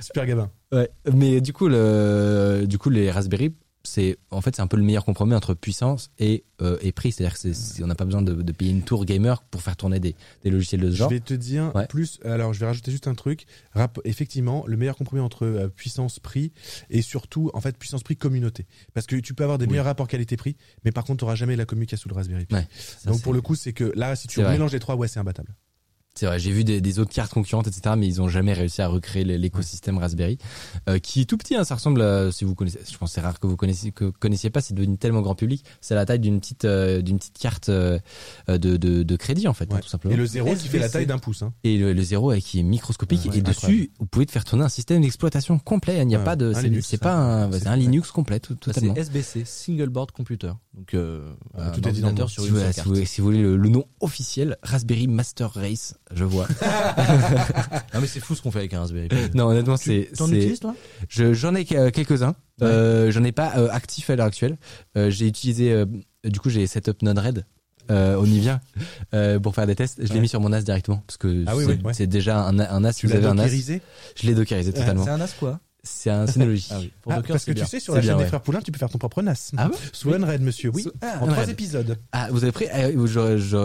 [0.01, 0.51] Super Gabin.
[0.71, 0.89] Ouais.
[1.13, 4.83] Mais du coup, le, du coup, les Raspberry, c'est en fait c'est un peu le
[4.83, 7.11] meilleur compromis entre puissance et, euh, et prix.
[7.11, 9.77] C'est-à-dire que c'est- on n'a pas besoin de, de payer une tour gamer pour faire
[9.77, 11.09] tourner des, des logiciels de ce Je genre.
[11.09, 11.87] vais te dire Ouais.
[11.87, 12.19] plus.
[12.25, 13.45] Alors, je vais rajouter juste un truc.
[13.73, 16.51] Rap- effectivement, le meilleur compromis entre euh, puissance-prix
[16.89, 18.67] et surtout, en fait, puissance-prix communauté.
[18.93, 19.71] Parce que tu peux avoir des Oui.
[19.71, 22.09] meilleurs rapports qualité-prix, mais par contre, tu n'auras jamais la commu qu'il y a sous
[22.09, 22.55] le Raspberry Pi.
[22.55, 22.67] Ouais.
[22.71, 25.19] Ça, Donc, pour le coup, c'est que là, si tu mélanges les trois, ouais, c'est
[25.19, 25.55] imbattable.
[26.15, 28.81] C'est vrai, j'ai vu des, des autres cartes concurrentes, etc., mais ils ont jamais réussi
[28.81, 30.37] à recréer l'écosystème Raspberry,
[30.89, 31.55] euh, qui est tout petit.
[31.55, 33.91] Hein, ça ressemble, à, si vous connaissez, je pense que c'est rare que vous connaissiez,
[33.93, 35.63] que vous connaissiez pas, c'est devenu tellement grand public.
[35.79, 37.99] C'est la taille d'une petite, euh, d'une petite carte euh,
[38.49, 40.13] de, de, de crédit en fait, hein, tout simplement.
[40.13, 41.41] Et le zéro qui fait la taille d'un pouce.
[41.43, 41.53] Hein.
[41.63, 44.43] Et le, le zéro euh, qui est microscopique Ouais, et dessus vous pouvez te faire
[44.43, 45.99] tourner un système d'exploitation complet.
[46.01, 46.51] Il n'y a Ouais, pas de,
[46.81, 48.93] c'est pas un, C'est- un Linux complet, tout- bah, totalement.
[48.95, 50.51] c'est SBC, Single Board Computer.
[50.73, 52.87] Donc euh, Ah, tout est dit dans sur Si une si, carte.
[52.87, 56.47] vous, si vous voulez le, le nom officiel, Raspberry Master Race, je vois.
[57.93, 59.15] Non mais c'est fou ce qu'on fait avec un Raspberry Pi.
[59.33, 60.75] non, honnêtement, c'est, T'en c'est- utilises toi?
[61.07, 62.35] Je, j'en ai que- quelques-uns.
[62.61, 62.67] Ouais.
[62.67, 64.57] Euh, j'en ai pas euh, actif à l'heure actuelle.
[64.97, 65.85] Euh, j'ai utilisé, euh,
[66.25, 67.45] du coup, j'ai setup Node-RED.
[67.91, 68.61] Euh, on y vient
[69.15, 70.05] euh, pour faire des tests.
[70.05, 71.93] Je l'ai mis sur mon NAS directement parce que Ah oui, c'est, oui, ouais.
[71.95, 72.93] c'est déjà un, un NAS.
[72.93, 73.81] Tu vous avez un NAS, dockerisé?
[74.15, 75.03] Je l'ai dockerisé totalement.
[75.05, 76.67] C'est un NAS quoi C'est un Synology.
[76.71, 76.91] Ah oui.
[77.01, 77.63] Pour Ah, Docker Parce que bien.
[77.63, 78.27] tu sais, sur la chaîne bien, des ouais.
[78.27, 79.51] frères Poulain, tu peux faire ton propre NAS.
[79.57, 80.83] Ah ouais Sous Unread, monsieur, oui.
[80.83, 81.97] Sous- ah, en trois épisodes.
[82.11, 83.07] Ah, vous avez pris euh,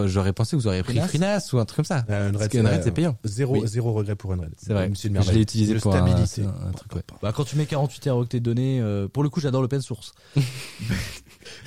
[0.07, 2.05] J'aurais, pensé que vous auriez pris FreeNAS FreeNAS ou un truc comme ça.
[2.09, 3.17] Euh, Parce Unread, que Unread, c'est payant.
[3.25, 3.67] Zéro, Oui.
[3.67, 4.51] zéro regret pour Unread.
[4.57, 4.87] C'est vrai.
[4.87, 6.43] Une Je l'ai utilisé pour un, stabilité.
[6.43, 7.01] un- un truc, ouais.
[7.21, 10.13] Bah, quand tu mets 48 teraoctets de données, euh, pour le coup j'adore l'open source.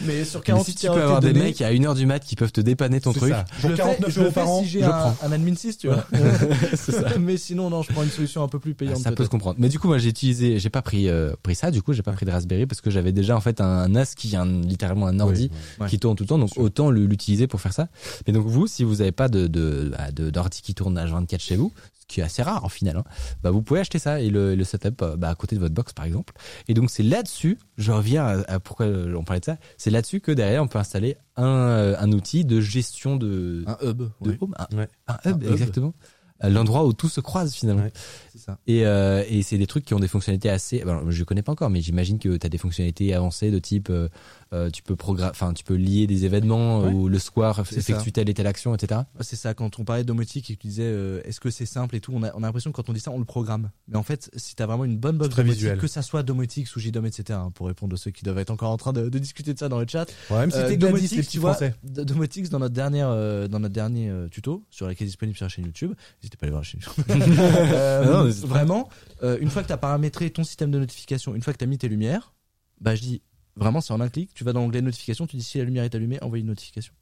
[0.05, 2.21] mais sur Mais 48 si tu peux avoir des données, mecs à 1h du mat
[2.21, 3.45] qui peuvent te dépanner ton truc, ça.
[3.57, 5.55] je Pour fais, 49 je le euros fais par an, si j'ai je un, admin
[5.55, 6.05] 6, tu vois.
[7.21, 8.99] mais sinon non, je prends une solution un peu plus Ah, payante.
[8.99, 9.57] ça peut se comprendre.
[9.59, 11.71] Mais du coup, moi, j'ai utilisé, j'ai pas pris, euh, pris ça.
[11.71, 14.15] Du coup, j'ai pas pris de Raspberry parce que j'avais déjà en fait un NAS
[14.17, 15.89] qui est un, littéralement un ordi Oui, Ouais.
[15.89, 16.39] qui tourne tout le temps.
[16.39, 16.63] Donc Sûr.
[16.63, 17.89] autant l'utiliser pour faire ça.
[18.27, 21.41] Mais donc vous, si vous avez pas de de bah, de- d'ordi qui tourne H24
[21.41, 21.73] chez vous,
[22.09, 23.05] qui est assez rare en final, hein,
[23.43, 25.75] bah vous pouvez acheter ça et le, le setup euh, bah, à côté de votre
[25.75, 26.35] box par exemple.
[26.67, 29.59] Et donc c'est là-dessus, je reviens à, à pourquoi on parlait de ça.
[29.77, 33.77] C'est là-dessus que derrière on peut installer un euh, un outil de gestion de Un
[33.87, 33.99] hub.
[34.21, 34.89] de ouais, home, un, Ouais.
[35.07, 35.95] un hub, Un exactement.
[36.41, 37.83] L'endroit où tout se croise finalement.
[37.83, 37.93] Ouais.
[38.33, 38.59] c'est ça.
[38.69, 40.81] Et, euh, et c'est des trucs qui ont des fonctionnalités assez.
[40.83, 43.89] Alors, je connais pas encore, mais j'imagine que tu as des fonctionnalités avancées de type,
[43.91, 44.09] euh,
[44.53, 46.93] euh, tu peux enfin, tu peux lier des événements Ouais.
[46.93, 49.01] ou le square effectue telle et telle action, etc.
[49.17, 51.51] Ouais, C'est ça, quand on parlait de domotique et que tu disais euh, est-ce que
[51.51, 53.19] c'est simple et tout, on a, on a l'impression que quand on dit ça, on
[53.19, 53.71] le programme.
[53.89, 55.79] Mais en fait, si tu as vraiment une bonne box domotique, visuel.
[55.79, 58.51] que ça soit domotique, sous JDOM, etc., hein, pour répondre à ceux qui doivent être
[58.51, 60.07] encore en train de, de discuter de ça dans le chat.
[60.31, 61.75] Ouais, même si Euh, les tu vois, français.
[61.83, 65.37] D- Domotics dans notre dernière, euh, dans notre dernier euh, tuto, sur laquelle est disponible
[65.37, 65.93] sur la chaîne YouTube.
[66.23, 67.05] N'hésitez pas à aller voir la chaîne YouTube.
[67.75, 68.89] Euh, Non, c'est- vraiment,
[69.23, 71.65] euh, une fois que tu as paramétré ton système de notification, une fois que tu
[71.65, 72.33] as mis tes lumières,
[72.81, 73.23] bah je dis
[73.59, 75.85] vraiment c'est en un clic, tu vas dans l'onglet notification, tu dis si la lumière
[75.85, 76.93] est allumée, envoie une notification.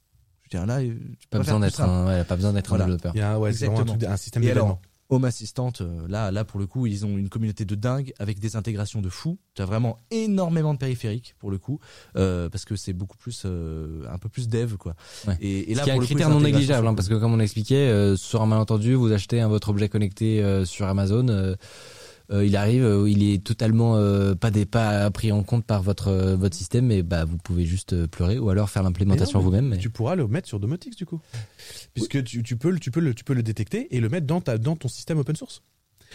[0.43, 2.85] Je dis ah, là, euh, tu Pas besoin d'être un, ouais, pas besoin d'être Voilà.
[2.85, 3.11] un développeur.
[3.15, 3.97] Il y a un, ouais, c'est vraiment un, Exactement.
[3.99, 4.79] truc, un système Et alors.
[5.09, 8.39] Home Assistant, euh, là, là pour le coup, ils ont une communauté de dingue avec
[8.39, 9.39] des intégrations de fou.
[9.53, 11.79] Tu as vraiment énormément de périphériques pour le coup,
[12.17, 14.95] euh, parce que c'est beaucoup plus, euh, un peu plus dev quoi.
[15.25, 15.37] Ouais.
[15.39, 17.33] Et, et Ce là, qui est un coup, critère non négligeable, hein, parce que comme
[17.33, 21.55] on expliquait, euh, sur un malentendu, vous achetez un, votre objet connecté euh, sur Amazon,
[22.31, 26.09] il arrive, euh, il est totalement euh, pas des pas pris en compte par votre
[26.09, 29.69] euh, votre système, et bah vous pouvez juste euh, pleurer ou alors faire l'implémentation vous-même.
[29.69, 31.19] mais- Tu pourras le mettre sur Domotics du coup,
[31.93, 34.27] puisque tu, tu peux le tu peux le tu peux le détecter et le mettre
[34.27, 35.61] dans ta dans ton système open source.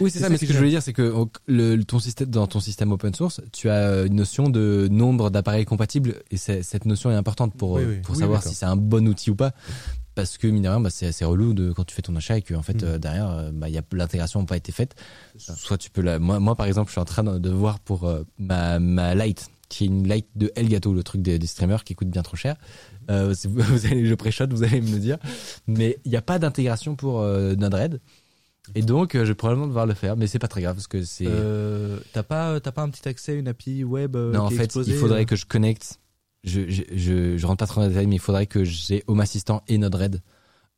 [0.00, 1.84] Oui, c'est ça, ça mais ce que je voulais dire, c'est que au- le, le-
[1.84, 6.14] ton système, dans ton système open source, tu as une notion de nombre d'appareils compatibles
[6.30, 8.00] et cette notion est importante pour, Oui, euh, oui.
[8.02, 9.52] pour Oui, savoir si c'est un bon outil ou pas.
[10.14, 12.36] Parce que, mine de rien, bah, c'est assez relou de, quand tu fais ton achat
[12.38, 12.86] et que, en fait, Mm.
[12.86, 14.94] euh, derrière, euh, bah, il y a, l'intégration n'a pas été faite.
[15.38, 18.04] Soit tu peux la, moi, moi, par exemple, je suis en train de, voir pour
[18.04, 21.84] euh, ma, ma light, qui est une light de Elgato, le truc des, des streamers
[21.84, 22.56] qui coûte bien trop cher.
[23.10, 25.18] Euh, si vous, vous allez, je pré-shot, vous allez me le dire.
[25.66, 28.00] Mais il n'y a pas d'intégration pour euh, Node-RED.
[28.74, 30.86] Et donc, euh, je vais probablement devoir le faire, mais c'est pas très grave parce
[30.86, 31.26] que c'est.
[31.26, 34.48] Euh, t'as pas, t'as pas un petit accès à une API web euh, non, en
[34.48, 35.98] qui est fait, il faudrait euh que je connecte.
[36.44, 39.04] Je, je, je, je rentre pas trop dans les détails, mais il faudrait que j'ai
[39.06, 40.20] Home Assistant et Node-RED.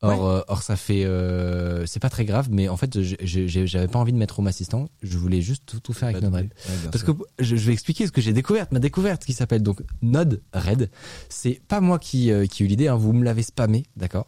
[0.03, 3.99] Or, euh, or, ça fait, euh, c'est pas très grave, mais en fait, j'avais pas
[3.99, 4.91] envie de mettre Home Assistant.
[5.03, 6.45] Je voulais juste tout, tout faire avec Node-RED.
[6.69, 7.17] ouais, Parce sûr.
[7.17, 10.91] que je, je vais expliquer ce que j'ai découvert, ma découverte qui s'appelle donc Node-RED.
[11.31, 14.27] C'est pas moi qui, euh, qui ai eu l'idée, hein, vous me l'avez spammé, d'accord?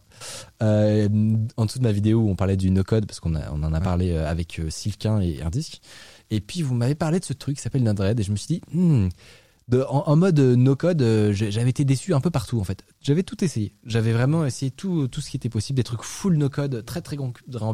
[0.63, 1.09] Euh,
[1.59, 3.75] En dessous de ma vidéo où on parlait du no-code, parce qu'on a- on en
[3.75, 5.81] a parlé euh, avec euh, Sylvain et Erdisc.
[6.31, 8.47] Et puis vous m'avez parlé de ce truc qui s'appelle Node-RED et je me suis
[8.49, 9.09] dit, hmm,
[9.69, 12.65] de, en, en mode euh, no-code, euh, j'ai- j'avais été déçu un peu partout en
[12.65, 12.85] fait.
[13.01, 13.75] J'avais tout essayé.
[13.85, 17.17] J'avais vraiment essayé tout, tout ce qui était possible, des trucs full no-code, très très
[17.17, 17.33] grand,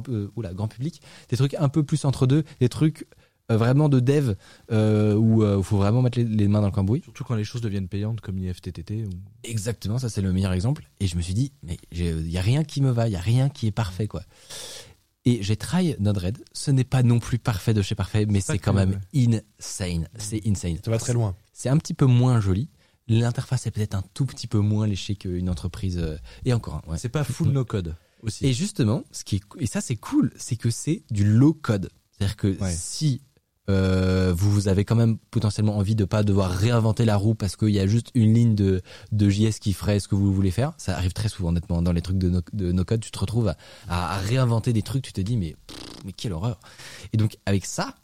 [0.09, 3.07] euh, oula, grand public, des trucs un peu plus entre deux, des trucs
[3.51, 4.35] euh, vraiment de dev
[4.71, 7.03] euh, où il faut vraiment mettre les, les mains dans le cambouis.
[7.03, 9.05] Surtout quand les choses deviennent payantes comme l'IFTTT.
[9.07, 9.11] Ou...
[9.45, 10.89] Exactement, ça c'est le meilleur exemple.
[11.01, 13.17] Et je me suis dit, mais il y a rien qui me va, il y
[13.17, 14.23] a rien qui est parfait quoi.
[15.25, 16.39] Et j'ai try Node-RED.
[16.53, 20.09] Ce n'est pas non plus parfait de chez parfait, mais c'est quand même insane.
[20.19, 20.79] C'est insane.
[20.85, 21.37] Ça va très loin.
[21.53, 22.69] C'est un petit peu moins joli.
[23.09, 25.99] L'interface est peut-être un tout petit peu moins léchée qu'une entreprise.
[25.99, 26.99] euh, Et encore, un, ouais.
[26.99, 28.47] C'est pas full no code aussi.
[28.47, 31.91] Et justement, ce qui est, et ça c'est cool, c'est que c'est du low code.
[32.13, 32.73] C'est-à-dire que Ouais.
[32.73, 33.21] si
[33.71, 37.71] euh, vous, avez quand même potentiellement envie de pas devoir réinventer la roue parce qu'il
[37.71, 38.83] y a juste une ligne de,
[39.13, 41.93] de JS qui ferait ce que vous voulez faire, ça arrive très souvent honnêtement dans
[41.93, 43.55] les trucs de no, de no code, tu te retrouves
[43.89, 45.55] à, réinventer des trucs, tu te dis mais
[46.05, 46.59] mais quelle horreur.
[47.13, 47.95] Et donc avec ça,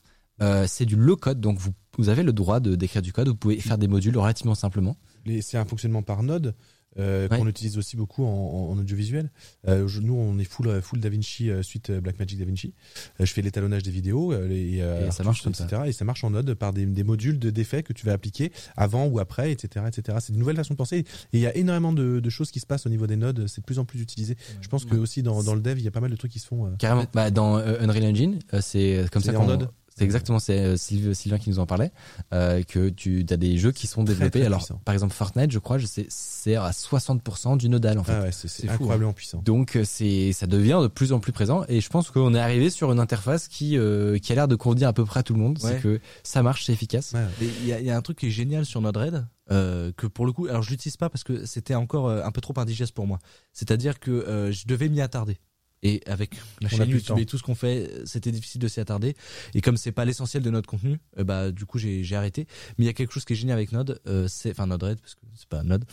[0.41, 3.35] euh, c'est du low code, donc vous, vous avez le droit d'écrire du code, vous
[3.35, 4.97] pouvez faire des modules relativement simplement.
[5.41, 6.55] C'est un fonctionnement par node.
[6.99, 7.39] Euh, Ouais.
[7.39, 9.31] qu'on utilise aussi beaucoup en, audiovisuel.
[9.69, 12.75] Euh, je- nous, on est full, full DaVinci, euh, suite euh, Blackmagic DaVinci.
[13.21, 15.65] Euh, je fais l'étalonnage des vidéos euh, les, euh, Et ça marche comme ça.
[15.65, 15.83] etc.
[15.87, 18.51] Et ça marche en node par des, des modules de d'effets que tu vas appliquer
[18.77, 19.85] avant ou après, etc.
[19.89, 20.19] etc.
[20.21, 20.99] C'est une nouvelle façon de penser.
[20.99, 23.47] Et il y a énormément de, de choses qui se passent au niveau des nodes.
[23.47, 24.37] C'est de plus en plus utilisé.
[24.61, 26.33] Je pense que aussi dans, dans le dev, il y a pas mal de trucs
[26.33, 26.67] qui se font.
[26.67, 27.05] euh, Carrément.
[27.15, 29.69] Bah, dans euh, Unreal Engine, euh, c'est comme C'est ça en qu'on.
[29.99, 31.93] C'est exactement, c'est euh, Sylv- Sylvain qui nous en parlait,
[32.33, 34.39] euh, que tu as des jeux qui sont développés.
[34.41, 34.81] très Alors, puissant.
[34.85, 38.13] par exemple, Fortnite, je crois, je sais, c'est à 60% du nodal en fait.
[38.13, 39.43] Ah ouais, c'est fou, incroyablement puissant.
[39.45, 42.39] Donc euh, c'est, ça devient de plus en plus présent et je pense qu'on est
[42.41, 45.23] arrivé sur une interface qui euh, qui a l'air de convenir à peu près à
[45.23, 45.59] tout le monde.
[45.63, 45.73] Ouais.
[45.73, 47.13] C'est que ça marche, c'est efficace.
[47.15, 47.25] Ouais.
[47.41, 50.07] Il y, a- il y a un truc qui est génial sur Node-RED, euh, que
[50.07, 52.95] pour le coup, alors je l'utilise pas parce que c'était encore un peu trop indigeste
[52.95, 53.19] pour moi.
[53.53, 55.39] C'est-à-dire que euh, je devais m'y attarder.
[55.85, 59.15] Et avec la chaîne YouTube et tout ce qu'on fait, c'était difficile de s'y attarder.
[59.55, 62.47] Et comme c'est pas l'essentiel de notre contenu, euh, bah du coup j'ai arrêté.
[62.77, 65.01] Mais il y a quelque chose qui est génial avec Node, euh, c'est enfin Node-RED
[65.01, 65.85] parce que c'est pas Node,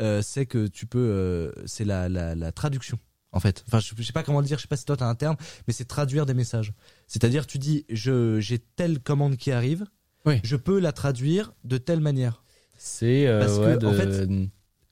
[0.00, 2.98] euh, c'est que tu peux, c'est la, la la traduction.
[3.30, 4.96] En fait, enfin, je, je sais pas comment le dire, je sais pas si toi
[4.96, 5.36] t'as un terme,
[5.66, 6.72] mais c'est traduire des messages.
[7.06, 9.84] C'est-à-dire, tu dis, je j'ai telle commande qui arrive,
[10.24, 10.40] Oui.
[10.42, 12.42] je peux la traduire de telle manière.
[12.76, 14.26] C'est euh, Parce que, ouais, de- en fait,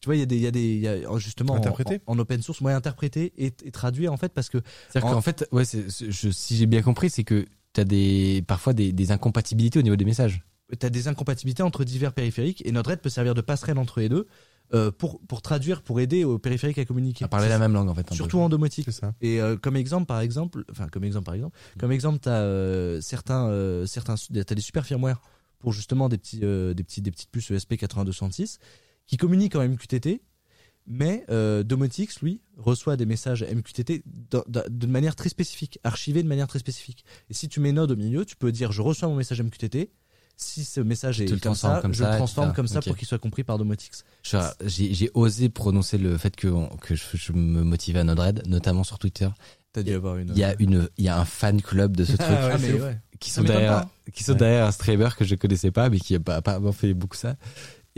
[0.07, 1.57] Tu vois, il y a des, il y a des, il y a, justement en-
[1.57, 2.01] Interpréter.
[2.07, 5.15] en, en open source, moi interpréter et, et traduire en fait parce que c'est-à-dire en-
[5.15, 8.73] qu'en fait, ouais, c'est, c'est- je, si j'ai bien compris, c'est que t'as des parfois
[8.73, 10.45] des, des incompatibilités au niveau des messages.
[10.79, 14.09] tu as des incompatibilités entre divers périphériques et Node-RED peut servir de passerelle entre les
[14.09, 14.29] deux
[14.75, 17.25] euh, pour pour traduire, pour aider aux périphériques à communiquer.
[17.25, 18.05] À parler la même langue en fait.
[18.05, 18.15] peu.
[18.15, 18.85] Surtout en domotique.
[18.87, 19.13] C'est ça.
[19.21, 23.01] Et euh, comme exemple, par exemple, enfin comme exemple par exemple, comme exemple, t'as euh,
[23.01, 25.21] certains, euh, certains, t'as des super firmware
[25.59, 28.59] pour justement des petits, euh, des petits, des petites puces E ESP8266
[29.07, 30.23] qui communiquent en MQTT,
[30.87, 36.23] mais euh, Domotix lui reçoit des messages MQTT de, de- de manière très spécifique, archivés
[36.23, 37.05] de manière très spécifique.
[37.29, 39.91] Et si tu mets Node au milieu, tu peux dire je reçois mon message MQTT.
[40.39, 43.09] Si ce message est comme ça, comme je ça, le transforme comme ça pour qu'il
[43.09, 44.05] soit compris par Domotix.
[44.67, 46.49] J'ai, osé prononcer le fait que,
[46.83, 49.31] que je, je me motivais à Node-RED, notamment sur Twitter.
[49.73, 50.29] T'as dû avoir une.
[50.29, 52.29] Il y a une, il y a un fan club de ce truc.
[52.29, 52.99] Ah, ouais.
[53.19, 56.21] qui sont derrière, qui sont derrière un streamer que je connaissais pas, mais qui a
[56.21, 57.37] pas, pas fait beaucoup ça.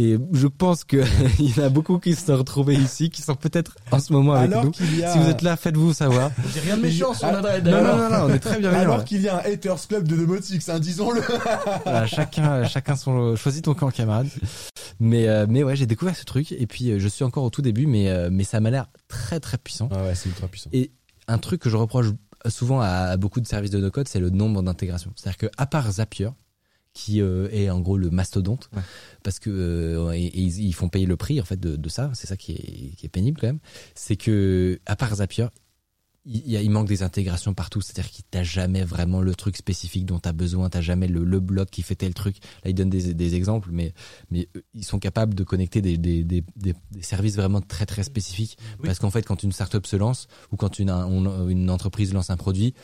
[0.00, 1.04] Et je pense que
[1.40, 4.12] il y en a beaucoup qui se sont retrouvés ici, qui sont peut-être en ce
[4.12, 4.70] moment avec Alors nous.
[4.70, 6.30] qu'il y a Si vous êtes là, faites-vous savoir.
[6.54, 8.72] J'ai rien de méchant sur Ah, non, non, non, non, on est très bien.
[8.72, 11.20] alors qu'il y a un haters club de Domotix, hein, disons-le.
[12.06, 14.28] chacun, chacun son, choisis ton camp, camarade.
[15.00, 17.50] Mais, euh, mais ouais, j'ai découvert ce truc et puis euh, je suis encore au
[17.50, 19.88] tout début, mais, euh, mais ça m'a l'air très très puissant.
[19.92, 20.70] Ah ouais, c'est ultra puissant.
[20.72, 20.92] Et
[21.26, 22.06] un truc que je reproche
[22.46, 25.12] souvent à beaucoup de services de no-code, c'est le nombre d'intégrations.
[25.16, 26.30] C'est-à-dire que à part Zapier,
[26.98, 28.82] qui euh, est en gros le mastodonte, Ouais.
[29.22, 31.88] parce que euh, et- et ils, ils font payer le prix en fait de, de
[31.88, 33.60] ça, c'est ça qui est, qui est pénible quand même.
[33.94, 35.46] C'est que à part Zapier,
[36.30, 40.28] il, manque des intégrations partout, c'est-à-dire qu'il t'a jamais vraiment le truc spécifique dont tu
[40.28, 42.36] as besoin, t'as jamais le, le bloc qui fait tel truc.
[42.64, 43.94] Là, ils donnent des, des exemples, mais,
[44.30, 47.86] mais eux, ils sont capables de connecter des, des, des, des, des services vraiment très
[47.86, 48.58] très spécifiques.
[48.80, 48.86] Oui.
[48.86, 52.28] Parce qu'en fait, quand une startup se lance ou quand une, on- une entreprise lance
[52.28, 52.74] un produit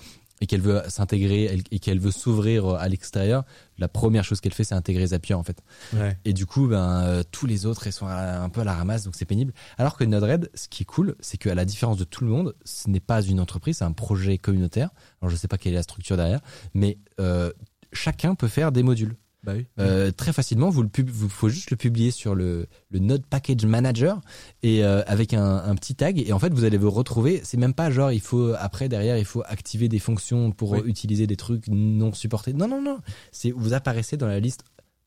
[0.45, 3.45] et qu'elle veut s'intégrer et qu'elle veut s'ouvrir à l'extérieur,
[3.79, 5.63] la première chose qu'elle fait, c'est intégrer Zapier en fait.
[5.95, 6.19] Ouais.
[6.27, 9.05] Et du coup, ben, euh, tous les autres, ils sont un peu à la ramasse,
[9.05, 9.55] donc c'est pénible.
[9.79, 12.55] Alors que Node-RED, ce qui est cool, c'est qu'à la différence de tout le monde,
[12.67, 14.91] ce n'est pas une entreprise, c'est un projet communautaire.
[15.23, 16.41] Alors je sais pas quelle est la structure derrière,
[16.75, 17.51] mais euh,
[17.95, 19.17] chacun peut faire des modules.
[19.45, 19.67] Bah oui.
[19.79, 23.27] Euh, très facilement, vous le pub, vous faut juste le publier sur le, le Node
[23.27, 24.21] Package Manager
[24.63, 27.43] et euh, avec un, un petit tag et en fait vous allez vous retrouver.
[27.45, 30.81] C'est même pas genre il faut après derrière il faut activer des fonctions pour Oui.
[30.87, 32.55] utiliser des trucs non supportés.
[32.55, 33.01] Non non non,
[33.33, 34.65] c'est vous apparaissez dans la liste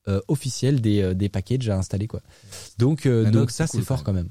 [0.08, 2.22] euh, officielle des, des packages à installer quoi.
[2.78, 4.30] Donc Mais donc ça c'est cool, fort quand même.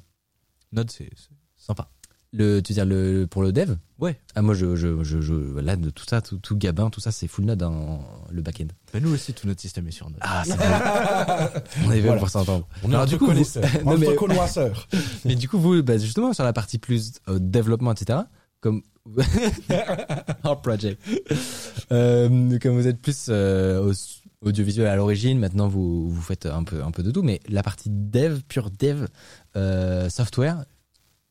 [0.73, 1.11] Node, c'est
[1.57, 1.91] sympa.
[2.33, 4.19] Le tu veux dire le pour le dev Ouais.
[4.35, 7.13] Ah moi je je je, je là de tout ça tout, tout Gabin tout ça
[7.13, 8.01] c'est full Node en
[8.31, 8.69] le backend.
[8.93, 10.19] Bah, nous aussi, tout notre système est sur Node.
[10.21, 10.53] Ah c'est.
[11.87, 12.19] On est bien Voilà.
[12.19, 12.67] pour s'entendre.
[12.83, 13.61] On est Alors, entre du coup, vous-
[13.91, 14.87] Non, mais- connoisseurs.
[15.25, 18.21] Mais du coup, vous, bah, justement, sur la partie plus euh, développement, etc.,
[18.61, 18.83] comme.
[20.45, 21.01] Hard project.
[21.93, 26.65] Euh, comme vous êtes plus euh, au- audiovisuel à l'origine, maintenant vous, vous faites un
[26.65, 29.07] peu, un peu de tout, mais la partie dev, pure dev,
[29.57, 30.65] euh, software,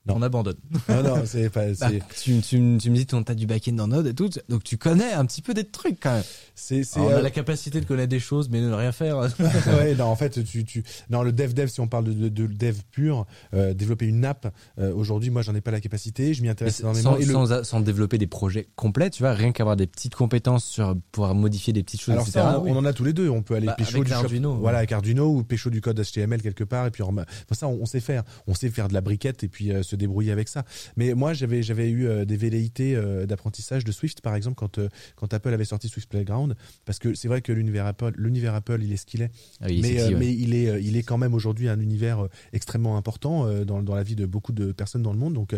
[0.08, 0.16] Non.
[0.18, 0.56] On abandonne.
[0.88, 1.66] Non, non, c'est pas.
[1.80, 1.90] bah,
[2.22, 4.78] tu, tu, tu me dis ton tas du backend dans Node et tout, donc tu
[4.78, 6.24] connais un petit peu des trucs quand même.
[6.54, 8.74] c'est, c'est, Alors, on euh, a la capacité de connaître des choses, mais de ne
[8.74, 9.18] rien faire.
[9.80, 12.30] ouais, non, en fait, tu, tu, non, le dev dev, si on parle de, de,
[12.30, 13.26] de dev pur,
[13.56, 16.82] euh, développer une app, euh, aujourd'hui, moi, j'en ai pas la capacité, je m'y intéresse
[16.82, 17.12] énormément.
[17.14, 20.14] sans, et le- sans, sans développer des projets complets, tu vois, rien qu'avoir des petites
[20.16, 22.42] compétences sur pouvoir modifier des petites choses, alors etc.
[22.42, 23.30] ça, on, on en a tous les deux.
[23.30, 24.40] On peut aller Bah, pécho du shop- ouais.
[24.60, 27.68] voilà, avec Arduino ou pécho du code HTML quelque part, et puis en- enfin, ça,
[27.68, 28.24] on, on sait faire.
[28.46, 30.64] On sait faire de la briquette et puis euh, se débrouiller avec ça.
[30.96, 34.78] Mais moi, j'avais j'avais eu euh, des velléités euh, d'apprentissage de Swift, par exemple, quand
[34.78, 38.54] euh, quand Apple avait sorti Swift Playground, parce que c'est vrai que l'univers Apple, l'univers
[38.54, 39.32] Apple, il est ce qu'il est.
[39.62, 40.16] Ah oui, mais, ouais.
[40.16, 44.04] mais il est il est quand même aujourd'hui un univers extrêmement important dans, dans la
[44.04, 45.56] vie de beaucoup de personnes dans le monde donc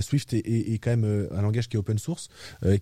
[0.00, 2.28] Swift est, est, est quand même un langage qui est open source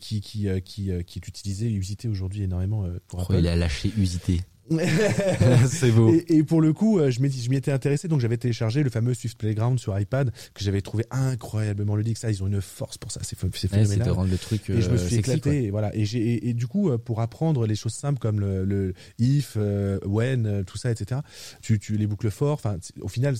[0.00, 3.56] qui qui qui, qui est utilisé et usité aujourd'hui énormément pour Oh, Apple il a
[3.56, 4.40] lâché usité.
[5.68, 6.12] c'est beau.
[6.12, 9.14] et, et pour le coup, euh, je m'y étais intéressé, donc j'avais téléchargé le fameux
[9.14, 12.18] Swift Playground sur iPad que j'avais trouvé incroyablement ludique.
[12.18, 13.50] Ça, ils ont une force pour ça, c'est Ouais,
[13.84, 14.06] phénoménal.
[14.06, 15.52] de rendre le truc Et je me euh, suis sexy, éclaté, quoi.
[15.54, 15.96] et voilà.
[15.96, 19.56] Et et, et du coup euh, pour apprendre les choses simples comme le, le if,
[20.04, 21.20] when, tout ça, etc.
[21.62, 22.54] Tu, tu les boucles forts.
[22.54, 23.34] Enfin, au final,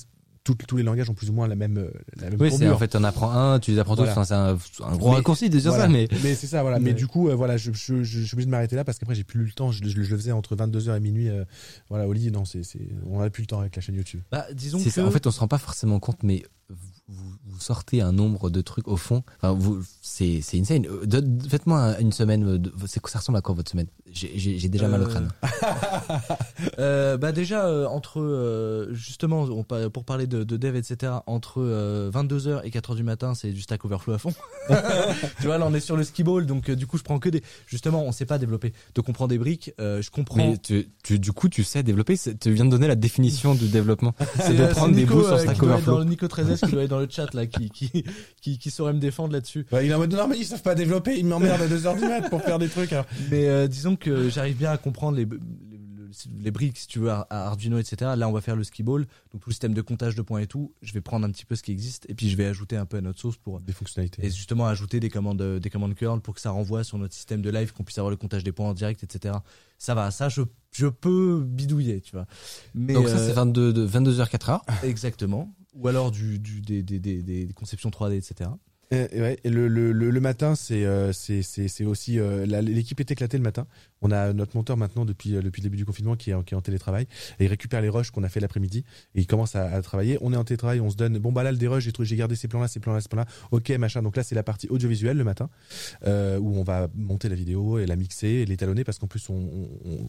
[0.55, 2.69] tout- tous les langages ont plus ou moins la même euh, la même Oui, c'est
[2.69, 4.13] en fait, on apprend un, tu les apprends Voilà.
[4.13, 4.19] tous.
[4.21, 5.85] Enfin, c'est un, un gros Mais- raccourci de dire Voilà.
[5.85, 6.79] ça, mais c'est ça, voilà.
[6.79, 8.85] Mais Mais- du coup, euh, voilà, je, je, je, je suis obligé de m'arrêter là
[8.85, 9.71] parce qu'après j'ai plus eu le temps.
[9.73, 11.29] Je, je, je le faisais entre 22h et minuit.
[11.29, 11.45] euh,
[11.89, 12.31] voilà, au lit.
[12.31, 14.21] Non, c'est, c'est, on a plus le temps avec la chaîne YouTube.
[14.31, 14.91] Bah, disons c'est que.
[14.91, 15.05] ça.
[15.07, 16.77] En fait, on se rend pas forcément compte, mais vous,
[17.09, 19.23] vous- sortez un nombre de trucs au fond.
[19.43, 20.87] Enfin, vous, c'est, c'est insane.
[20.87, 22.59] Euh, Faites-moi un- une semaine.
[22.59, 23.89] De, c'est, ça ressemble à quoi votre semaine?
[24.12, 25.29] J'ai, déjà mal au Euh, crâne.
[26.79, 31.61] Euh, bah déjà euh, entre euh, justement on pour parler de, de dev etc entre
[32.12, 34.33] 22h et 4h du matin c'est du Stack Overflow à fond
[35.41, 37.19] tu vois là on est sur le ski ball donc euh, du coup je prends
[37.19, 40.37] que des justement on sait pas développer donc on prend des briques euh, je comprends
[40.39, 42.16] Mais tu, tu, du coup, tu sais développer.
[42.41, 44.14] Tu viens de donner la définition du développement.
[44.41, 45.99] C'est de euh, prendre des bouts sur euh, Stack Overflow.
[45.99, 46.29] dans, Nico
[46.59, 48.05] 13S qui doit être dans le chat là qui qui
[48.41, 50.63] qui, qui saurait me défendre là-dessus Bah, il est en mode non mais ils savent
[50.63, 51.19] pas développer.
[51.19, 52.93] Ils m'emmerdent à 2h du mat pour faire des trucs.
[52.93, 53.07] Alors.
[53.31, 55.79] Mais euh, disons que j'arrive bien à comprendre les, les,
[56.41, 58.13] les briques, si tu veux, à Arduino, etc.
[58.17, 59.03] Là, on va faire le ski ball,
[59.33, 60.73] donc tout le système de comptage de points et tout.
[60.83, 62.87] Je vais prendre un petit peu ce qui existe et puis je vais ajouter un
[62.87, 64.25] peu à notre sauce pour Des fonctionnalités.
[64.25, 67.15] et justement ajouter des commandes, euh, des commandes curl pour que ça renvoie sur notre
[67.15, 69.35] système de live, qu'on puisse avoir le comptage des points en direct, etc.
[69.79, 70.43] Ça va, ça je,
[70.73, 72.27] je peux bidouiller, tu vois.
[72.75, 74.61] Mais Donc ça, euh, c'est 22, de 22h, 4h.
[74.85, 75.55] exactement.
[75.79, 78.51] Ou alors du, des, conceptions 3D, etc.
[78.91, 81.12] Le, matin, c'est euh,
[81.87, 83.66] aussi euh, l'équipe est éclatée le matin.
[84.03, 86.43] On a notre monteur maintenant depuis euh, depuis le début du confinement qui est en,
[86.43, 87.07] qui est en télétravail
[87.41, 88.85] et il récupère les rushs qu'on a fait l'après-midi
[89.15, 90.19] et il commence à, à travailler.
[90.21, 92.17] On est en télétravail, on se donne bon bah là le dérush, j'ai trouvé j'ai
[92.17, 93.27] gardé ces plans là, ces plans là, ces plans là.
[93.51, 94.03] OK, machin.
[94.03, 95.49] Donc là c'est la partie audiovisuelle le matin
[96.07, 99.29] euh, où on va monter la vidéo et la mixer et l'étalonner parce qu'en plus
[99.31, 99.69] on, on-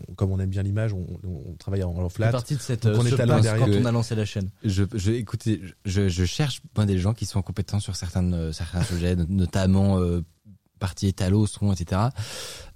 [0.09, 2.31] on- comme on aime bien l'image, on, on travaille en, en C'est flat.
[2.31, 3.57] partie de cette Donc on est derrière.
[3.57, 4.49] quand on a lancé la chaîne.
[4.63, 8.51] Je, je, écoutez, je, je cherche moi, des gens qui sont compétents sur certains, euh,
[8.51, 10.21] certains sujets, not- notamment euh,
[10.79, 12.01] partie étalo, son, etc.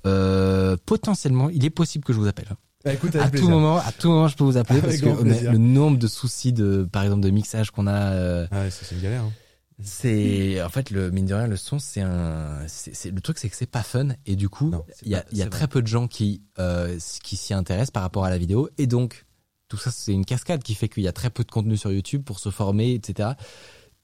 [0.05, 2.49] Euh, potentiellement, il est possible que je vous appelle.
[2.84, 5.21] Bah, écoute, À tout moment, à tout moment, je peux vous appeler Avec parce que
[5.21, 5.51] plaisir.
[5.53, 8.11] le nombre de soucis de, par exemple, de mixage qu'on a.
[8.11, 9.23] euh, Ah ouais, c'est une galère.
[9.23, 9.31] Hein.
[9.81, 13.49] c'est en fait le mine de rien le son c'est un c'est le truc c'est
[13.49, 14.71] que c'est pas fun et du coup
[15.01, 17.89] il y a pas- y a très peu de gens qui euh, qui s'y intéressent
[17.91, 19.25] par rapport à la vidéo et donc
[19.69, 21.91] tout ça c'est une cascade qui fait qu'il y a très peu de contenu sur
[21.91, 23.30] YouTube pour se former etc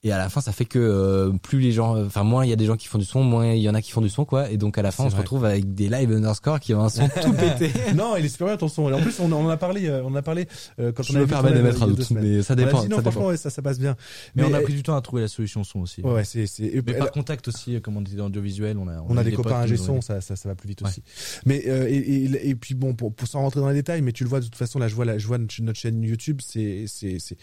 [0.02, 2.52] et à la fin ça fait que euh, plus les gens enfin moins il y
[2.52, 4.08] a des gens qui font du son moins il y en a qui font du
[4.08, 6.72] son quoi et donc à la fin on se retrouve avec des live underscore qui
[6.74, 8.88] ont un son tout pété non, il est super bien ton son.
[8.88, 10.46] Et en plus, on, en a parlé, euh, on en a parlé
[10.78, 12.36] euh, quand je on a me permets ton de live mettre un doute deux semaines.
[12.36, 13.96] mais ça dépend dit non, ça franchement, dépend ouais, ça, ça passe bien.
[14.34, 16.00] Mais, on a pris du temps à trouver la solution son aussi.
[16.02, 18.78] Ouais, ouais, c'est, c'est, et- Mais par contact aussi, euh, comme on dit dans l'audiovisuel,
[18.78, 20.82] on a, on a eu des copains ont son, ça, ça, ça va plus vite
[20.82, 20.88] Ouais.
[20.88, 21.02] aussi.
[21.46, 24.12] Mais euh, et, et, et puis bon, pour, pour s'en rentrer dans les détails, mais
[24.12, 26.02] tu le vois de toute façon, là, je vois, la, je vois notre notre chaîne
[26.02, 27.36] YouTube, c'est, c'est, c'est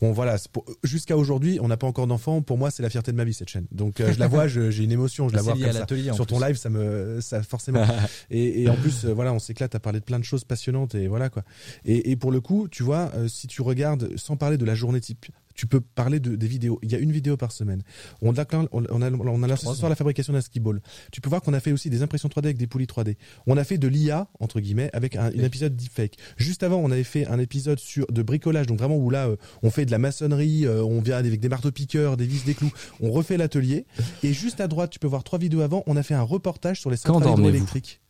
[0.00, 0.36] bon, voilà.
[0.52, 2.42] pour- Jusqu'à aujourd'hui, on n'a pas encore d'enfants.
[2.42, 3.66] Pour moi, c'est la fierté de ma vie cette chaîne.
[3.72, 5.86] Donc euh, je la vois, j'ai une émotion, je la C'est vois comme ça.
[6.14, 6.46] Sur ton plus.
[6.46, 7.84] live, ça me, ça forcément.
[8.30, 10.94] et, et en plus, euh, voilà, on s'éclate à parler de plein de choses passionnantes
[10.94, 11.42] et voilà quoi.
[11.84, 14.74] Et, et pour le coup, tu vois, euh, si tu regardes, sans parler de la
[14.74, 16.78] journée type, tu peux parler de, des vidéos.
[16.82, 17.82] Il y a une vidéo par semaine.
[18.22, 20.60] On a, on a, on a, on a lancé ce soir la fabrication d'un ski
[20.60, 20.80] ball.
[21.12, 23.16] Tu peux voir qu'on a fait aussi des impressions 3D avec des poulies 3D.
[23.46, 26.16] On a fait de l'IA, entre guillemets, avec un, un épisode deepfake.
[26.36, 29.36] Juste avant, on avait fait un épisode sur de bricolage, donc vraiment où là, euh,
[29.62, 32.72] on fait de la maçonnerie, euh, on vient avec des marteaux-piqueurs, des vis, des clous.
[33.00, 33.86] On refait l'atelier.
[34.22, 36.80] Et juste à droite, tu peux voir trois vidéos avant, on a fait un reportage
[36.80, 38.00] sur les centrales hydroélectriques.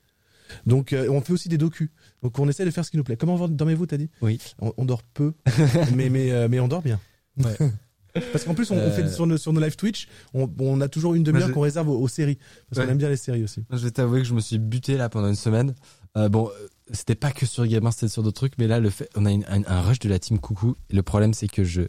[0.64, 1.90] Donc euh, on fait aussi des docus.
[2.23, 3.16] Donc on essaie de faire ce qui nous plaît.
[3.16, 4.10] Comment dormez-vous, t'as dit?
[4.23, 4.40] Oui.
[4.60, 5.35] On, on dort peu,
[5.94, 7.01] mais mais euh, mais on dort bien.
[7.43, 7.57] Ouais.
[8.33, 9.11] Parce qu'en plus, on, on fait Euh.
[9.13, 11.89] sur nos, sur nos live Twitch, on, on a toujours une demi-heure je- qu'on réserve
[11.91, 12.39] aux, aux séries.
[12.71, 12.93] Parce qu'on Ouais.
[12.93, 13.63] aime bien les séries aussi.
[13.71, 15.75] je vais t'avouer que je me suis buté là pendant une semaine
[16.17, 18.89] Euh, bon euh, c'était pas que sur Gamin c'était sur d'autres trucs mais là le
[18.89, 21.47] fait on a une- un, un rush de la team coucou et le problème c'est
[21.47, 21.83] que je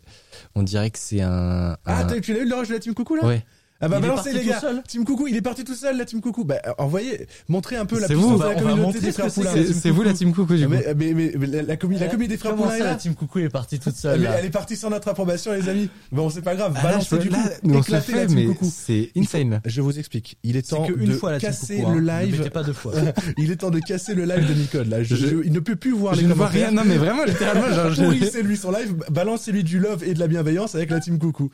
[0.53, 2.94] on dirait que c'est un, Ah, un- tu l'as eu le rush de la Team
[2.94, 3.26] Coucou là?
[3.26, 3.45] Ouais
[3.79, 5.75] Ah bah Il est balancez parti les tout gars Team Coucou, il est parti tout
[5.75, 6.43] seul la Team Coucou.
[6.45, 9.51] Bah envoyez, montrez un peu la puissance vous, de la communauté des frères Poulain.
[9.73, 12.27] c'est vous la team coucou du coup Mais, mais, mais, la, la, commu- la commu
[12.27, 14.49] des frères Poulain la team coucou est partie toute Ah, seule mais là elle est
[14.49, 15.89] partie sans notre approbation les amis.
[16.11, 18.71] Bon c'est pas grave, Ah, balancez du là, coup, éclatez la Team Coucou.
[18.73, 21.93] c'est insane Je vous explique, il est temps de casser hein.
[21.93, 22.49] le live.
[22.49, 22.93] pas deux fois.
[23.37, 24.97] il est temps de casser le live de Nicole là.
[25.01, 26.69] Il ne peut plus voir je les ne vois commentaires.
[26.69, 30.27] rien non mais vraiment littéralement Pourrissez lui son live, balancez-lui du love et de la
[30.27, 31.49] bienveillance avec la Team Coucou.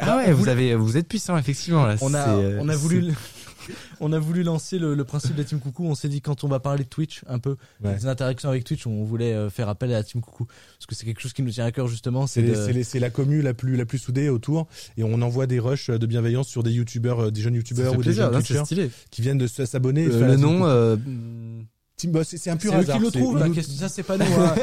[0.00, 2.76] ah ouais vous avez vous êtes puissant effectivement là On a, C'est, euh, on a
[2.76, 3.12] voulu,
[4.00, 5.84] on a voulu lancer le, le principe de la team coucou.
[5.86, 7.94] On s'est dit quand on va parler de Twitch un peu, Ouais.
[7.94, 10.94] des interactions avec Twitch, on voulait euh, faire appel à la team coucou parce que
[10.94, 12.26] c'est quelque chose qui nous tient à cœur justement.
[12.26, 14.66] C'est de- la commu la plus la plus soudée autour
[14.96, 18.02] et on envoie des rushs de bienveillance sur des youtubeurs, euh, des jeunes youtubeurs ou
[18.02, 20.06] des jeunes stylé qui viennent de s'abonner.
[20.06, 20.96] Euh, le nom euh,
[22.24, 22.98] c'est c'est un pur hasard.
[22.98, 24.24] qui le c'est- là, nous- qu'est-ce- ça c'est pas nous.
[24.24, 24.54] hein.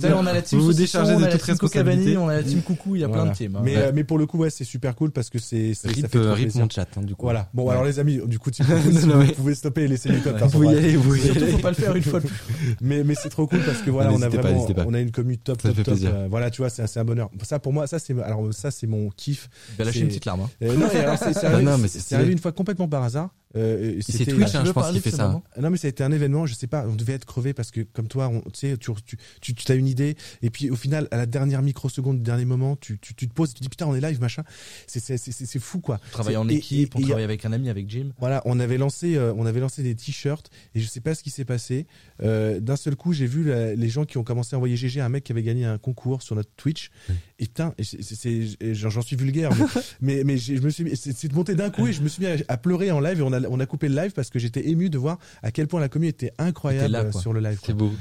[0.00, 1.50] savez, on a la team Vous vous saucisson, déchargez on de a la toute team
[1.52, 1.96] responsabilité.
[2.14, 3.30] Cocabani, on a la team coucou, il y a plein Voilà.
[3.32, 3.54] de teams.
[3.56, 3.60] hein.
[3.62, 3.82] Mais, Ouais.
[3.82, 6.06] euh, mais pour le coup, ouais, c'est super cool parce que c'est c'est- ça rip
[6.08, 6.62] fait euh, rip plaisir.
[6.62, 7.48] mon chat hein, du coup Voilà.
[7.54, 7.70] Bon, Ouais.
[7.72, 9.88] alors les amis, du coup, Team Coucou, Non, si non, vous mais- pouvez stopper et
[9.88, 12.02] laisser faire son vous y allez vous y Surtout, allez faut pas le faire une
[12.02, 12.20] fois.
[12.80, 15.38] Mais mais c'est trop cool parce que voilà, on a vraiment, on a une commu
[15.38, 15.94] top top fait top.
[15.94, 16.10] plaisir.
[16.12, 17.30] Euh, voilà, tu vois, c'est un, bonheur.
[17.44, 19.48] Ça pour moi, ça c'est alors ça c'est mon kiff.
[19.78, 20.40] Lâcher C'est- une petite larme.
[20.40, 20.50] hein.
[20.62, 23.30] Euh, non, Ah arrivé, non, mais c'est- c'est c'est arrivé une fois complètement par hasard.
[23.56, 25.90] Euh, c'est c'était- Twitch hein, je pense qu'il fait ça moment Non mais ça a
[25.90, 28.40] été un événement, je sais pas, on devait être crevé parce que comme toi, on,
[28.42, 31.26] tu sais, tu, tu, tu, tu as une idée et puis au final, à la
[31.26, 33.86] dernière microseconde, du dernier moment, tu, tu, tu te poses, et tu te dis putain,
[33.86, 34.44] on est live, machin.
[34.86, 35.98] C'est c'est c'est c'est fou quoi.
[36.08, 38.10] On travaille en Et- équipe, et- on travaille avec un ami, avec Jim.
[38.20, 41.22] Voilà, on avait lancé, euh, on avait lancé des t-shirts et je sais pas ce
[41.24, 41.86] qui s'est passé.
[42.22, 45.00] Euh, D'un seul coup, j'ai vu la- les gens qui ont commencé à envoyer GG
[45.00, 46.90] à un mec qui avait gagné un concours sur notre Twitch.
[47.40, 47.74] Et putain,
[48.60, 49.64] j'en suis vulgaire, mais
[50.00, 52.36] mais, mais je me suis, c'est monté d'un coup et je me suis mis à,
[52.48, 54.68] à pleurer en live et on a on a coupé le live parce que j'étais
[54.68, 57.58] ému de voir à quel point la commu était incroyable là, euh, sur le live.
[57.64, 57.92] c'est beau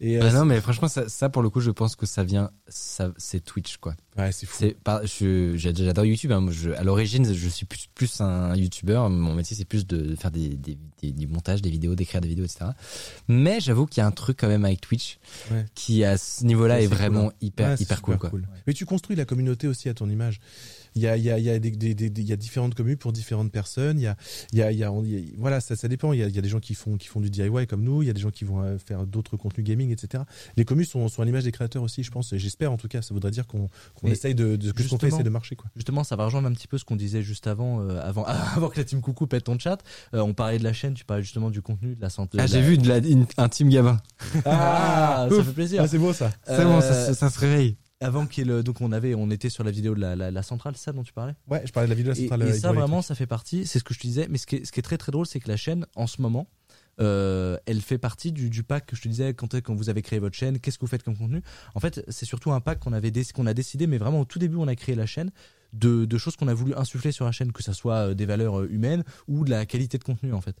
[0.00, 2.24] Et euh, Ah non mais franchement ça, ça pour le coup je pense que ça
[2.24, 4.64] vient ça c'est Twitch quoi ouais, c'est fou.
[5.56, 6.40] j'adore YouTube hein.
[6.40, 10.14] Moi, je, à l'origine je suis plus plus un YouTuber mon métier c'est plus de
[10.16, 12.66] faire des, des, des- du montage des vidéos d'écrire des vidéos etc
[13.28, 15.18] mais j'avoue qu'il y a un truc quand même avec Twitch
[15.50, 15.64] Ouais.
[15.74, 17.36] qui à ce niveau là Ouais, est vraiment cool, hein.
[17.40, 18.30] hyper Ouais, hyper cool quoi
[18.66, 20.40] Mais tu construis la communauté aussi à ton image.
[20.94, 22.32] Il y a, il y a, il y a des, des, des- des- il y
[22.32, 23.98] a différentes communes pour différentes personnes.
[23.98, 24.16] Il y a,
[24.52, 26.12] il y a, il y a, il y a- voilà, ça, ça dépend.
[26.12, 27.82] Il y a, il y a des gens qui font, qui font du DIY comme
[27.82, 28.02] nous.
[28.02, 30.24] Il y a des gens qui vont euh, faire d'autres contenus gaming, etc.
[30.56, 32.32] Les communes sont, sont à l'image des créateurs aussi, je pense.
[32.32, 33.02] Et J'espère en tout cas.
[33.02, 35.70] Ça voudrait dire qu'on, qu'on essaye de, de que ce qu'on fait, de marcher, quoi.
[35.76, 38.24] Justement, ça va rejoindre un petit peu ce qu'on disait juste avant, euh, avant,
[38.56, 39.78] avant que la team coucou pète ton chat.
[40.14, 42.38] Euh, on parlait de la chaîne, tu parlais justement du contenu, de la santé.
[42.40, 44.00] ah j'ai la- vu de la, une- un team gamin
[44.44, 45.46] Ah, ça Ouf.
[45.46, 45.82] fait plaisir.
[45.82, 46.30] Ah, c'est beau ça.
[46.46, 49.64] c'est bon ça, Euh, ça se réveille Avant qu'il donc on avait, on était sur
[49.64, 51.34] la vidéo de la, la, la centrale, ça dont tu parlais?
[51.48, 52.42] Ouais, je parlais de la vidéo de la Et, centrale.
[52.42, 52.80] et euh, ça hydroélectrique.
[52.88, 53.66] vraiment, ça fait partie.
[53.66, 54.28] C'est ce que je te disais.
[54.30, 56.06] Mais ce qui est, ce qui est très très drôle, c'est que la chaîne, en
[56.06, 56.46] ce moment,
[57.00, 60.02] euh, elle fait partie du, du pack que je te disais quand, quand vous avez
[60.02, 60.60] créé votre chaîne.
[60.60, 61.42] Qu'est-ce que vous faites comme contenu?
[61.74, 64.38] En fait, c'est surtout un pack qu'on avait qu'on a décidé, mais vraiment au tout
[64.38, 65.30] début, on a créé la chaîne
[65.72, 68.26] de, de choses qu'on a voulu insuffler sur la chaîne, que ça soit euh, des
[68.26, 70.56] valeurs humaines ou de la qualité de contenu en fait.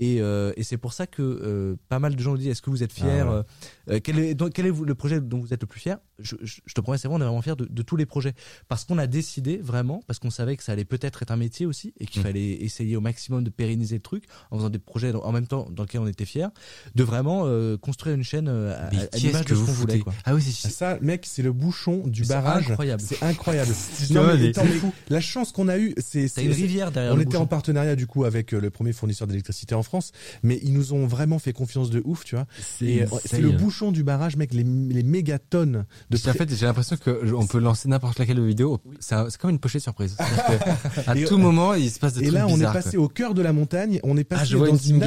[0.00, 2.62] Et, euh, et c'est pour ça que euh, pas mal de gens nous disent est-ce
[2.62, 3.32] que vous êtes fiers Ah ouais.
[3.32, 3.42] euh,
[3.90, 5.98] euh, quel, est, donc, quel est vous- le projet dont vous êtes le plus fier?
[6.20, 8.06] Je, je, je te promets, c'est vrai, on est vraiment fiers de, de tous les
[8.06, 8.34] projets.
[8.68, 11.66] Parce qu'on a décidé vraiment, parce qu'on savait que ça allait peut-être être un métier
[11.66, 12.24] aussi, et qu'il Mm.
[12.24, 15.46] fallait essayer au maximum de pérenniser le truc, en faisant des projets dans- en même
[15.48, 16.46] temps dans lesquels on était fiers,
[16.94, 19.98] de vraiment euh, construire une chaîne euh, à, à l'image de ce vous qu'on voulait.
[20.00, 20.14] Quoi.
[20.24, 22.70] Ah oui, c'est Ça, mec, c'est le bouchon du C'est barrage.
[22.70, 23.02] incroyable.
[23.04, 23.72] C'est incroyable.
[24.10, 26.92] Non, mais, attends, mais la chance qu'on a eue, c'est T'as c'est- une c'est- rivière
[26.92, 27.42] derrière On le était bouchon.
[27.42, 30.12] en partenariat du coup avec euh, le premier fournisseur d'électricité en France,
[30.42, 32.46] mais ils nous ont vraiment fait confiance de ouf, tu vois.
[32.80, 36.66] Et euh, c'est le bouchon du barrage, mec, les, les mégatonnes de En fait, j'ai
[36.66, 38.80] l'impression que on peut lancer n'importe laquelle vidéo.
[39.00, 40.16] C'est c'est comme une pochette surprise.
[41.06, 43.06] À tout moment, il se passe des Et trucs là, on est passé quoi.
[43.06, 44.00] au cœur de la montagne.
[44.02, 45.00] On est passé Ah, je vois dans une.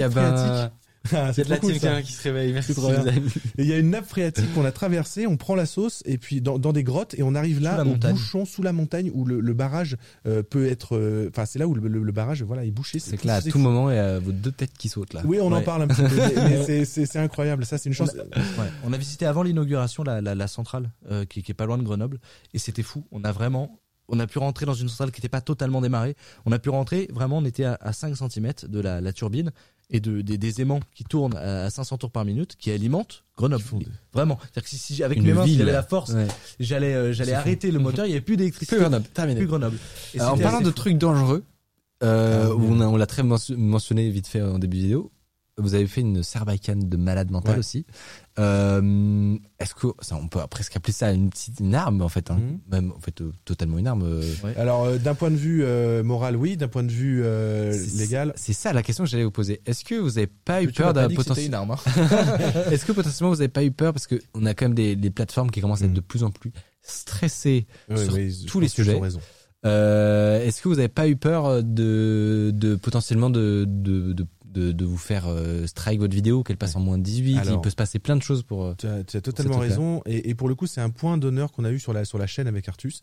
[1.13, 2.53] Ah, C'est de la cool, team qui se réveille.
[2.53, 2.73] Merci
[3.57, 6.41] il y a une nappe phréatique qu'on a traversée, on prend la sauce et puis
[6.41, 8.13] dans, dans des grottes et on arrive là au montagne.
[8.13, 9.97] bouchon sous la montagne où le, le barrage
[10.27, 10.95] euh, peut être.
[10.97, 12.99] euh, Enfin, c'est là où le, le- le barrage voilà est bouché.
[12.99, 15.21] C'est que là, à tout moment, il y a vos deux têtes qui sautent là.
[15.25, 16.15] Oui, on en parle un petit peu,
[16.67, 17.65] mais, c'est- incroyable.
[17.65, 18.13] Ça, c'est une chance.
[18.13, 18.67] Ouais.
[18.83, 21.77] On a visité avant l'inauguration la, la, la centrale euh, qui, qui est pas loin
[21.77, 22.19] de Grenoble
[22.53, 23.03] et c'était fou.
[23.11, 26.15] On a vraiment, on a pu rentrer dans une centrale qui n'était pas totalement démarrée.
[26.45, 29.51] On a pu rentrer vraiment, on était à, à 5 cm de la, la turbine
[29.91, 33.63] et de, des, des aimants qui tournent à 500 tours par minute qui alimentent Grenoble.
[34.13, 34.37] Vraiment.
[34.41, 36.27] C'est-à-dire que si, si avec Une mes mains, si j'avais la force, Ouais.
[36.59, 37.37] j'allais euh, j'allais fou.
[37.39, 38.05] arrêter le moteur.
[38.05, 38.75] Il n'y avait plus d'électricité.
[38.75, 39.39] Plus Grenoble, terminé.
[39.39, 39.77] Plus Grenoble.
[40.13, 40.71] Et Alors, en parlant de fou.
[40.71, 41.43] trucs dangereux,
[42.03, 45.11] euh, Ah, on, l'a très mention- mentionné vite fait en début de vidéo,
[45.57, 47.59] vous avez fait une sarbacane de malade mental Ouais.
[47.59, 47.85] aussi.
[48.39, 52.31] Euh, Est-ce que ça, on peut presque appeler ça une petite une arme en fait,
[52.31, 52.39] hein.
[52.39, 52.59] Mhm.
[52.71, 54.03] même en fait euh, totalement une arme.
[54.03, 54.21] euh.
[54.57, 56.57] Alors, euh, d'un point de vue euh, moral, oui.
[56.57, 59.61] D'un point de vue euh, légal, C'est ça la question que j'allais vous poser.
[59.65, 61.71] Est-ce que vous avez pas eu Tu peur d'un potentiel une arme.
[61.71, 61.77] hein.
[62.71, 64.95] Est-ce que potentiellement vous avez pas eu peur parce que on a quand même des,
[64.95, 66.51] des plateformes qui commencent à être de plus en plus
[66.81, 68.97] stressées Ouais, sur je tous les sujets.
[68.99, 69.19] raison.
[69.65, 74.71] Euh, Est-ce que vous n'avez pas eu peur de, de potentiellement de, de, de, de,
[74.71, 77.61] de vous faire euh, strike votre vidéo, qu'elle passe en moins de 18 Alors- Il
[77.61, 78.65] peut se passer plein de choses pour.
[78.65, 80.01] euh, Tu as, tu as totalement raison.
[80.05, 82.17] Et, et pour le coup, c'est un point d'honneur qu'on a eu sur la, sur
[82.17, 83.01] la chaîne avec Artus.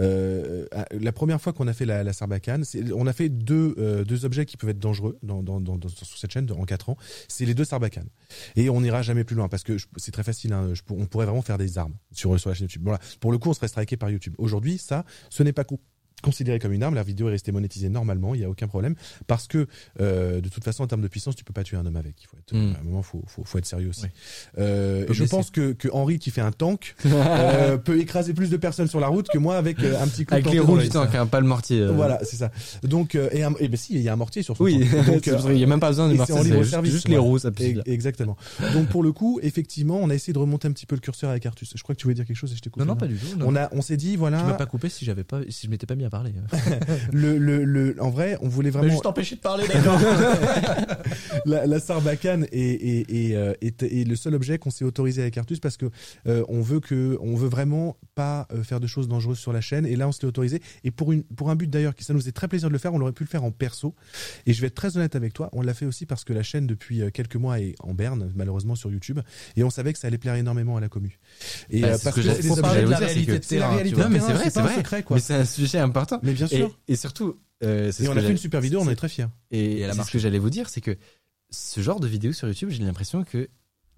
[0.00, 2.64] Euh, la première fois qu'on a fait la, la Sarbacane,
[2.94, 5.88] on a fait deux, euh, deux objets qui peuvent être dangereux dans, dans, dans, dans-
[5.88, 6.96] sur cette chaîne de- en quatre ans.
[7.28, 8.08] C'est les deux Sarbacanes.
[8.56, 10.52] Et on n'ira jamais plus loin parce que c'est très facile.
[10.52, 12.82] Hein, je on pourrait vraiment faire des armes sur, sur la chaîne YouTube.
[12.84, 12.98] Voilà.
[13.20, 14.34] Pour le coup, on serait striké par YouTube.
[14.38, 15.80] Aujourd'hui, ça, ce n'est pas co-
[16.22, 16.94] considéré comme une arme.
[16.94, 18.34] La vidéo est restée monétisée normalement.
[18.34, 18.94] Il n'y a aucun problème
[19.26, 19.66] parce que
[20.00, 22.14] euh, de toute façon, en termes de puissance, tu peux pas tuer un homme avec.
[22.22, 22.74] Il faut être, Mm.
[22.76, 24.02] à un moment, faut, faut, faut être sérieux aussi.
[24.04, 24.10] Ouais.
[24.58, 28.56] Euh, je pense que, que Henri qui fait un tank euh, peut écraser plus de
[28.56, 30.78] personnes sur la route que moi avec euh, un petit coup de Avec les roues
[30.78, 31.80] du tank, hein, pas le mortier.
[31.80, 31.92] euh.
[31.92, 32.50] Voilà, c'est ça.
[32.82, 34.78] Donc, euh, et, un- et ben si, il y a un mortier sur Oui,
[35.22, 36.34] qu'il n'y a même pas besoin de mortier.
[36.36, 37.20] c'est juste, les voilà.
[37.20, 37.50] roues, ça.
[37.86, 38.36] Exactement.
[38.72, 41.30] Donc pour le coup, effectivement, on a essayé de remonter un petit peu le curseur
[41.30, 41.72] avec Artus.
[41.74, 42.80] Je crois que tu voulais dire quelque chose et je t'écoute.
[42.80, 43.26] Non, non, pas du tout.
[43.44, 45.70] On a, on s'est dit Tu m'as voilà, pas coupé si j'avais pas, si je
[45.70, 46.32] m'étais pas mis à parler.
[47.12, 49.64] le, le, le, en vrai, on voulait vraiment empêché de parler.
[51.46, 55.22] la, la Sarbacane est, est, est, euh, est- est le seul objet qu'on s'est autorisé
[55.22, 55.86] avec Artus parce que
[56.26, 59.60] euh, on veut que on veut vraiment pas euh, faire de choses dangereuses sur la
[59.60, 62.12] chaîne et là on s'est autorisé et pour une pour un but d'ailleurs qui ça
[62.12, 63.94] nous faisait très plaisir de le faire on aurait pu le faire en perso
[64.46, 66.42] et je vais être très honnête avec toi on l'a fait aussi parce que la
[66.42, 69.20] chaîne depuis euh, quelques mois est en berne malheureusement sur YouTube
[69.56, 71.18] et on savait que ça allait plaire énormément à la commu
[71.70, 73.76] et Bah, parce que c'est la réalité de c'est terrain.
[73.96, 74.76] Non, mais vrai, c'est c'est pas un vrai.
[74.76, 75.78] secret quoi Mais c'est un sujet
[76.22, 76.78] mais bien Et, sûr.
[76.88, 79.08] et surtout, euh, et ce on que a fait une super vidéo on est très
[79.08, 79.26] fiers.
[79.50, 80.96] Et, Et elle a c'est ce que j'allais vous dire, c'est que
[81.50, 83.48] ce genre de vidéo sur YouTube, j'ai l'impression que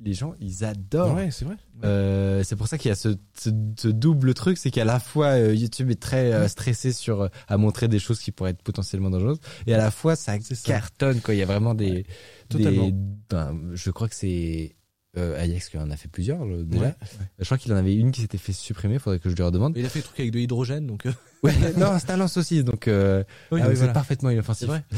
[0.03, 1.15] les gens, ils adorent.
[1.15, 1.57] ouais c'est vrai.
[1.85, 4.99] Euh, c'est pour ça qu'il y a ce, ce- ce double truc, c'est qu'à la
[4.99, 8.53] fois euh, YouTube est très euh, stressé sur euh, à montrer des choses qui pourraient
[8.53, 11.35] être potentiellement dangereuses, et à la fois ça cartonne quoi.
[11.35, 12.07] Il y a vraiment des,
[12.49, 12.87] totalement.
[12.89, 12.95] des-
[13.29, 14.75] ben, je crois que c'est
[15.19, 16.85] euh, Ajax qui en a fait plusieurs le- déjà.
[16.87, 16.95] Ouais.
[17.39, 18.99] Je crois qu'il en avait une qui s'était fait supprimer.
[18.99, 19.77] Faudrait que je lui redemande.
[19.77, 21.07] Il a fait le truc avec de l'hydrogène, donc.
[21.07, 21.13] euh,
[21.43, 23.93] Ouais, non, c'est un lance aussi, donc euh, Oui, donc oui, voilà.
[23.93, 24.61] parfaitement inoffensif.
[24.61, 24.85] C'est vrai.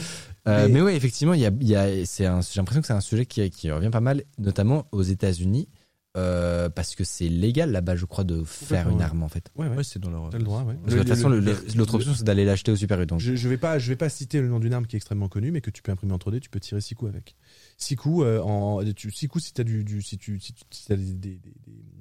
[0.49, 0.81] Euh, Mais- mais...
[0.83, 3.01] ouais, effectivement, il y a, il y a, c'est un, j'ai l'impression que c'est un
[3.01, 5.69] sujet qui, qui revient pas mal, notamment aux États-Unis,
[6.17, 9.05] euh, parce que c'est légal là-bas, je crois, de faire une ouais.
[9.05, 9.51] arme en fait.
[9.55, 10.31] ouais ouais Ouais, c'est dans leur.
[10.31, 12.77] t'as le droit ouais Parce que de toute façon, l'autre option, c'est d'aller l'acheter au
[12.77, 13.07] Super U.
[13.07, 14.99] Donc, Je, je vais pas, je vais pas citer le nom d'une arme qui est
[14.99, 17.37] extrêmement connue, mais que tu peux imprimer en 3D, tu peux tirer six coups avec.
[17.79, 20.87] Six coups, euh, en, tu, coups si t'as du, du, si tu, si tu si
[20.87, 21.41] t'as des, des, des,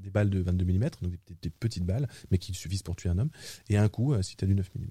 [0.03, 3.17] des balles de 22 mm, donc des, petites balles, mais qui suffisent pour tuer un
[3.17, 3.29] homme,
[3.69, 4.85] et un coup euh, si t'as du 9 mm.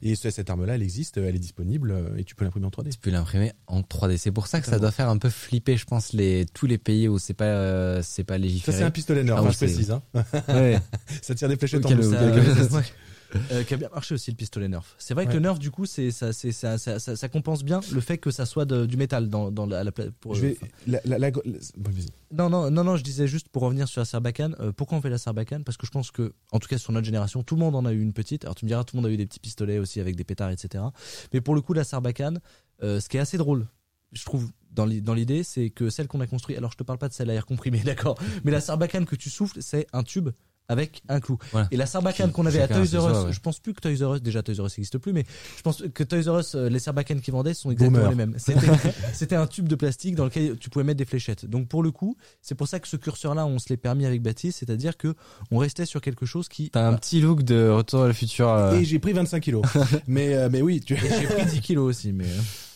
[0.00, 2.70] Et ce- cette arme-là, elle existe, elle est disponible, euh, et tu peux l'imprimer en
[2.70, 2.92] 3D.
[2.92, 4.16] tu peux l'imprimer en 3D.
[4.16, 6.78] C'est pour ça que ça doit faire un peu flipper, je pense, les, tous les
[6.78, 8.78] pays où c'est pas, euh, c'est pas Ça légiféré.
[8.78, 9.90] c'est un pistolet Nerf, Ah, hein, je précise.
[9.90, 10.02] Hein.
[10.48, 10.78] Ouais.
[11.22, 12.02] Ça tire des fléchettes Ok, en le-
[13.50, 14.84] Euh, qui a bien marché aussi le pistolet Nerf.
[14.98, 15.34] C'est vrai que Ouais.
[15.36, 18.18] le Nerf du coup c'est ça, c'est ça, ça, ça, ça compense bien le fait
[18.18, 21.00] que ça soit de- du métal dans, dans la, la pour, Je vais, enfin, la,
[21.04, 21.40] la, la- la-
[21.76, 22.06] bon, vas-y.
[22.32, 25.00] non non non non je disais juste pour revenir sur la Sarbacane euh, pourquoi on
[25.00, 25.64] fait la Sarbacane?
[25.64, 27.84] Parce que je pense que en tout cas sur notre génération tout le monde en
[27.84, 29.40] a eu une petite alors tu me diras tout le monde a eu des petits
[29.40, 30.84] pistolets aussi avec des pétards etc
[31.32, 32.40] mais pour le coup la Sarbacane
[32.82, 33.66] euh, ce qui est assez drôle
[34.12, 36.58] je trouve dans l'idée, c'est que celle qu'on a construite.
[36.58, 38.18] Alors je te parle pas de celle à air comprimé, d'accord.
[38.44, 40.28] Mais la sarbacane que tu souffles, c'est un tube
[40.68, 41.38] avec un clou.
[41.52, 41.68] Voilà.
[41.70, 43.32] Et la sarbacane qu'on avait à Toys R Us, ouais.
[43.32, 45.24] je pense plus que Toys R Us, déjà Toys R Us n'existe plus, mais
[45.56, 48.10] je pense que Toys R Us, euh, les sarbacanes qu'ils vendaient sont exactement Boomer.
[48.10, 48.34] les mêmes.
[48.38, 48.66] C'était,
[49.12, 51.46] c'était un tube de plastique dans lequel tu pouvais mettre des fléchettes.
[51.46, 54.22] Donc pour le coup, c'est pour ça que ce curseur-là, on se l'est permis avec
[54.22, 55.14] Baptiste, c'est-à-dire que
[55.50, 56.70] on restait sur quelque chose qui.
[56.70, 58.48] T'as un petit look de Retour à le futur.
[58.48, 59.64] euh, Et j'ai pris 25 kilos.
[60.06, 60.94] mais, euh, mais oui, tu...
[60.94, 62.26] Et j'ai pris 10 kilos aussi, mais.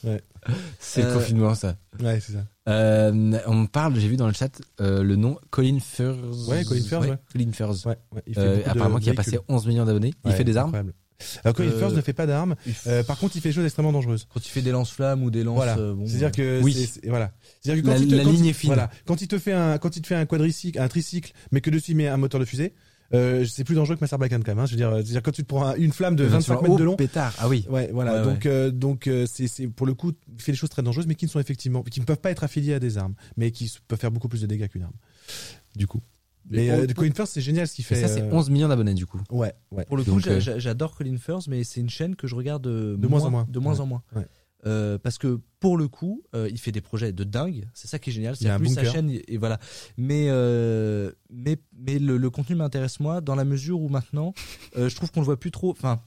[0.79, 1.77] c'est le euh, confinement, ça.
[2.01, 2.45] ouais, c'est ça.
[2.69, 6.17] Euh, on parle, j'ai vu dans le chat euh, le nom Colin Furs.
[6.49, 7.19] Ouais, Colin Furs, ouais.
[7.33, 7.51] Colin.
[7.85, 9.55] Ouais, ouais, il fait Euh, apparemment, qui a passé véhicules.
[9.55, 10.15] 11 millions d'abonnés.
[10.25, 10.69] il fait des armes.
[10.69, 10.95] incroyable.
[11.45, 12.55] Alors Colin Firth ne fait pas d'armes.
[13.07, 14.27] Par contre, il fait des choses extrêmement dangereuses.
[14.33, 15.57] Quand tu fais des lance-flammes ou des lances.
[15.57, 15.77] Voilà.
[15.77, 16.73] bon, C'est-à-dire que Oui.
[16.73, 17.33] c'est- c'est- voilà.
[17.61, 18.69] C'est-à-dire que quand La- il te, la quand ligne il- est fine.
[18.69, 18.91] Voilà.
[19.07, 21.69] Quand il te fait un quand il te fait un quadricycle, un tricycle, mais que
[21.69, 22.73] dessus il met un moteur de fusée,
[23.13, 24.59] euh, c'est plus dangereux que ma Sarbacane quand même.
[24.61, 24.67] hein.
[24.67, 26.93] Je veux dire, quand tu te prends un- une flamme de 25 mètres de long.
[26.93, 27.35] Oh, pétard.
[27.39, 27.67] Ah oui.
[27.69, 28.19] Ouais, voilà.
[28.19, 30.83] Ouais, donc, euh, donc, euh, c'est, c'est pour le coup, il fait des choses très
[30.83, 33.15] dangereuses, mais qui ne sont effectivement, qui ne peuvent pas être affiliées à des armes,
[33.37, 34.93] mais qui peuvent faire beaucoup plus de dégâts qu'une arme.
[35.77, 36.01] Du coup.
[36.53, 37.95] Mais euh, Colin Firth, c'est génial ce qu'il Et fait.
[37.97, 39.21] ça, c'est euh, 11 millions d'abonnés, du coup.
[39.31, 39.85] Ouais, ouais.
[39.85, 42.97] Pour le coup, euh, j'adore Colin Firth, mais c'est une chaîne que je regarde euh,
[42.97, 43.47] De moins en moins.
[43.49, 43.81] De moins Ouais.
[43.81, 44.03] en moins.
[44.17, 44.27] Ouais.
[44.67, 47.69] Euh, parce que pour le coup, euh, il fait des projets de dingue.
[47.75, 48.37] C'est ça qui est génial.
[48.37, 49.59] C'est plus sa chaîne et voilà.
[49.97, 54.35] Mais euh, mais mais le, le contenu m'intéresse moi dans la mesure où maintenant,
[54.77, 55.71] je trouve qu'on le voit plus trop.
[55.71, 56.01] Enfin,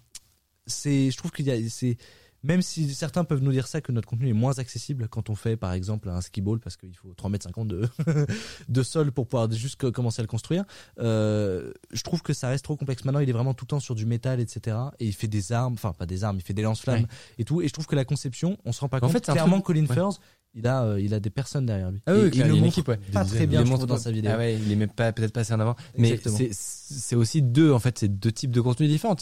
[0.68, 1.98] c'est je trouve qu'il y a c'est
[2.44, 5.36] même si certains peuvent nous dire ça que notre contenu est moins accessible quand on
[5.36, 7.88] fait par exemple un ski ball parce qu'il faut 3 mètres 50 de
[8.70, 10.66] de sol pour pouvoir juste co- commencer à le construire.
[11.00, 13.06] Euh, je trouve que ça reste trop complexe.
[13.06, 14.78] Maintenant, il est vraiment tout le temps sur du métal, etc.
[15.00, 17.08] Et il fait des armes, enfin pas des armes, il fait des lance-flammes Ouais.
[17.40, 17.62] et tout.
[17.62, 19.12] Et je trouve que la conception, on se rend pas En compte.
[19.12, 19.94] fait, c'est un clairement, truc- Colin ouais.
[19.94, 20.20] Firth,
[20.56, 22.02] il a, euh, il a des personnes derrière lui.
[22.06, 23.00] Ah oui, Et il le il montre équipe, ouais.
[23.12, 24.32] pas très bien montre dans sa vidéo.
[24.36, 25.76] Ah ouais, il est même pas peut-être pas assez en avant.
[25.98, 26.38] Mais Exactement.
[26.38, 29.16] c'est c'est aussi deux en fait, c'est deux types de contenus différents.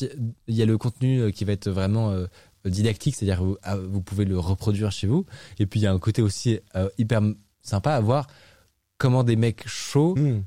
[0.48, 2.26] Il y a le contenu euh, qui va être vraiment euh,
[2.66, 5.26] didactique, c'est-à-dire que vous, ah, vous pouvez le reproduire chez vous.
[5.60, 7.22] Et puis il y a un côté aussi euh, hyper
[7.62, 8.28] sympa à voir
[8.98, 10.44] comment des mecs chauds Mmh,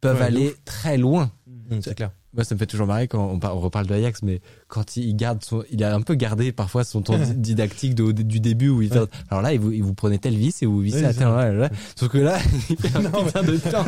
[0.00, 1.30] peuvent Ouais, aller très loin.
[1.46, 2.10] mmh, c'est clair.
[2.34, 5.14] Moi, ça me fait toujours marrer quand on, on reparle de Ajax, mais quand il,
[5.14, 8.68] garde son, il a un peu gardé parfois son ton di- didactique de- du début
[8.70, 8.98] où il fait,
[9.30, 11.28] alors là, il vous, il vous prenez tel vis et vous vissez Ouais, à tel
[11.28, 11.70] là, là.
[11.96, 12.38] Sauf que là,
[12.70, 13.84] il fait un putain de temps.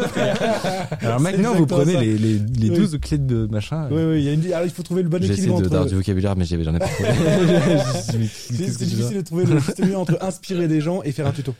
[1.01, 2.01] alors maintenant, vous prenez ça.
[2.01, 2.77] les, les, les Oui.
[2.77, 3.89] 12 clés de machin.
[3.91, 4.53] Oui, oui, il y a une...
[4.53, 5.63] alors il faut trouver le bon équilibre entre.
[5.69, 7.09] d'avoir du vocabulaire, mais j'en ai pas trouvé.
[8.03, 11.33] C'est c'est difficile de trouver le juste milieu entre inspirer des gens et faire un
[11.33, 11.55] tuto.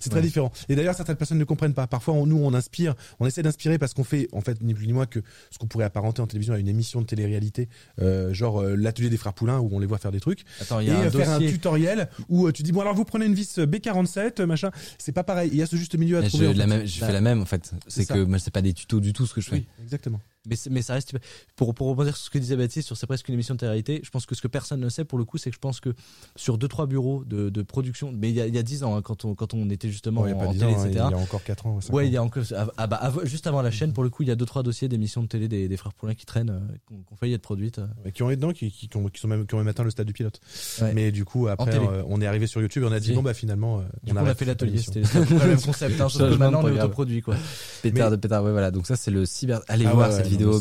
[0.00, 0.22] C'est très Ouais.
[0.26, 0.50] différent.
[0.68, 1.86] Et d'ailleurs, certaines personnes ne comprennent pas.
[1.86, 4.86] Parfois, on, nous, on inspire, on essaie d'inspirer parce qu'on fait, en fait, ni plus
[4.86, 5.20] ni moins que
[5.50, 7.68] ce qu'on pourrait apparenter en télévision à une émission de télé-réalité,
[8.00, 10.44] euh, genre euh, l'atelier des frères Poulain où on les voit faire des trucs.
[10.60, 12.80] Attends, il Et y a un euh, faire un tutoriel où euh, tu dis bon
[12.80, 14.70] alors vous prenez une vis B47 euh, machin.
[14.98, 15.50] C'est pas pareil.
[15.52, 16.46] Il y a ce juste milieu à Mais trouver.
[16.46, 16.70] je, en la fait.
[16.70, 17.72] même, je Bah, fais la même, en fait.
[17.86, 19.56] C'est que moi, c'est pas des tutos du tout ce que je fais.
[19.56, 20.20] Oui, exactement.
[20.46, 21.12] Mais, mais ça reste
[21.56, 24.00] pour pour rebondir sur ce que disait Baptiste sur c'est presque une émission de télé-réalité.
[24.04, 25.80] Je pense que ce que personne ne sait pour le coup, c'est que je pense
[25.80, 25.90] que
[26.36, 28.84] sur deux trois bureaux de, de production, mais il y a il y a dix
[28.84, 30.52] ans hein, quand on quand on était justement Bon, il y a en, pas en
[30.52, 31.04] 10 télé, ans, hein, il y etc.
[31.12, 31.78] a encore 4 ans.
[31.90, 32.06] Ouais, ans.
[32.06, 32.44] il y a encore
[32.76, 34.62] ah bah av- juste avant la chaîne pour le coup, il y a deux trois
[34.62, 37.42] dossiers d'émissions de télé des, des frères Poulain qui traînent, euh, qu'on qu'on failli être
[37.42, 37.78] produites.
[37.78, 37.86] euh.
[38.04, 39.68] Et qui ont été dedans, qui, qui, qui ont, qui sont même, qui ont même
[39.68, 40.40] atteint le stade du pilote.
[40.80, 40.92] Ouais.
[40.94, 43.22] Mais du coup, après, euh, on est arrivé sur YouTube et on a dit bon
[43.22, 46.00] bah finalement, euh, Du coup, on a fait l'atelier, c'était le même concept.
[46.00, 46.08] Hein,
[46.38, 47.36] maintenant on est autoproduit quoi.
[47.82, 48.70] Pétard de pétard, ouais, voilà.
[48.70, 49.60] Donc ça, c'est le cyber.
[49.68, 50.60] Allez Ah voir ouais, cette ouais, vidéo.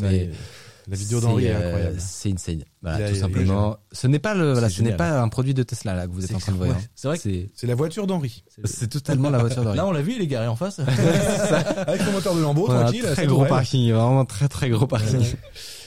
[0.88, 1.96] La vidéo d'Henri c'est, est euh, incroyable.
[2.00, 2.64] C'est insane.
[2.84, 3.78] Voilà, a- tout simplement.
[3.92, 6.24] Ce n'est pas le, voilà, ce n'est pas un produit de Tesla là que vous
[6.24, 6.70] êtes en train de voir.
[6.70, 8.44] Ouais, c'est vrai que- C'est, C'est la voiture d'Henri.
[8.66, 9.78] c'est totalement la voiture d'Henri.
[9.78, 10.80] Là, on l'a vu, il est garé en face.
[11.88, 13.04] Avec son moteur de a un tranquille.
[13.04, 15.22] très gros parking, vraiment très très gros parking.
[15.22, 15.36] Ouais.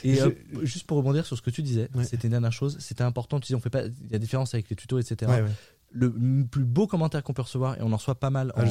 [0.02, 0.31] Et euh,
[0.62, 2.02] juste pour rebondir sur ce que tu disais, Ouais.
[2.05, 3.39] c'était une dernière chose, c'était important.
[3.39, 5.31] Tu dis, on fait pas, il y a différence avec les tutos, etc.
[5.31, 5.48] Ouais, ouais.
[5.93, 6.12] Le
[6.44, 8.65] plus beau commentaire qu'on peut recevoir, et on en reçoit pas mal Ah,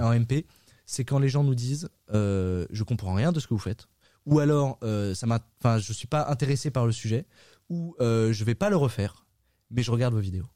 [0.00, 0.46] en MP,
[0.86, 3.88] c'est quand les gens nous disent, euh, je comprends rien de ce que vous faites,
[4.26, 7.26] ou alors, euh, ça m'a, enfin, je suis pas intéressé par le sujet,
[7.70, 9.24] ou euh, je vais pas le refaire,
[9.70, 10.46] mais je regarde vos vidéos.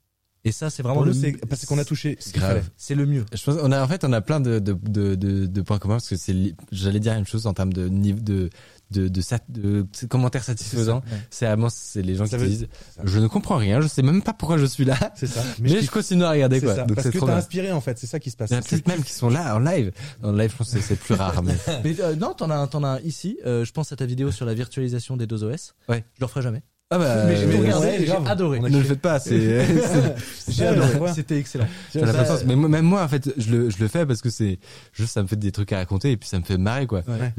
[0.45, 2.71] Et ça, c'est vraiment Pour le, nous, c'est parce qu'on a touché ce qu'il Grave.
[2.77, 3.27] c'est le mieux.
[3.33, 5.79] Je pense, on a en fait, on a plein de de de de, de points
[5.79, 8.49] communs parce que c'est, j'allais dire même chose en termes de niveau de
[8.91, 10.99] de de, sat- de, de commentaires satisfaisants.
[11.11, 11.19] Ouais.
[11.31, 12.69] C'est vraiment c'est les gens Ça qui veut- disent,
[13.05, 15.43] je ne comprends rien, je sais même pas pourquoi je suis là, C'est ça.
[15.61, 16.75] mais, je continue à regarder C'est quoi.
[16.75, 16.85] ça.
[16.85, 18.51] Donc Parce que trop t'as inspiré en fait, c'est ça qui se passe.
[18.51, 19.93] Il y en a peut-être même qui sont là en live.
[20.23, 21.43] En live, je pense que c'est plus rare.
[21.43, 21.55] Mais...
[21.85, 23.39] Mais euh, non, t'en as, un- t'en as un ici.
[23.47, 25.75] euh, je pense à ta vidéo sur la virtualisation des deux OS.
[25.89, 26.05] Ouais.
[26.15, 26.63] Je le referai jamais.
[26.93, 28.59] Ah bah, mais j'ai tout regardé, ouais, et j'ai adoré.
[28.59, 29.65] Ne le faites pas, c'est,
[30.49, 31.13] J'ai adoré.
[31.15, 31.69] C'était excellent.
[31.93, 32.41] Ça-.
[32.47, 34.59] Mais moi- même moi, en fait, je le, je le fais parce que c'est
[34.93, 37.03] juste, ça me fait des trucs à raconter et puis ça me fait marrer, quoi.
[37.07, 37.33] Ouais.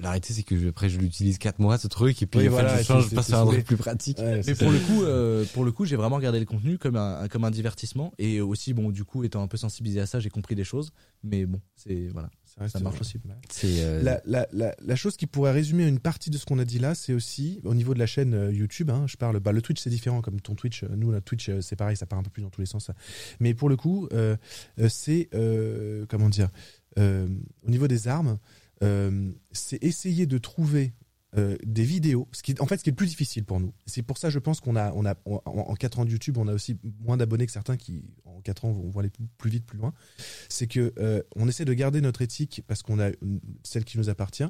[0.00, 2.48] La réalité, c'est que je- après, je l'utilise quatre mois, ce truc, et puis, Oui,
[2.48, 4.18] en voilà, fait, je change, je passe c'est- sur un truc plus pratique.
[4.18, 6.96] Ouais, Mais pour le coup, euh, pour le coup, j'ai vraiment regardé le contenu comme
[6.96, 10.18] un, comme un divertissement et aussi, bon, du coup, étant un peu sensibilisé à ça,
[10.18, 10.90] j'ai compris des choses.
[11.22, 12.28] Mais bon, c'est voilà.
[12.68, 13.18] Ça, marche aussi.
[13.64, 16.64] Euh, La, la, la, la chose qui pourrait résumer une partie de ce qu'on a
[16.64, 18.90] dit là, c'est aussi au niveau de la chaîne euh, YouTube.
[18.90, 20.82] Hein, je parle, bah, le Twitch c'est différent, comme ton Twitch.
[20.82, 22.86] euh, Nous, notre Twitch c'est pareil, ça part un peu plus dans tous les sens.
[22.86, 22.94] ça.
[23.40, 24.36] Mais pour le coup, euh,
[24.88, 26.48] c'est euh, comment dire,
[26.98, 27.28] euh,
[27.66, 28.38] au niveau des armes,
[28.82, 30.94] euh, c'est essayer de trouver
[31.36, 32.28] euh, des vidéos.
[32.32, 33.72] Ce qui, en fait, ce qui est le plus difficile pour nous.
[33.86, 36.38] C'est pour ça, je pense qu'on a, on a, en, en 4 ans de YouTube,
[36.38, 39.26] on a aussi moins d'abonnés que certains qui, en 4 ans, vont, vont aller plus-
[39.38, 39.92] plus vite, plus loin.
[40.48, 43.98] C'est que euh, on essaie de garder notre éthique parce qu'on a une- celle qui
[43.98, 44.44] nous appartient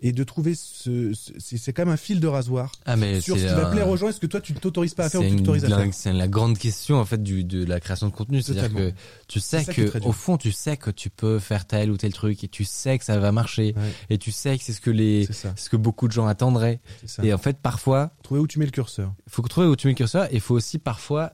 [0.00, 3.20] et de trouver ce, ce- c'est c'est quand même un fil de rasoir ah mais
[3.20, 4.08] sur ce qui va plaire aux gens.
[4.08, 6.12] Est-ce que toi, tu ne t'autorises pas à faire ou tu t'autorises à faire C'est
[6.12, 8.42] la grande question en fait du, de la création de contenu.
[8.42, 8.92] C'est-à-dire que
[9.28, 12.12] tu sais est que au fond tu sais que tu peux faire tel ou tel
[12.12, 13.92] truc et tu sais que ça va marcher Ouais.
[14.10, 16.80] et tu sais que c'est ce que les ce que beaucoup de gens attendraient.
[17.00, 17.24] c'est ça.
[17.24, 19.12] Et en fait parfois Trouver où tu mets le curseur.
[19.26, 21.32] il faut trouver où tu mets le curseur et il faut aussi parfois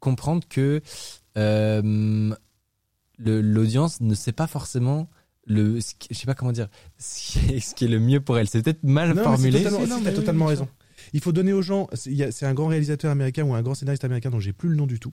[0.00, 0.80] comprendre que
[1.38, 2.34] euh,
[3.18, 5.08] le- l'audience ne sait pas forcément
[5.46, 6.68] le ce qui- je sais pas comment dire
[6.98, 8.48] ce qui est, ce qui est le mieux pour elle.
[8.48, 9.62] C'est peut-être mal Non, mais formulé.
[9.62, 10.68] totalement- Non, mais t'as oui, totalement raison.
[11.12, 11.88] Il faut donner aux gens.
[11.94, 14.86] c'est un grand réalisateur américain ou un grand scénariste américain dont j'ai plus le nom
[14.86, 15.12] du tout.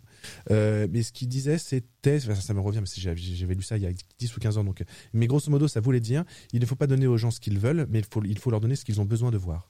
[0.51, 3.87] Euh, mais ce qu'il disait, c'était, ça, me revient, mais j'avais lu ça il y
[3.87, 4.63] a 10 ou 15 ans.
[4.63, 6.23] Donc, mais grosso modo, ça voulait dire,
[6.53, 8.51] il ne faut pas donner aux gens ce qu'ils veulent, mais il faut, il faut
[8.51, 9.69] leur donner ce qu'ils ont besoin de voir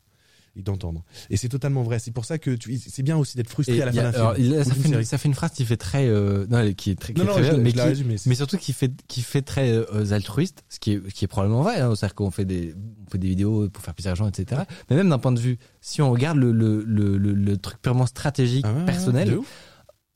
[0.59, 1.03] et d'entendre.
[1.29, 1.99] Et c'est totalement vrai.
[1.99, 2.55] C'est pour ça que
[2.87, 4.63] c'est bien aussi d'être frustré Et à la fin d'un film.
[4.63, 5.05] ça, fait une, série.
[5.05, 7.27] ça fait une phrase qui fait très euh, non qui est très, qui Non, est
[7.29, 8.07] non, très belle, mais je la qui- résume.
[8.07, 11.13] mais c'est- mais surtout qui fait qui fait très euh, altruiste ce qui est ce
[11.13, 12.73] qui est probablement vrai hein, c'est-à-dire qu'on fait des
[13.07, 15.39] on fait des vidéos pour faire plaisir aux gens etc mais même d'un point de
[15.39, 19.29] vue si on regarde le le le, le, le truc purement stratégique Ah ouais, personnel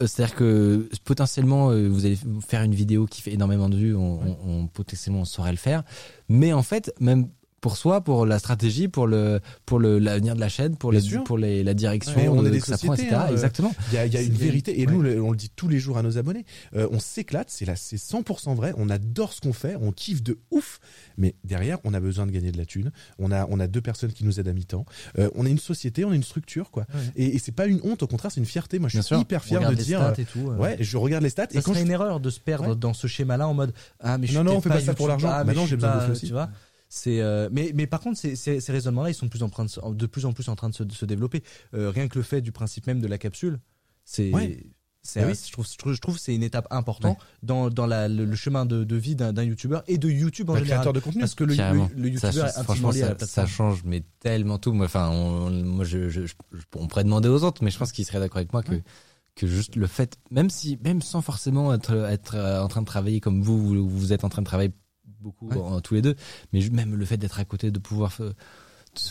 [0.02, 2.18] euh, c'est-à-dire que potentiellement vous allez
[2.48, 5.58] faire une vidéo qui fait énormément de vues on, on, on- potentiellement on saurait le
[5.58, 5.84] faire
[6.30, 7.28] mais en fait même
[7.64, 11.00] pour soi, pour la stratégie, pour le pour le l'avenir de la chaîne, pour Bien
[11.00, 11.24] les sûr.
[11.24, 13.22] pour les, la direction Ouais, on est euh, des que ça prend, sociétés, etc.
[13.22, 13.74] hein, euh, Exactement.
[13.92, 14.92] Il y a, y une vérité, et ouais.
[14.92, 16.44] nous, on le dit tous les jours à nos abonnés.
[16.76, 18.74] Euh, on s'éclate, c'est là, c'est 100% vrai.
[18.76, 20.82] On adore ce qu'on fait, on kiffe de ouf.
[21.18, 22.92] Mais derrière, on a besoin de gagner de la thune.
[23.18, 24.84] On a, on a deux personnes qui nous aident à mi-temps.
[25.18, 26.86] Euh, on est une société, on est une structure, quoi.
[26.94, 27.00] Ouais.
[27.16, 28.78] Et, et c'est pas une honte, au contraire, c'est une fierté.
[28.78, 30.02] Moi, je suis hyper fier de les dire.
[30.02, 30.50] stats et tout.
[30.52, 31.44] euh, ouais, je regarde les stats.
[31.50, 31.86] Ça et quand serait je...
[31.86, 34.58] une erreur de se perdre dans ce schéma-là en mode ah mais je Non, non,
[34.58, 35.30] on fait pas ça pour l'argent.
[35.32, 36.26] ah, mais suis j'ai besoin de aussi.
[36.28, 36.50] Tu vois.
[36.96, 39.50] C'est euh, mais mais par contre ces, ces, ces raisonnements-là ils sont de plus en
[39.50, 41.42] train de se, de plus en plus en train de se, de se développer.
[41.74, 43.60] Euh, rien que le fait du principe même de la capsule,
[44.06, 44.64] c'est Ouais.
[45.02, 45.32] c'est Ah oui.
[45.32, 48.08] un- je trouve je trouve, je trouve que c'est une étape importante dans dans la,
[48.08, 50.76] le, le chemin de, de vie d'un youtubeur et de YouTube en Un général.
[50.82, 51.22] créateur de contenu.
[51.22, 54.60] Parce que le, le, le youtubeur ça- franchement, lié à la ça, change mais tellement
[54.60, 54.72] tout.
[54.72, 56.34] Moi, enfin, on- moi, je, je, je-
[56.76, 58.80] on pourrait demander aux autres, mais je pense qu'ils seraient d'accord avec moi que
[59.36, 62.86] que juste le fait, même si, même sans forcément être être euh, en train de
[62.86, 64.72] travailler comme vous, vous, vous êtes en train de travailler
[65.24, 65.58] beaucoup Ouais.
[65.58, 66.16] en- tous les deux,
[66.52, 68.12] mais même le fait d'être à côté, de pouvoir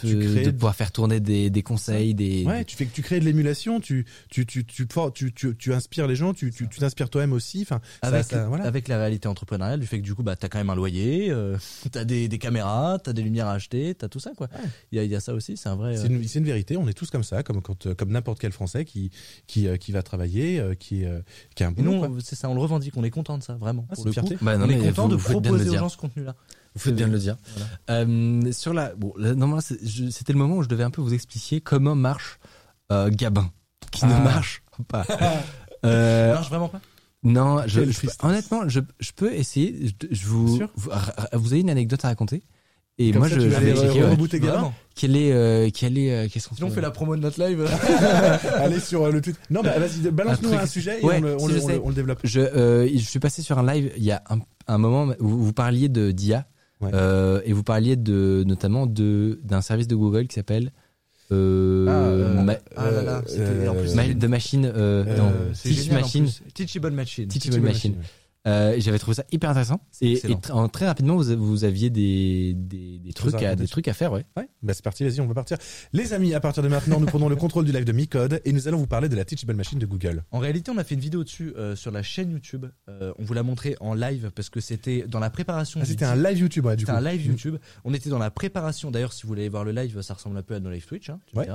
[0.04, 3.02] euh, crées de pouvoir faire tourner des, des conseils, des Ouais, tu fais que tu
[3.02, 6.50] crées de l'émulation, tu tu tu tu tu, tu, tu, tu inspires les gens, tu
[6.52, 7.62] tu tu t'inspires toi-même aussi.
[7.62, 8.64] Enfin, avec, ça- voilà.
[8.64, 11.30] avec la réalité entrepreneuriale du fait que du coup bah t'as quand même un loyer
[11.30, 11.56] euh,
[11.92, 14.48] t'as des, des caméras t'as des lumières à acheter t'as tout ça quoi
[14.92, 16.38] il y, a, il y a ça aussi c'est un vrai C'est euh, une, c'est
[16.38, 19.10] une vérité, on est tous comme ça, comme quand, euh, comme n'importe quel Français qui
[19.46, 21.20] qui euh, qui va travailler, euh, qui euh,
[21.54, 21.92] qui a un boulot.
[21.92, 22.08] nous quoi.
[22.08, 24.10] on- c'est ça on le revendique on est content de ça vraiment Ah, pour c'est
[24.10, 24.44] le une coup fierté.
[24.44, 26.34] Bah, non, on est mais content vous- de proposer aux gens ce contenu là
[26.74, 27.36] Vous faites bien de le dire.
[27.90, 31.12] Euh, sur la, bon, là, normalement, c'était le moment où je devais un peu vous
[31.14, 32.38] expliquer comment marche
[32.90, 33.50] euh, Gabin,
[33.90, 34.20] qui ne Ah.
[34.20, 35.04] marche pas.
[35.84, 36.80] Euh, marche vraiment pas?
[37.24, 39.92] Non, je, Quelle je- honnêtement, je, je peux essayer.
[40.12, 40.90] Je, vous, vous,
[41.52, 42.44] avez une anecdote à raconter?
[42.98, 44.10] Et Comme moi, ça, je, vais euh, checker, ouais.
[44.10, 44.52] rebooter Gabin.
[44.52, 44.74] Vraiment.
[44.94, 45.82] Quel est, euh, est,
[46.12, 47.68] euh, qu'est-ce qu'on sinon on fait la promo de notre live
[48.58, 49.36] Allez sur le tweet.
[49.50, 51.66] Non, bah vas-y, balance-nous Un sujet et Ouais, on, le, on, si le, je on,
[51.66, 51.74] sais.
[51.74, 52.20] le, on le développe.
[52.22, 54.38] Je, euh, je suis passé sur un live il y a un,
[54.68, 56.46] un moment où vous parliez de d'IA
[56.82, 56.90] Ouais.
[56.94, 60.72] euh, et vous parliez de notamment de d'un service de Google qui s'appelle
[61.30, 65.04] euh, Ah, euh, Ma- ah là là c'était en plus Euh, Ma- de machine euh,
[65.06, 66.28] Euh, non, Teach génial Machine.
[66.54, 67.94] Teachable machine Teachable Machine.
[68.48, 70.40] Euh, j'avais trouvé ça hyper intéressant et, et excellent.
[70.40, 73.94] tr- en- très rapidement vous, vous aviez des des, des trucs à des trucs à
[73.94, 75.58] faire ouais Ouais, bah c'est parti, vas-y, on va partir.
[75.92, 78.52] Les amis, à partir de maintenant, nous prenons le contrôle du live de Micode et
[78.52, 80.24] nous allons vous parler de la Teachable Machine de Google.
[80.32, 82.66] En réalité, on a fait une vidéo dessus euh, sur la chaîne YouTube.
[82.88, 85.78] Euh, on vous l'a montré en live parce que c'était dans la préparation.
[85.80, 86.98] Ah, c'était un live YouTube, ouais, du C'était coup.
[87.06, 87.30] un live Mm.
[87.30, 87.56] YouTube.
[87.84, 88.90] On était dans la préparation.
[88.90, 91.10] D'ailleurs, si vous voulez voir le live, ça ressemble un peu à nos live Twitch.
[91.10, 91.46] Hein, Ouais.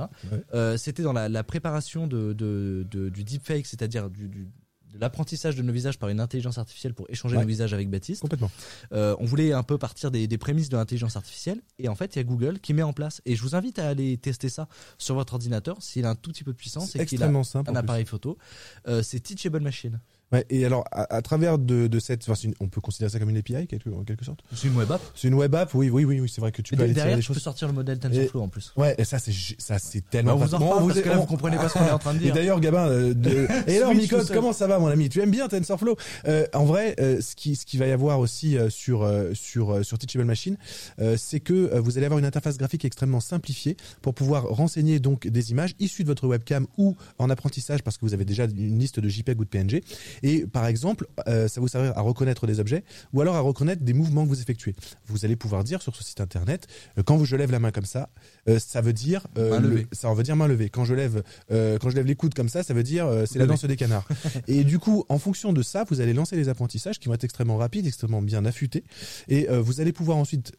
[0.54, 4.48] Euh, c'était dans la, la préparation de, de, de- du deepfake, c'est-à-dire du, du-
[4.92, 7.42] de l'apprentissage de nos visages par une intelligence artificielle pour échanger Ouais.
[7.42, 8.20] nos visages avec Baptiste.
[8.22, 8.50] Complètement.
[8.92, 12.16] Euh, on voulait un peu partir des, des prémices de l'intelligence artificielle et en fait
[12.16, 14.48] il y a Google qui met en place et je vous invite à aller tester
[14.48, 17.22] ça sur votre ordinateur s'il a un tout petit peu de puissance C'est et qu'il
[17.22, 17.70] a extrêmement simple.
[17.70, 18.38] un appareil photo.
[18.86, 20.00] Euh, c'est Teachable Machine.
[20.30, 23.18] Ouais, et alors, à, à travers de, de cette, enfin, une- on peut considérer ça
[23.18, 24.40] comme une API, quelque, en quelque sorte.
[24.54, 25.00] C'est une web app.
[25.14, 26.92] C'est une web app, oui, oui, oui, oui c'est vrai que tu Mais peux aller
[26.92, 28.72] derrière, des tu peux sortir le modèle TensorFlow en plus.
[28.76, 30.34] Ouais, et ça, c'est, ça, c'est Bah, tellement.
[30.34, 31.86] on vous en Bon, reparle vous parce que là, on- vous comprenez pas ce qu'on
[31.86, 32.34] est en train de Et dire.
[32.34, 33.46] d'ailleurs, Gabin, euh, de...
[33.66, 35.08] et alors, Micode, comment ça va, mon ami?
[35.08, 35.96] Tu aimes bien TensorFlow
[36.26, 39.32] euh, En vrai, euh, ce qui, ce qui va y avoir aussi euh, sur euh,
[39.32, 40.58] sur euh, sur Teachable Machine,
[41.00, 44.98] euh, c'est que euh, vous allez avoir une interface graphique extrêmement simplifiée pour pouvoir renseigner
[45.00, 48.44] donc des images issues de votre webcam ou en apprentissage parce que vous avez déjà
[48.44, 49.82] une liste de JPEG ou de PNG.
[50.22, 53.82] Et par exemple, euh, ça vous servir à reconnaître des objets ou alors à reconnaître
[53.82, 54.74] des mouvements que vous effectuez.
[55.06, 56.66] Vous allez pouvoir dire sur ce site internet,
[56.98, 58.10] euh, quand je lève la main comme ça,
[58.48, 59.86] euh, ça veut dire Main le- levée.
[59.92, 60.68] ça veut dire main levée.
[60.70, 63.46] Quand je lève quand je lève les coudes comme ça, ça veut dire c'est la
[63.46, 64.06] danse des canards.
[64.48, 67.24] et du coup, en fonction de ça, vous allez lancer les apprentissages qui vont être
[67.24, 68.84] extrêmement rapides, extrêmement bien affûtés,
[69.28, 70.52] et vous allez pouvoir ensuite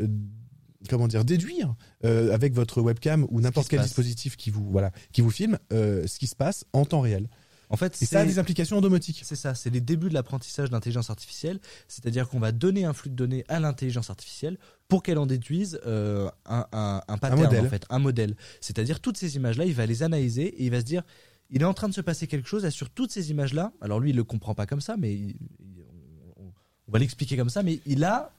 [0.87, 1.75] comment dire déduire
[2.05, 3.87] euh, avec votre webcam ou n'importe quel passe.
[3.87, 7.27] dispositif qui vous voilà qui vous filme euh, ce qui se passe en temps réel.
[7.71, 9.21] En fait, Et ça a des implications en domotique.
[9.23, 13.09] C'est ça, c'est les débuts de l'apprentissage d'intelligence artificielle, c'est-à-dire qu'on va donner un flux
[13.11, 17.65] de données à l'intelligence artificielle pour qu'elle en déduise euh, un, un, un pattern, modèle.
[17.65, 18.35] en fait, un modèle.
[18.59, 21.03] C'est-à-dire toutes ces images-là, il va les analyser et il va se dire,
[21.51, 23.71] il est en train de se passer quelque chose sur toutes ces images-là.
[23.81, 25.35] Alors lui, il le comprend pas comme ça, mais il-
[26.89, 28.31] on, va l'expliquer comme ça, mais il a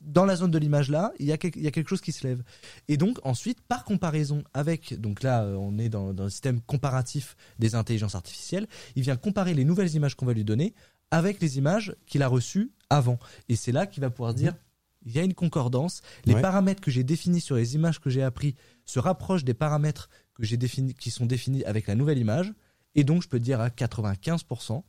[0.00, 2.00] dans la zone de l'image là, il y, a quelque, il y a quelque chose
[2.00, 2.42] qui se lève.
[2.86, 6.60] Et donc ensuite, par comparaison avec, donc là, euh, on est dans, dans le système
[6.60, 10.74] comparatif des intelligences artificielles, il vient comparer les nouvelles images qu'on va lui donner
[11.10, 13.18] avec les images qu'il a reçues avant.
[13.48, 14.54] Et c'est là qu'il va pouvoir se dire,
[15.04, 16.42] il y a une concordance, les Ouais.
[16.42, 20.44] paramètres que j'ai définis sur les images que j'ai appris se rapprochent des paramètres que
[20.44, 22.52] j'ai définis, qui sont définis avec la nouvelle image,
[22.94, 24.82] et donc je peux dire à 95%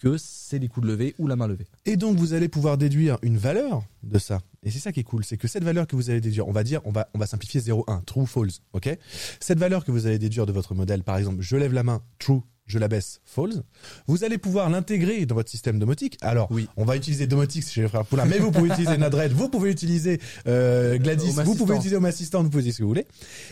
[0.00, 1.66] que c'est les coups de lever ou la main levée.
[1.86, 4.40] Et donc vous allez pouvoir déduire une valeur de ça.
[4.62, 6.52] Et c'est ça qui est cool, c'est que cette valeur que vous allez déduire, on
[6.52, 8.96] va dire, on va, on va simplifier 0,1, true, false, ok?
[9.40, 12.02] Cette valeur que vous allez déduire de votre modèle, par exemple, je lève la main,
[12.18, 13.60] true, je la baisse, false,
[14.06, 16.16] vous allez pouvoir l'intégrer dans votre système domotique.
[16.22, 16.66] Alors, Oui.
[16.78, 19.70] on va utiliser domotique chez les frères Poulain, mais vous pouvez utiliser Node-RED, vous pouvez
[19.70, 22.88] utiliser euh, Gladys, Home vous pouvez utiliser Home Assistant, vous pouvez utiliser ce que vous
[22.88, 23.06] voulez.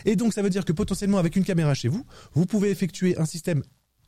[0.05, 2.03] Et donc ça veut dire que potentiellement avec une caméra chez vous,
[2.33, 3.61] vous pouvez effectuer un système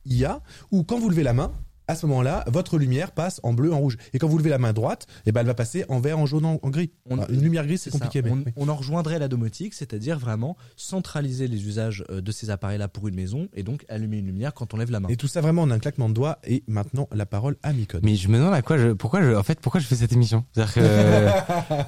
[0.07, 0.41] IA
[0.71, 1.51] où quand vous levez la main,
[1.87, 3.97] à ce moment-là, votre lumière passe en bleu, en rouge.
[4.13, 6.25] Et quand vous levez la main droite, eh ben, elle va passer en vert, en
[6.25, 6.91] jaune, en, en gris.
[7.09, 8.21] On- une lumière grise, c'est compliqué.
[8.21, 8.43] mais On, oui.
[8.57, 13.07] on en rejoindrait la domotique, c'est-à-dire vraiment centraliser les usages euh, de ces appareils-là pour
[13.07, 15.09] une maison et donc allumer une lumière quand on lève la main.
[15.09, 16.39] Et tout ça vraiment en un claquement de doigts.
[16.45, 18.01] Et maintenant, la parole à Micode.
[18.03, 20.11] Mais je me demande à quoi je, pourquoi je, en fait, pourquoi je fais cette
[20.13, 20.45] émission?
[20.53, 21.29] C'est-à-dire que euh,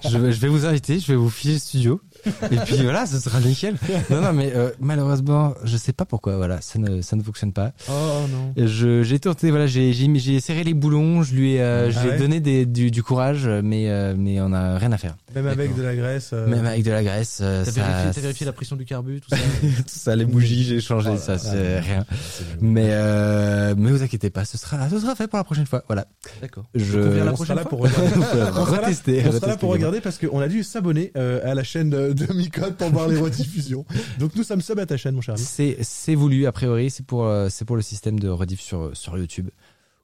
[0.10, 2.02] je vais vous inviter, je vais vous filer le studio,
[2.52, 3.76] et puis voilà, ce sera nickel.
[4.10, 7.54] Non, non, mais euh, malheureusement, je sais pas pourquoi, voilà, ça ne, ça ne fonctionne
[7.54, 7.72] pas.
[7.90, 7.92] Oh
[8.32, 8.54] non.
[8.68, 11.98] Je, j'ai tenté, voilà, j'ai, j'ai, j'ai serré les boulons, je lui ai, euh, je
[12.00, 14.92] Ah lui ai ouais donné des, du, du courage, mais, euh, mais on a rien
[14.92, 15.16] à faire.
[15.36, 16.32] Même avec de la graisse.
[16.34, 18.86] euh, Même avec de la graisse, euh, T'as ça, vérifié, t'as vérifié la pression du
[18.86, 21.38] carbu, tout ça tout ça, les bougies, j'ai changé, Oh ça, là.
[21.40, 22.06] c'est rien.
[22.10, 22.44] c'est.
[22.62, 25.84] Mais, euh, mais vous inquiétez pas, ce sera, ce sera fait pour la prochaine fois.
[25.88, 26.08] Voilà.
[26.42, 26.66] D'accord.
[26.76, 28.08] Je, on la on prochaine sera là fois pour regarder.
[28.58, 29.24] On sera là- retester.
[29.28, 32.34] On sera là pour regarder parce qu'on a dû s'abonner à la chaîne de, de
[32.34, 33.86] Micode pour voir les rediffusions.
[34.20, 35.44] Donc nous sommes sub à ta chaîne, mon cher ami.
[35.44, 38.92] C'est c'est voulu a priori, c'est pour euh, c'est pour le système de rediff sur
[38.96, 39.50] sur YouTube.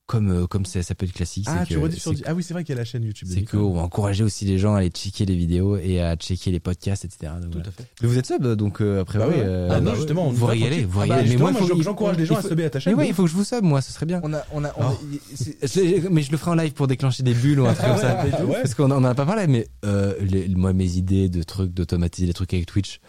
[0.05, 1.45] Comme euh, comme ça peut être classique.
[1.47, 2.11] Ah, c'est tu que- redis sur.
[2.15, 3.30] c'est- Ah oui, c'est vrai qu'il y a la chaîne YouTube.
[3.31, 6.51] C'est qu'on va encourager aussi les gens à aller checker les vidéos et à checker
[6.51, 7.31] les podcasts, etc.
[7.41, 7.69] Donc, Tout voilà.
[7.69, 7.85] à fait.
[8.01, 9.30] Mais vous êtes sub, donc euh, a priori.
[9.31, 9.43] Bah ouais.
[9.45, 9.95] euh, Ah bah non, ouais.
[9.97, 11.35] justement, on vous régalez, vous Ah bah, régalez.
[11.35, 12.95] mais moi, faut- j'encourage les gens il à faut- subber à ta Mais chaîne.
[12.95, 14.19] ouais, il faut que je vous sub, moi, ce serait bien.
[14.23, 17.34] On a, on a, on Je- mais je le ferai en live pour déclencher des
[17.34, 18.25] bulles ou un truc comme ça.
[18.45, 18.55] Ouais.
[18.61, 22.27] Parce qu'on en a pas parlé, mais euh, les- moi, mes idées de trucs, d'automatiser
[22.27, 22.99] des trucs avec Twitch,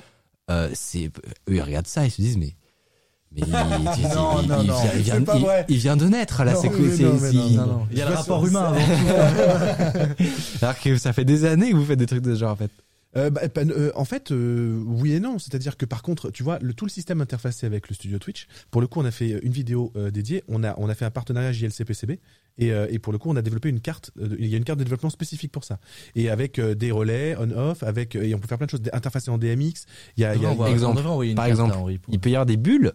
[0.74, 1.10] c'est eux
[1.54, 2.54] ils regardent ça, ils se disent mais.
[3.35, 3.48] Mais il,
[3.98, 5.66] il- il- Non, il- non, il non, vient, il vient- c'est pas il- vrai.
[5.69, 6.52] il vient de naître là.
[6.55, 7.86] Non, c'est non, non, non.
[7.90, 8.81] Il y a le rapport humain avant.
[10.62, 12.56] Alors que ça fait des années que vous faites des trucs de ce genre en
[12.56, 12.70] fait.
[13.16, 15.39] Euh, bah, bah, euh, en fait, euh, oui et non.
[15.39, 18.48] C'est-à-dire que par contre, tu vois, le, tout le système interfacé avec le studio Twitch,
[18.73, 20.43] pour le coup, on a fait une vidéo euh, dédiée.
[20.48, 22.19] On a, on a fait un partenariat JLC-PCB.
[22.59, 24.11] Et, euh, et pour le coup, on a développé une carte.
[24.20, 25.78] euh, de- il y a une carte de développement spécifique pour ça.
[26.16, 28.81] Et avec euh, des relais on-off, avec et on peut faire plein de choses.
[28.93, 29.86] Interfacé en DMX.
[30.16, 30.93] Il y a, il y a- On va- exemple.
[30.93, 32.56] on devrait envoyer une Par carte exemple, à Henri pour- Il peut y avoir des
[32.56, 32.93] bulles.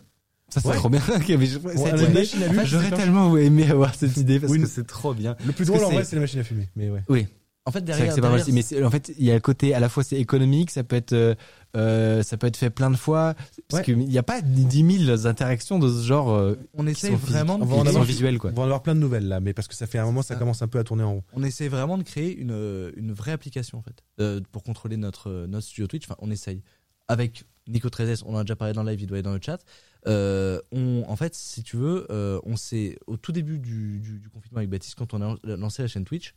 [0.50, 0.76] Ça c'est Ouais.
[0.76, 1.02] trop bien.
[1.30, 4.52] Mais je- Ouais, cette une idée, machine à j'aurais tellement aimé avoir cette idée parce
[4.52, 5.36] Oui, que c'est trop bien.
[5.46, 6.68] le plus drôle en vrai, c'est- la machine à fumer.
[6.76, 7.04] Mais ouais.
[7.10, 7.28] Oui.
[7.66, 9.80] En fait, derrière, c'est pas mal mais en fait, il y a le côté à
[9.80, 11.36] la fois c'est économique, ça peut être euh,
[11.78, 13.36] euh, ça peut être fait plein de fois
[13.68, 13.84] parce Ouais.
[13.86, 17.64] qu'il n'y a pas 10 000 interactions de ce genre euh, on essaie vraiment de
[17.64, 18.50] On va en qui sont avoir- visuelles quoi.
[18.52, 20.24] On va en avoir plein de nouvelles là, mais parce que ça fait un moment,
[20.24, 20.40] ça Ah.
[20.40, 21.24] commence un peu à tourner en rond.
[21.34, 25.46] on essaie vraiment de créer une, une vraie application en fait euh, pour contrôler notre
[25.48, 26.06] notre studio Twitch.
[26.06, 26.64] Enfin, on essaye
[27.08, 28.24] avec Nico 13S.
[28.26, 29.60] On en a déjà parlé dans le live, il doit être dans le chat.
[30.08, 34.20] Euh, on, en fait, si tu veux, euh, on s'est au tout début du, du,
[34.20, 36.34] du confinement avec Baptiste quand on a lancé la chaîne Twitch.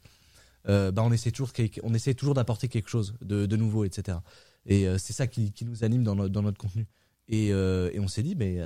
[0.69, 1.53] Euh, bah on essaie toujours
[1.83, 4.19] on essaie toujours d'apporter quelque chose de, de nouveau etc
[4.65, 6.87] et c'est ça qui, qui nous anime dans, notre dans notre contenu
[7.27, 8.61] et, et on s'est dit mais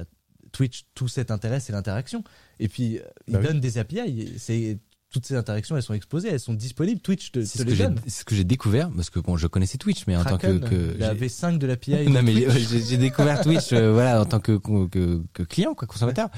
[0.52, 2.23] Twitch, tout cet intérêt, c'est l'interaction.
[2.60, 3.47] Et puis, ils Bah oui.
[3.47, 4.35] donnent des API.
[4.39, 4.78] C'est
[5.16, 7.01] toutes ces interactions, elles sont exposées, elles sont disponibles.
[7.01, 7.98] Twitch te, ce, que les j'ai- donne.
[8.05, 10.59] c'est ce que j'ai découvert parce que bon, je connaissais Twitch, mais en tant que,
[10.59, 12.10] que la j'ai- V5 de l'API.
[12.10, 16.28] non mais j'ai découvert Twitch euh, voilà en tant que, que, que client quoi consommateur.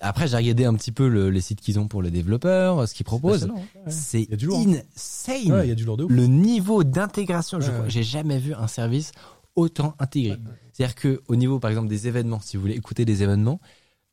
[0.00, 2.94] Après j'ai regardé un petit peu le- les sites qu'ils ont pour les développeurs, ce
[2.94, 3.44] qu'ils proposent.
[3.44, 3.88] Hein.
[3.90, 4.60] C'est lourd.
[4.60, 5.52] insane.
[5.52, 6.10] Ouais, y a du lourd de ouf.
[6.12, 9.10] le niveau d'intégration, je j'ai jamais vu un service
[9.56, 10.38] autant intégré.
[10.72, 13.60] C'est-à-dire que au niveau par exemple des événements, si vous voulez écouter des événements,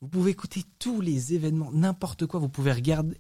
[0.02, 3.16] vous pouvez écouter tous les événements, n'importe quoi, vous pouvez regarder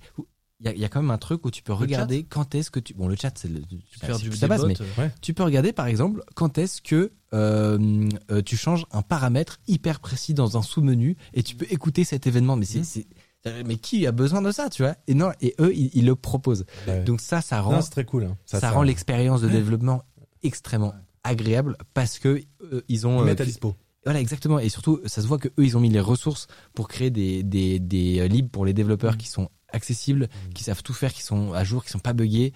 [0.61, 2.55] il y, a, il y a quand même un truc où tu peux regarder quand
[2.55, 5.43] est-ce que tu bon le chat c'est Tu peux faire du mais euh, tu peux
[5.43, 10.57] regarder par exemple quand est-ce que euh, euh, tu changes un paramètre hyper précis dans
[10.57, 12.55] un sous-menu et tu peux écouter cet événement.
[12.55, 12.85] Mais c'est, Mhm.
[12.85, 14.95] c'est- mais qui a besoin de ça, tu vois?
[15.07, 16.65] Et non, et eux ils, ils le proposent.
[16.87, 17.03] Ouais.
[17.03, 18.23] Donc ça, ça rend Non, c'est très cool.
[18.23, 18.37] hein.
[18.45, 20.03] ça, rend l'expérience de développement
[20.41, 22.41] extrêmement agréable parce que
[22.71, 23.75] euh, ils ont Ils euh, mettent à dispo.
[24.05, 26.87] voilà exactement et surtout ça se voit que eux ils ont mis les ressources pour
[26.87, 30.93] créer des des des euh, libres pour les développeurs qui sont accessibles, qui savent tout
[30.93, 32.53] faire, qui sont à jour, qui sont pas buggés.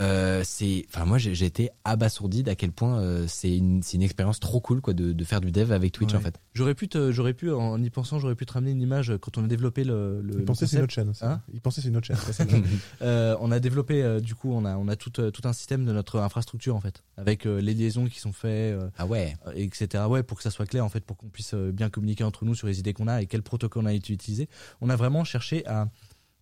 [0.00, 4.04] Euh, c'est, enfin moi j'ai été abasourdi d'à quel point euh, c'est une c'est une
[4.04, 6.18] expérience trop cool quoi de, de faire du dev avec Twitch Ouais.
[6.18, 6.38] en fait.
[6.54, 9.38] J'aurais pu, j'aurais pu, en y pensant, j'aurais pu te ramener une image euh, quand
[9.38, 10.20] on a développé le.
[10.22, 11.08] le pensaient c'est notre chaîne.
[11.08, 11.24] aussi.
[11.24, 12.16] Hein Ils pensaient c'est notre chaîne.
[13.02, 15.52] Euh, on a développé, euh, du coup, on a, on a tout, euh, tout un
[15.52, 19.06] système de notre infrastructure en fait, avec euh, les liaisons qui sont faites, euh, Ah
[19.06, 19.36] ouais.
[19.46, 20.04] euh, etc.
[20.08, 22.44] Ouais, pour que ça soit clair en fait, pour qu'on puisse euh, bien communiquer entre
[22.44, 24.48] nous sur les idées qu'on a et quel protocole on a été utilisé.
[24.80, 25.88] On a vraiment cherché à,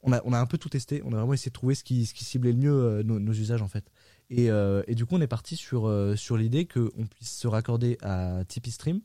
[0.06, 1.02] on a, on a un peu tout testé.
[1.04, 3.32] On a vraiment essayé de trouver ce qui, ce qui ciblait le mieux euh, nos,
[3.32, 3.90] usages en fait.
[4.30, 7.46] Et, euh, et du coup, on est parti sur euh, sur l'idée qu'on puisse se
[7.46, 9.00] raccorder à Tipeee Stream.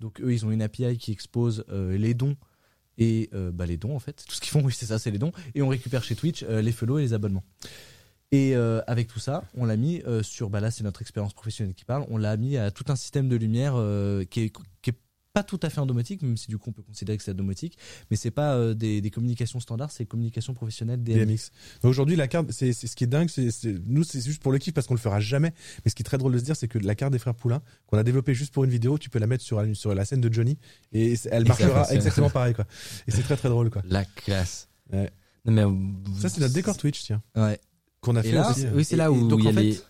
[0.00, 2.36] Donc eux, ils ont une API qui expose les dons
[2.98, 4.24] et bah, les dons en fait.
[4.26, 5.32] Tout ce qu'ils font, oui, c'est ça, c'est les dons.
[5.56, 7.42] Et on récupère chez Twitch les follow et les abonnements.
[8.30, 11.84] Et avec tout ça, on l'a mis sur, bah là c'est notre expérience professionnelle qui
[11.84, 13.74] parle, on l'a mis à tout un système de lumière
[14.30, 14.52] qui,
[14.82, 14.98] qui est
[15.38, 17.30] pas tout à fait en domotique, même si du coup on peut considérer que c'est
[17.30, 17.78] la domotique,
[18.10, 21.26] mais c'est pas euh, des, des communications standards, c'est communications professionnelles DMX.
[21.26, 21.50] DMX.
[21.84, 23.28] Aujourd'hui, la carte, c'est c'est ce qui est dingue.
[23.28, 23.48] C'est
[23.86, 25.52] nous, c'est juste pour le kiff parce qu'on le fera jamais.
[25.84, 27.34] Mais ce qui est très drôle de se dire, c'est que la carte des frères
[27.34, 29.94] Poulain qu'on a développée juste pour une vidéo, tu peux la mettre sur la, sur
[29.94, 30.58] la scène de Johnny
[30.92, 32.64] et elle marchera exactement pareil quoi.
[33.06, 33.82] Et c'est très très drôle quoi.
[33.88, 34.68] La classe.
[34.92, 35.10] Ouais.
[35.44, 37.60] Non, mais, euh, Ça c'est notre décor Twitch tiens Ouais.
[38.00, 38.66] qu'on a Et fait là, aussi.
[38.74, 39.80] Oui, c'est là et où donc il y a en fait, les.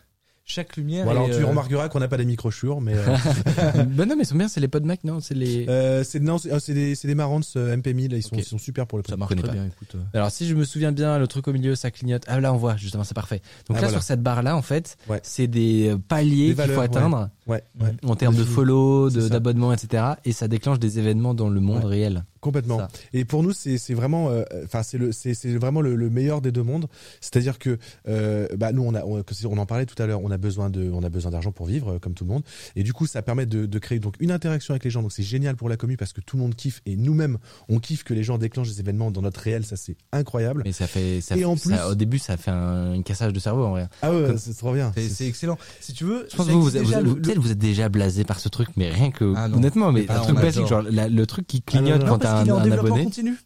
[0.49, 1.05] Chaque lumière.
[1.05, 3.05] Bon, alors est, tu euh, remarqueras qu'on n'a pas des micro-chures, mais euh,
[3.87, 5.67] ben non, mais ils sont bien, c'est les PodMac, non C'est les.
[5.69, 8.59] euh, c'est non, c'est c'est des, c'est des Marantz euh, MP1000, ils sont, ils sont
[8.59, 9.19] super pour le ça prix.
[9.19, 9.55] marche connais très pas.
[9.55, 9.67] bien.
[9.67, 9.95] Écoute.
[10.15, 12.23] Alors si je me souviens bien, le truc au milieu, ça clignote.
[12.27, 13.43] Ah là, on voit justement, c'est parfait.
[13.69, 13.93] Donc Ah, là, voilà.
[13.93, 15.21] sur cette barre là, en fait, Ouais.
[15.23, 17.91] c'est des paliers Des qu'il faut atteindre Ouais, ouais.
[18.07, 19.29] en termes de follow, ça.
[19.29, 20.05] d'abonnement, etc.
[20.25, 21.91] Et ça déclenche des événements dans le monde Ouais.
[21.91, 22.25] réel.
[22.41, 22.79] Complètement.
[22.79, 22.89] Ça.
[23.13, 26.11] Et pour nous, c'est c'est vraiment, euh, enfin c'est le, c'est c'est vraiment le, le
[26.11, 26.87] meilleur des deux mondes.
[27.21, 27.79] C'est-à-dire que,
[28.09, 30.91] euh, bah nous on a, on, en parlait tout à l'heure, on a besoin de,
[30.93, 32.43] on a besoin d'argent pour vivre euh, comme tout le monde.
[32.77, 35.03] Et du coup, ça permet de, de créer donc une interaction avec les gens.
[35.03, 37.39] Donc c'est génial pour la commu parce que tout le monde kiffe et nous-mêmes
[37.69, 39.65] on kiffe que les gens déclenchent des événements dans notre réel.
[39.65, 40.63] Ça c'est incroyable.
[40.65, 43.33] Mais ça fait, ça, Et en ça- plus- au début, ça fait un, un cassage
[43.33, 43.89] de cerveau en vrai.
[44.03, 44.93] Ah ouais, c'est trop bien.
[44.97, 45.59] C'est excellent.
[45.81, 47.51] Si tu veux, Je pense que vous, vous, existe déjà, vous- le- vous- peut-être vous
[47.53, 49.57] êtes déjà blasé par ce truc, mais rien que Ah non.
[49.59, 52.19] honnêtement, mais Ah, un truc basique, genre la- le truc qui clignote Ah, non, non,
[52.19, 53.05] quand un, qu'il est en un développement abonné.
[53.05, 53.37] continu?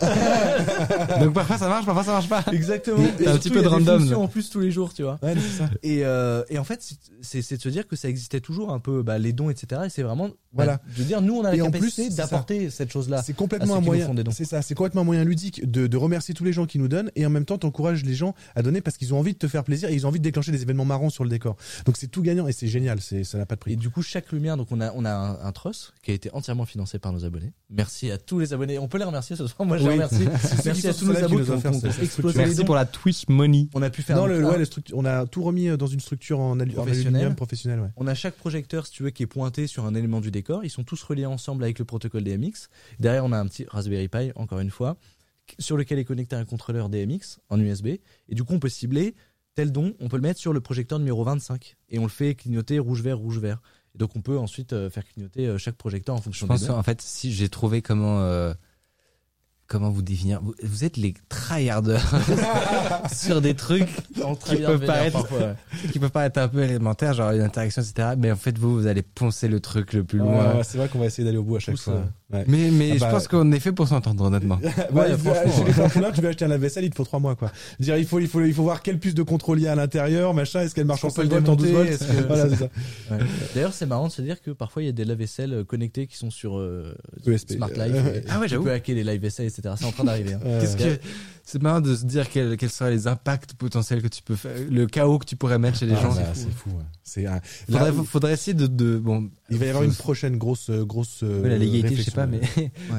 [1.20, 2.44] Donc parfois ça marche, parfois ça marche pas.
[2.52, 2.98] Exactement.
[3.20, 4.12] Et un petit peu de random.
[4.14, 5.18] en plus tous les jours, tu vois.
[5.22, 5.70] Ouais, c'est ça.
[5.82, 6.82] Et, euh, et en fait,
[7.22, 9.82] c'est- de se dire que ça existait toujours un peu, bah, les dons, etc.
[9.86, 10.76] Et c'est vraiment, Voilà.
[10.76, 13.22] bah, de dire, nous, on a la Et en capacité d'apporter cette chose-là.
[13.22, 14.10] C'est complètement un moyen.
[14.30, 16.88] C'est ça, c'est complètement un moyen ludique de, de remercier tous les gens qui nous
[16.88, 19.38] donnent et en même temps t'encourages les gens à donner parce qu'ils ont envie de
[19.38, 21.56] te faire plaisir et ils ont envie de déclencher des événements marrants sur le décor.
[21.86, 23.00] Donc c'est tout gagnant et c'est génial.
[23.00, 23.72] C'est ça n'a pas de prix.
[23.72, 26.14] Et du coup, chaque lumière, donc on a, on a un, un truss qui a
[26.14, 27.52] été entièrement financé par nos abonnés.
[27.70, 28.78] Merci à tous les abonnés.
[28.78, 29.66] On peut les remercier ce soir.
[29.66, 29.94] Moi, Oui.
[29.94, 30.28] remercie.
[30.64, 33.28] Merci à tous nos là qui abonnés nous qui ont explosé Merci pour la Twitch
[33.28, 33.68] Money.
[33.74, 36.40] On a pu faire Non, un- le, ouais, on a tout remis dans une structure
[36.40, 37.80] en, aluminium professionnel.
[37.80, 37.88] Ouais.
[37.96, 40.64] On a chaque projecteur, si tu veux, qui est pointé sur un élément du décor.
[40.64, 42.68] Ils sont tous reliés ensemble avec le protocole DMX.
[43.00, 44.96] Derrière, on a un petit Raspberry Pi, encore une fois,
[45.58, 47.86] sur lequel est connecté un contrôleur DMX en USB.
[47.86, 49.14] Et du coup, on peut cibler
[49.54, 51.76] tel don, on peut le mettre sur le projecteur numéro 25.
[51.88, 53.60] Et on le fait clignoter rouge-vert, rouge-vert.
[53.94, 56.62] Et donc, on peut ensuite euh, faire clignoter euh, chaque projecteur en Je fonction pense
[56.62, 58.54] des en fait si j'ai trouvé comment euh,
[59.68, 60.40] comment vous définir.
[60.42, 62.02] Vous, vous êtes les tryharders
[63.14, 63.88] sur des trucs
[64.46, 65.26] qui peuvent paraître
[65.92, 68.10] qui peuvent paraître un peu élémentaires, genre une interaction, etc.
[68.18, 70.56] Mais en fait vous vous allez poncer le truc le plus loin.
[70.56, 72.02] Ouais, c'est vrai qu'on va essayer d'aller au bout à chaque fois.
[72.32, 72.44] Ouais.
[72.46, 74.58] Mais mais Ah je bah- pense qu'on est fait pour s'entendre honnêtement.
[74.92, 75.88] Ouais, franchement, ouais.
[75.90, 77.50] Poulain, tu veux acheter un lave-vaisselle, il te faut trois mois, quoi.
[77.78, 79.64] Je veux Dire, il faut, il faut, il faut voir quelle puce de contrôle il
[79.64, 81.48] y a à l'intérieur, machin, est-ce qu'elle marche en Est-ce qu'on 5 peut le volts,
[81.50, 82.02] en 12 démonter volts.
[82.02, 82.68] Est-ce que- Voilà, c'est ça.
[83.10, 83.18] Ouais.
[83.54, 86.06] D'ailleurs, c'est marrant de se dire que parfois il y a des lave-vaisselle euh, connectés
[86.06, 86.94] qui sont sur euh,
[87.26, 87.52] ESP.
[87.52, 87.80] Smart Life.
[87.94, 88.64] Euh, et Ah ouais, tu j'avoue.
[88.64, 89.74] peux hacker les live-vaisselles, etc.
[89.78, 90.34] C'est en train d'arriver.
[90.34, 90.40] hein.
[90.44, 91.00] Euh, Qu'est-ce que
[91.44, 94.52] c'est marrant de se dire quels, quels seraient les impacts potentiels que tu peux faire,
[94.70, 96.14] le chaos que tu pourrais mettre chez les ah, gens.
[96.14, 96.70] bah, c'est c'est fou.
[96.70, 96.84] ouais.
[97.02, 97.40] C'est un-
[97.70, 99.30] Faudrait, là, faudrait essayer de, de bon.
[99.48, 101.20] il va y avoir une prochaine grosse grosse.
[101.22, 102.40] euh, Ouais, la légalité, je sais pas, mais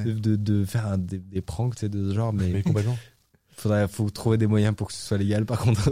[0.06, 2.64] de, de, de faire un- des, des pranks, tu sais, de ce genre, mais, mais
[2.64, 2.98] complètement.
[3.56, 5.92] faudrait, faut trouver des moyens pour que ce soit légal, par contre.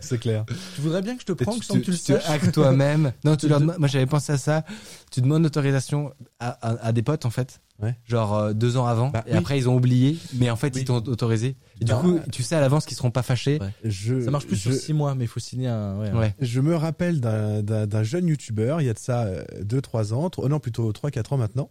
[0.00, 0.44] c'est clair.
[0.74, 2.28] Tu voudrais bien que je te tu sans te, que tu le tu te saches
[2.28, 3.12] hackes toi-même.
[3.24, 4.64] Non, tu leur demandes- moi j'avais pensé à ça.
[5.12, 7.60] Tu demandes l'autorisation à, à, à des potes, en fait.
[7.82, 7.94] Ouais.
[8.06, 9.10] Genre euh, deux ans avant.
[9.10, 9.36] Bah, et oui.
[9.38, 10.16] après, ils ont oublié.
[10.34, 10.80] Mais en fait, Oui.
[10.80, 11.56] ils t'ont autorisé.
[11.80, 13.58] Et du Bah, coup, tu sais à l'avance qu'ils seront pas fâchés.
[13.60, 13.68] Ouais.
[13.84, 15.98] Je, Ça marche plus je, sur 6 mois, mais il faut signer un.
[15.98, 16.34] Ouais, Ouais.
[16.40, 19.26] Je me rappelle d'un- jeune youtubeur, il y a de ça
[19.62, 21.68] 2-3 ans, tro- non plutôt 3-4 ans maintenant,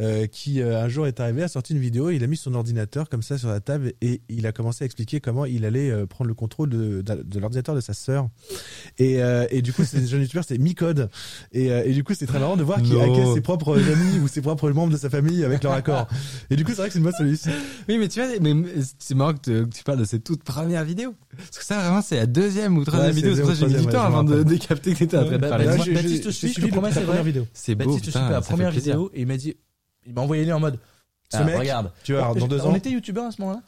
[0.00, 2.54] euh, qui euh, un jour est arrivé, a sorti une vidéo, il a mis son
[2.54, 5.90] ordinateur comme ça sur la table et il a commencé à expliquer comment il allait
[5.90, 8.28] euh, prendre le contrôle de, de, de l'ordinateur de sa sœur.
[8.98, 11.08] Et, euh, et du coup, ce jeune youtubeur, c'était Micode.
[11.52, 13.02] Et, euh, et du coup, c'est très marrant de voir qu'il Non.
[13.14, 16.06] hackait ses propres amis ou ses propres membres de sa famille avec leur accord.
[16.50, 17.50] Et du coup, c'est vrai que c'est une bonne solution.
[17.88, 18.54] Oui, mais tu vois, mais
[18.98, 21.14] c'est marrant que, tu parles de cette toute première vidéo.
[21.36, 23.34] Parce que ça, vraiment, c'est la deuxième ou troisième Ouais, vidéo.
[23.34, 25.32] c'est pour ça que j'ai mis du temps avant de, capter que t'étais en train
[25.32, 25.66] de Bah, parler.
[25.66, 27.30] Baptiste, je suis, promets, la c'est première vrai.
[27.32, 27.46] vidéo.
[27.52, 29.54] C'est Baptiste, je suis la première vidéo et il m'a dit.
[30.06, 30.78] Il m'a envoyé les en mode.
[31.30, 31.92] Ce Ah, mec, regarde.
[32.04, 32.74] tu voir, dans deux On ans.
[32.74, 33.60] était youtubeur à ce moment-là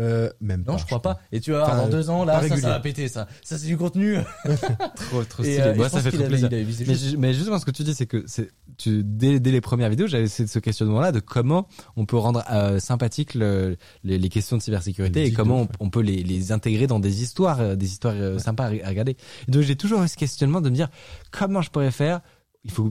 [0.00, 1.20] Euh, même Non, je crois pas.
[1.30, 3.28] Et tu vas voir, Enfin, dans deux ans, là, ça, ça va péter, ça.
[3.44, 4.16] Ça, c'est du contenu.
[4.96, 5.60] Trop, trop Et, stylé.
[5.68, 6.46] euh, Moi, ça fait trop plaisir.
[6.46, 9.38] avait Mais, juste- ju- mais justement, ce que tu dis, c'est que c'est, tu, dès,
[9.38, 13.34] dès les premières vidéos, j'avais ce, ce questionnement-là de comment on peut rendre euh, sympathique
[13.34, 17.22] le- les, les questions de cybersécurité et comment on, peut les, les intégrer dans des
[17.22, 19.16] histoires, euh, des histoires euh, sympas à, à regarder.
[19.46, 20.88] Et donc, j'ai toujours eu ce questionnement de me dire
[21.30, 22.20] comment je pourrais faire?
[22.64, 22.90] Il faut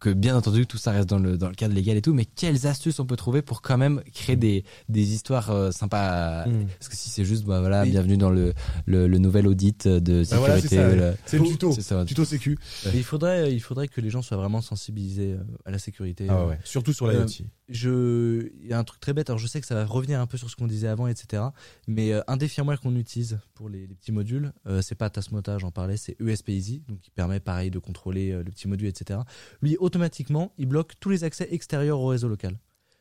[0.00, 2.24] que bien entendu tout ça reste dans le dans le cadre légal et tout, mais
[2.24, 6.46] quelles astuces on peut trouver pour quand même créer des des histoires euh, sympas?
[6.46, 6.66] Mm.
[6.78, 7.90] Parce que si c'est juste bah voilà, Oui.
[7.90, 8.54] bienvenue dans le
[8.86, 10.76] le, le nouvel audit de Bah voilà, sécurité.
[10.76, 11.72] c'est le- C'est le tuto.
[11.72, 12.04] c'est ça.
[12.04, 12.56] Tuto sécu.
[12.94, 16.26] Il faudrait, il faudrait que les gens soient vraiment sensibilisés euh, à la sécurité.
[16.28, 16.58] Ah ouais.
[16.64, 17.46] Surtout sur Euh, l'IoT.
[17.68, 19.28] Je, il y a un truc très bête.
[19.28, 21.42] Alors je sais que ça va revenir un peu sur ce qu'on disait avant, etc.
[21.86, 25.10] Mais euh, un des firmware qu'on utilise pour les, les petits modules, euh, c'est pas
[25.10, 28.88] Tasmota, j'en parlais, c'est ESP-Easy, donc qui permet pareil de contrôler euh, le petit module,
[28.88, 29.20] etc.
[29.60, 32.58] Lui, automatiquement, il bloque tous les accès extérieurs au réseau local.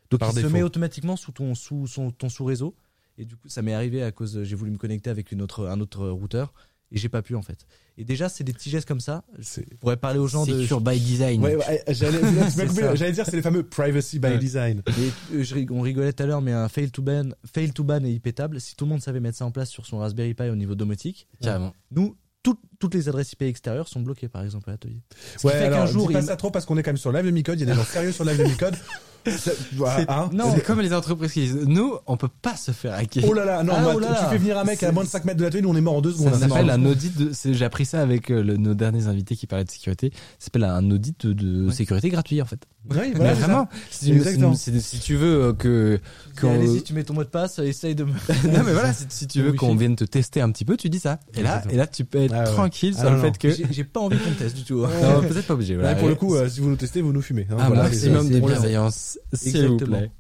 [0.10, 2.76] Donc Par il se met automatiquement sous ton sous son, ton sous réseau.
[3.18, 5.68] Et du coup, ça m'est arrivé à cause, j'ai voulu me connecter avec une autre,
[5.68, 6.53] un autre routeur
[6.91, 7.65] et j'ai pas pu en fait.
[7.97, 9.23] Et déjà, c'est des petits gestes comme ça.
[9.39, 10.61] Je pourrais parler aux gens de.
[10.61, 11.41] Secure by design.
[11.43, 12.19] Ouais, ouais, j'allais,
[12.49, 12.95] ça.
[12.95, 14.38] j'allais dire, c'est les fameux privacy by Ouais.
[14.38, 14.84] design.
[14.88, 17.84] Et, euh, je on rigolait tout à l'heure, mais un fail to ban, fail to
[17.84, 18.61] ban est IP-table.
[18.61, 20.76] Si tout le monde savait mettre ça en place sur son Raspberry Pi au niveau
[20.76, 21.73] domotique, Carrément.
[21.91, 25.01] nous, tout- toutes les adresses IP extérieures sont bloquées, par exemple, à l'atelier.
[25.43, 26.97] Ouais, fait alors, qu'un dis jour, pas il- ça trop parce qu'on est quand même
[26.97, 27.59] sur live de Micode.
[27.59, 28.76] Il y a des gens sérieux sur live de Micode.
[30.10, 30.30] Hein.
[30.32, 30.52] Non.
[30.56, 33.24] C'est comme les entreprises qui disent nous, on peut pas se faire hacker.
[33.28, 34.30] Oh là là, non, Ah, oh là tu là.
[34.30, 35.95] fais venir un mec à moins de 5 mètres de l'atelier, nous on est mort
[35.98, 36.34] en deux secondes.
[36.34, 36.49] ça hein.
[36.49, 37.32] s'appelle un audit de.
[37.54, 40.12] J'ai appris ça avec euh, le- nos derniers invités qui parlaient de sécurité.
[40.40, 41.74] Ça s'appelle un audit de, de Ouais.
[41.74, 42.66] sécurité gratuit en fait.
[42.91, 45.99] Oui, voilà, c'est vraiment, si, si- tu veux euh, que.
[46.43, 48.11] Allez-y, tu mets ton mot de passe, essaye de me.
[48.47, 50.89] non mais voilà, si, si tu veux qu'on vienne te tester un petit peu, tu
[50.89, 51.19] dis ça.
[51.34, 51.73] Et là, Exactement.
[51.73, 53.34] et là, tu peux être Ah tranquille Ah sur non, le non.
[53.34, 53.64] fait que.
[53.72, 54.85] J'ai pas envie qu'on teste du tout.
[54.85, 54.89] hein.
[55.01, 55.76] Non, peut-être pas obligé.
[55.76, 55.95] Voilà.
[55.95, 57.47] Pour le coup, euh, si vous nous testez, vous nous fumez.
[57.49, 59.97] hein, un voilà, maximum de bienveillance, s'il vous Exactement.
[59.99, 60.11] plaît.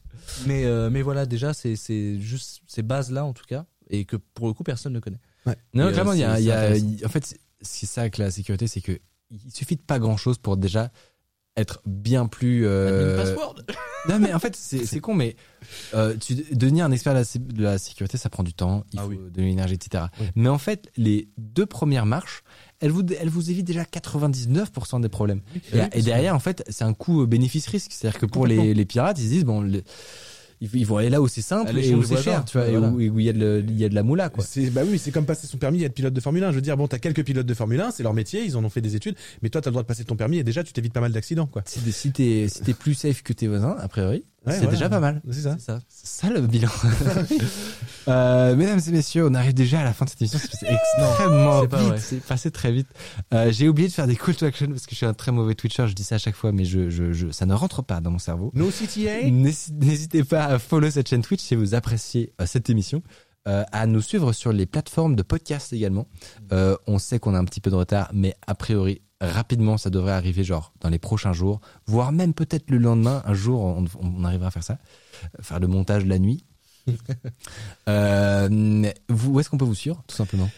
[0.45, 4.17] Mais, euh, mais voilà, déjà, c'est c'est juste ces bases-là, en tout cas, et que
[4.17, 5.19] pour le coup, personne ne connaît.
[5.73, 7.25] Non, clairement, euh, il y a, c'est- c'est en fait,
[7.61, 8.99] ce qui est ça avec la sécurité, c'est que
[9.31, 10.91] il suffit de pas grand chose pour déjà
[11.57, 12.65] être bien plus.
[12.65, 13.55] euh, password.
[14.07, 15.35] Non, mais en fait, c'est c'est con, mais
[15.93, 18.85] euh, tu, devenir un expert de la, sé- de la sécurité, ça prend du temps,
[18.93, 19.19] il Ah faut oui.
[19.33, 20.05] de l'énergie, etc.
[20.21, 20.27] Oui.
[20.35, 22.43] Mais en fait, les deux premières marches,
[22.79, 25.41] elles vous, elles vous évitent déjà 99% des problèmes.
[25.73, 27.91] Et, et derrière, en fait, c'est un coût euh, bénéfice-risque.
[27.91, 29.83] C'est-à-dire que pour les, les pirates, ils se disent, bon, le-
[30.61, 32.71] ils, ils vont aller là où c'est simple et où c'est cher, tu vois, et
[32.71, 32.89] voilà.
[32.89, 34.43] où et où il y, a de il y a la moula, quoi.
[34.43, 36.51] C'est, bah oui, c'est comme passer son permis et être pilote de Formule 1.
[36.51, 38.63] Je veux dire, bon, t'as quelques pilotes de Formule 1, c'est leur métier, ils en
[38.63, 40.63] ont fait des études, mais toi, t'as le droit de passer ton permis et déjà,
[40.63, 41.61] tu t'évites pas mal d'accidents, quoi.
[41.65, 44.89] Si, si t'es si t'es plus safe que tes voisins, a priori, Ouais, c'est déjà
[44.89, 45.21] pas mal.
[45.31, 45.57] C'est ça.
[45.57, 46.29] C'est ça.
[46.29, 46.69] Le bilan.
[48.07, 50.39] euh, mesdames et messieurs, on arrive déjà à la fin de cette émission.
[50.51, 51.97] C'est extrêmement vite.
[51.99, 52.87] C'est passé très vite.
[53.33, 55.31] Euh, J'ai oublié de faire des call to action parce que je suis un très
[55.31, 55.87] mauvais Twitcher.
[55.87, 58.11] Je dis ça à chaque fois, mais je, je, je, ça ne rentre pas dans
[58.11, 58.51] mon cerveau.
[58.53, 59.29] No CTA.
[59.29, 63.01] N'hési- N'hésitez pas à follow cette chaîne Twitch si vous appréciez euh, cette émission.
[63.47, 66.07] Euh, à nous suivre sur les plateformes de podcast également.
[66.51, 69.89] Euh, on sait qu'on a un petit peu de retard, mais a priori, rapidement, ça
[69.89, 73.21] devrait arriver genre dans les prochains jours, voire même peut-être le lendemain.
[73.25, 74.77] Un jour, on, on arrivera à faire ça,
[75.23, 76.45] Euh, faire le montage la nuit.
[77.89, 80.49] euh, vous, où est-ce qu'on peut vous suivre, tout simplement?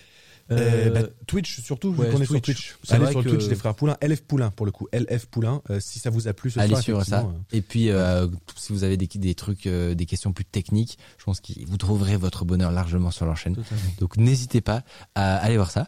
[0.51, 2.75] Euh, bah, Euh, Twitch surtout, ouais, qu'on est sur Twitch.
[2.89, 5.61] Allez sur que- Twitch des frères Poulain, LF Poulain pour le coup, LF Poulain.
[5.69, 7.19] euh, si ça vous a plu ce Allez soir, suivre ça.
[7.19, 10.97] euh, Et puis, euh, si vous avez des, des trucs, euh, des questions plus techniques,
[11.19, 13.55] je pense que vous trouverez votre bonheur largement sur leur chaîne.
[13.55, 13.83] Totalement.
[13.99, 14.83] Donc n'hésitez pas
[15.15, 15.87] à aller voir ça.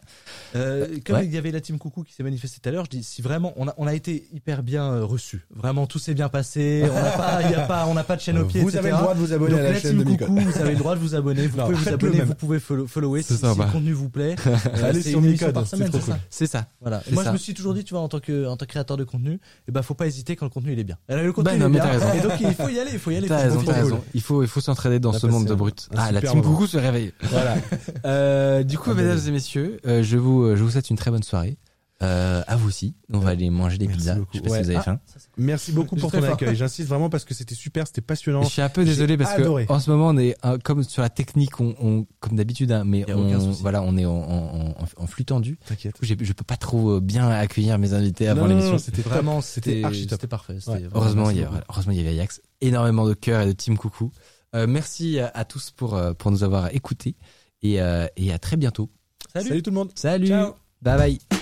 [0.54, 1.26] Euh, comme Ouais.
[1.26, 3.20] il y avait la team Coucou qui s'est manifestée tout à l'heure, je dis si
[3.22, 6.94] vraiment on a on a été hyper bien reçu, vraiment tout s'est bien passé, on
[6.94, 8.78] n'a pas il y a pas on n'a pas de chaîne au pied, Vous etc.
[8.80, 10.24] avez le droit de vous abonner Donc à la la chaîne team de.
[10.24, 12.58] Coucou, vous avez le droit de vous abonner, vous Non, pouvez vous abonner, vous pouvez
[12.60, 13.66] follow- follower si, si sympa.
[13.66, 14.36] le contenu vous plaît.
[14.52, 16.20] Euh, Allez c'est sur une émission Micode, par c'est semaine, trop c'est ça cool.
[16.30, 16.66] C'est ça.
[16.80, 17.02] Voilà.
[17.10, 17.30] Moi, ça.
[17.30, 19.04] je me suis toujours dit, tu vois, en tant que, en tant que créateur de
[19.04, 20.96] contenu, eh ben, faut pas hésiter quand le contenu il est bien.
[21.08, 21.84] Et là, le contenu Bah il est bien.
[21.84, 22.06] raison.
[22.14, 23.28] Et donc, il faut y aller, il faut y aller.
[23.28, 23.82] T'as raison, t'as.
[24.14, 25.88] Il faut, il faut s'entraider dans ce monde de brut.
[25.96, 27.12] Ah, la team coucou se réveille.
[27.22, 27.56] Voilà.
[28.04, 31.22] Euh, du coup, mesdames et messieurs, euh, je vous, je vous souhaite une très bonne
[31.22, 31.56] soirée.
[32.02, 32.94] Euh, à vous aussi.
[33.12, 34.14] On va aller manger des Merci pizzas.
[34.16, 34.30] beaucoup.
[34.32, 34.58] Je sais pas Ouais.
[34.58, 35.00] si vous avez Ah, faim.
[35.36, 36.56] Merci beaucoup pour ton très accueil.
[36.56, 38.42] J'insiste vraiment parce que c'était super, c'était passionnant.
[38.42, 39.66] Je suis un peu J'ai désolé parce adoré.
[39.66, 42.72] que en ce moment on est euh, comme sur la technique, on, on comme d'habitude,
[42.72, 43.62] hein, mais Y a aucun on, souci.
[43.62, 45.58] voilà, on est en, en, en, en flux tendu.
[45.66, 45.94] T'inquiète.
[45.94, 48.54] Du coup, j'ai- je peux pas trop euh, bien accueillir mes invités avant Non, non,
[48.54, 48.72] l'émission.
[48.72, 49.02] non, c'était.
[49.02, 50.18] Vraiment, C'était c'était archi top.
[50.18, 50.56] c'était parfait.
[50.58, 50.78] c'était Ouais.
[50.80, 51.62] vraiment- Heureusement, merci il y a, beaucoup.
[51.68, 52.40] heureusement, il y avait Ajax.
[52.60, 54.10] Énormément de cœur et de team coucou.
[54.54, 57.14] Euh, merci à, à tous pour, euh, pour nous avoir écoutés
[57.62, 58.90] et, euh, et à très bientôt.
[59.32, 59.48] Salut.
[59.48, 59.90] Salut tout le monde.
[59.94, 60.26] Salut.
[60.26, 60.54] Ciao.
[60.82, 61.41] Bye bye.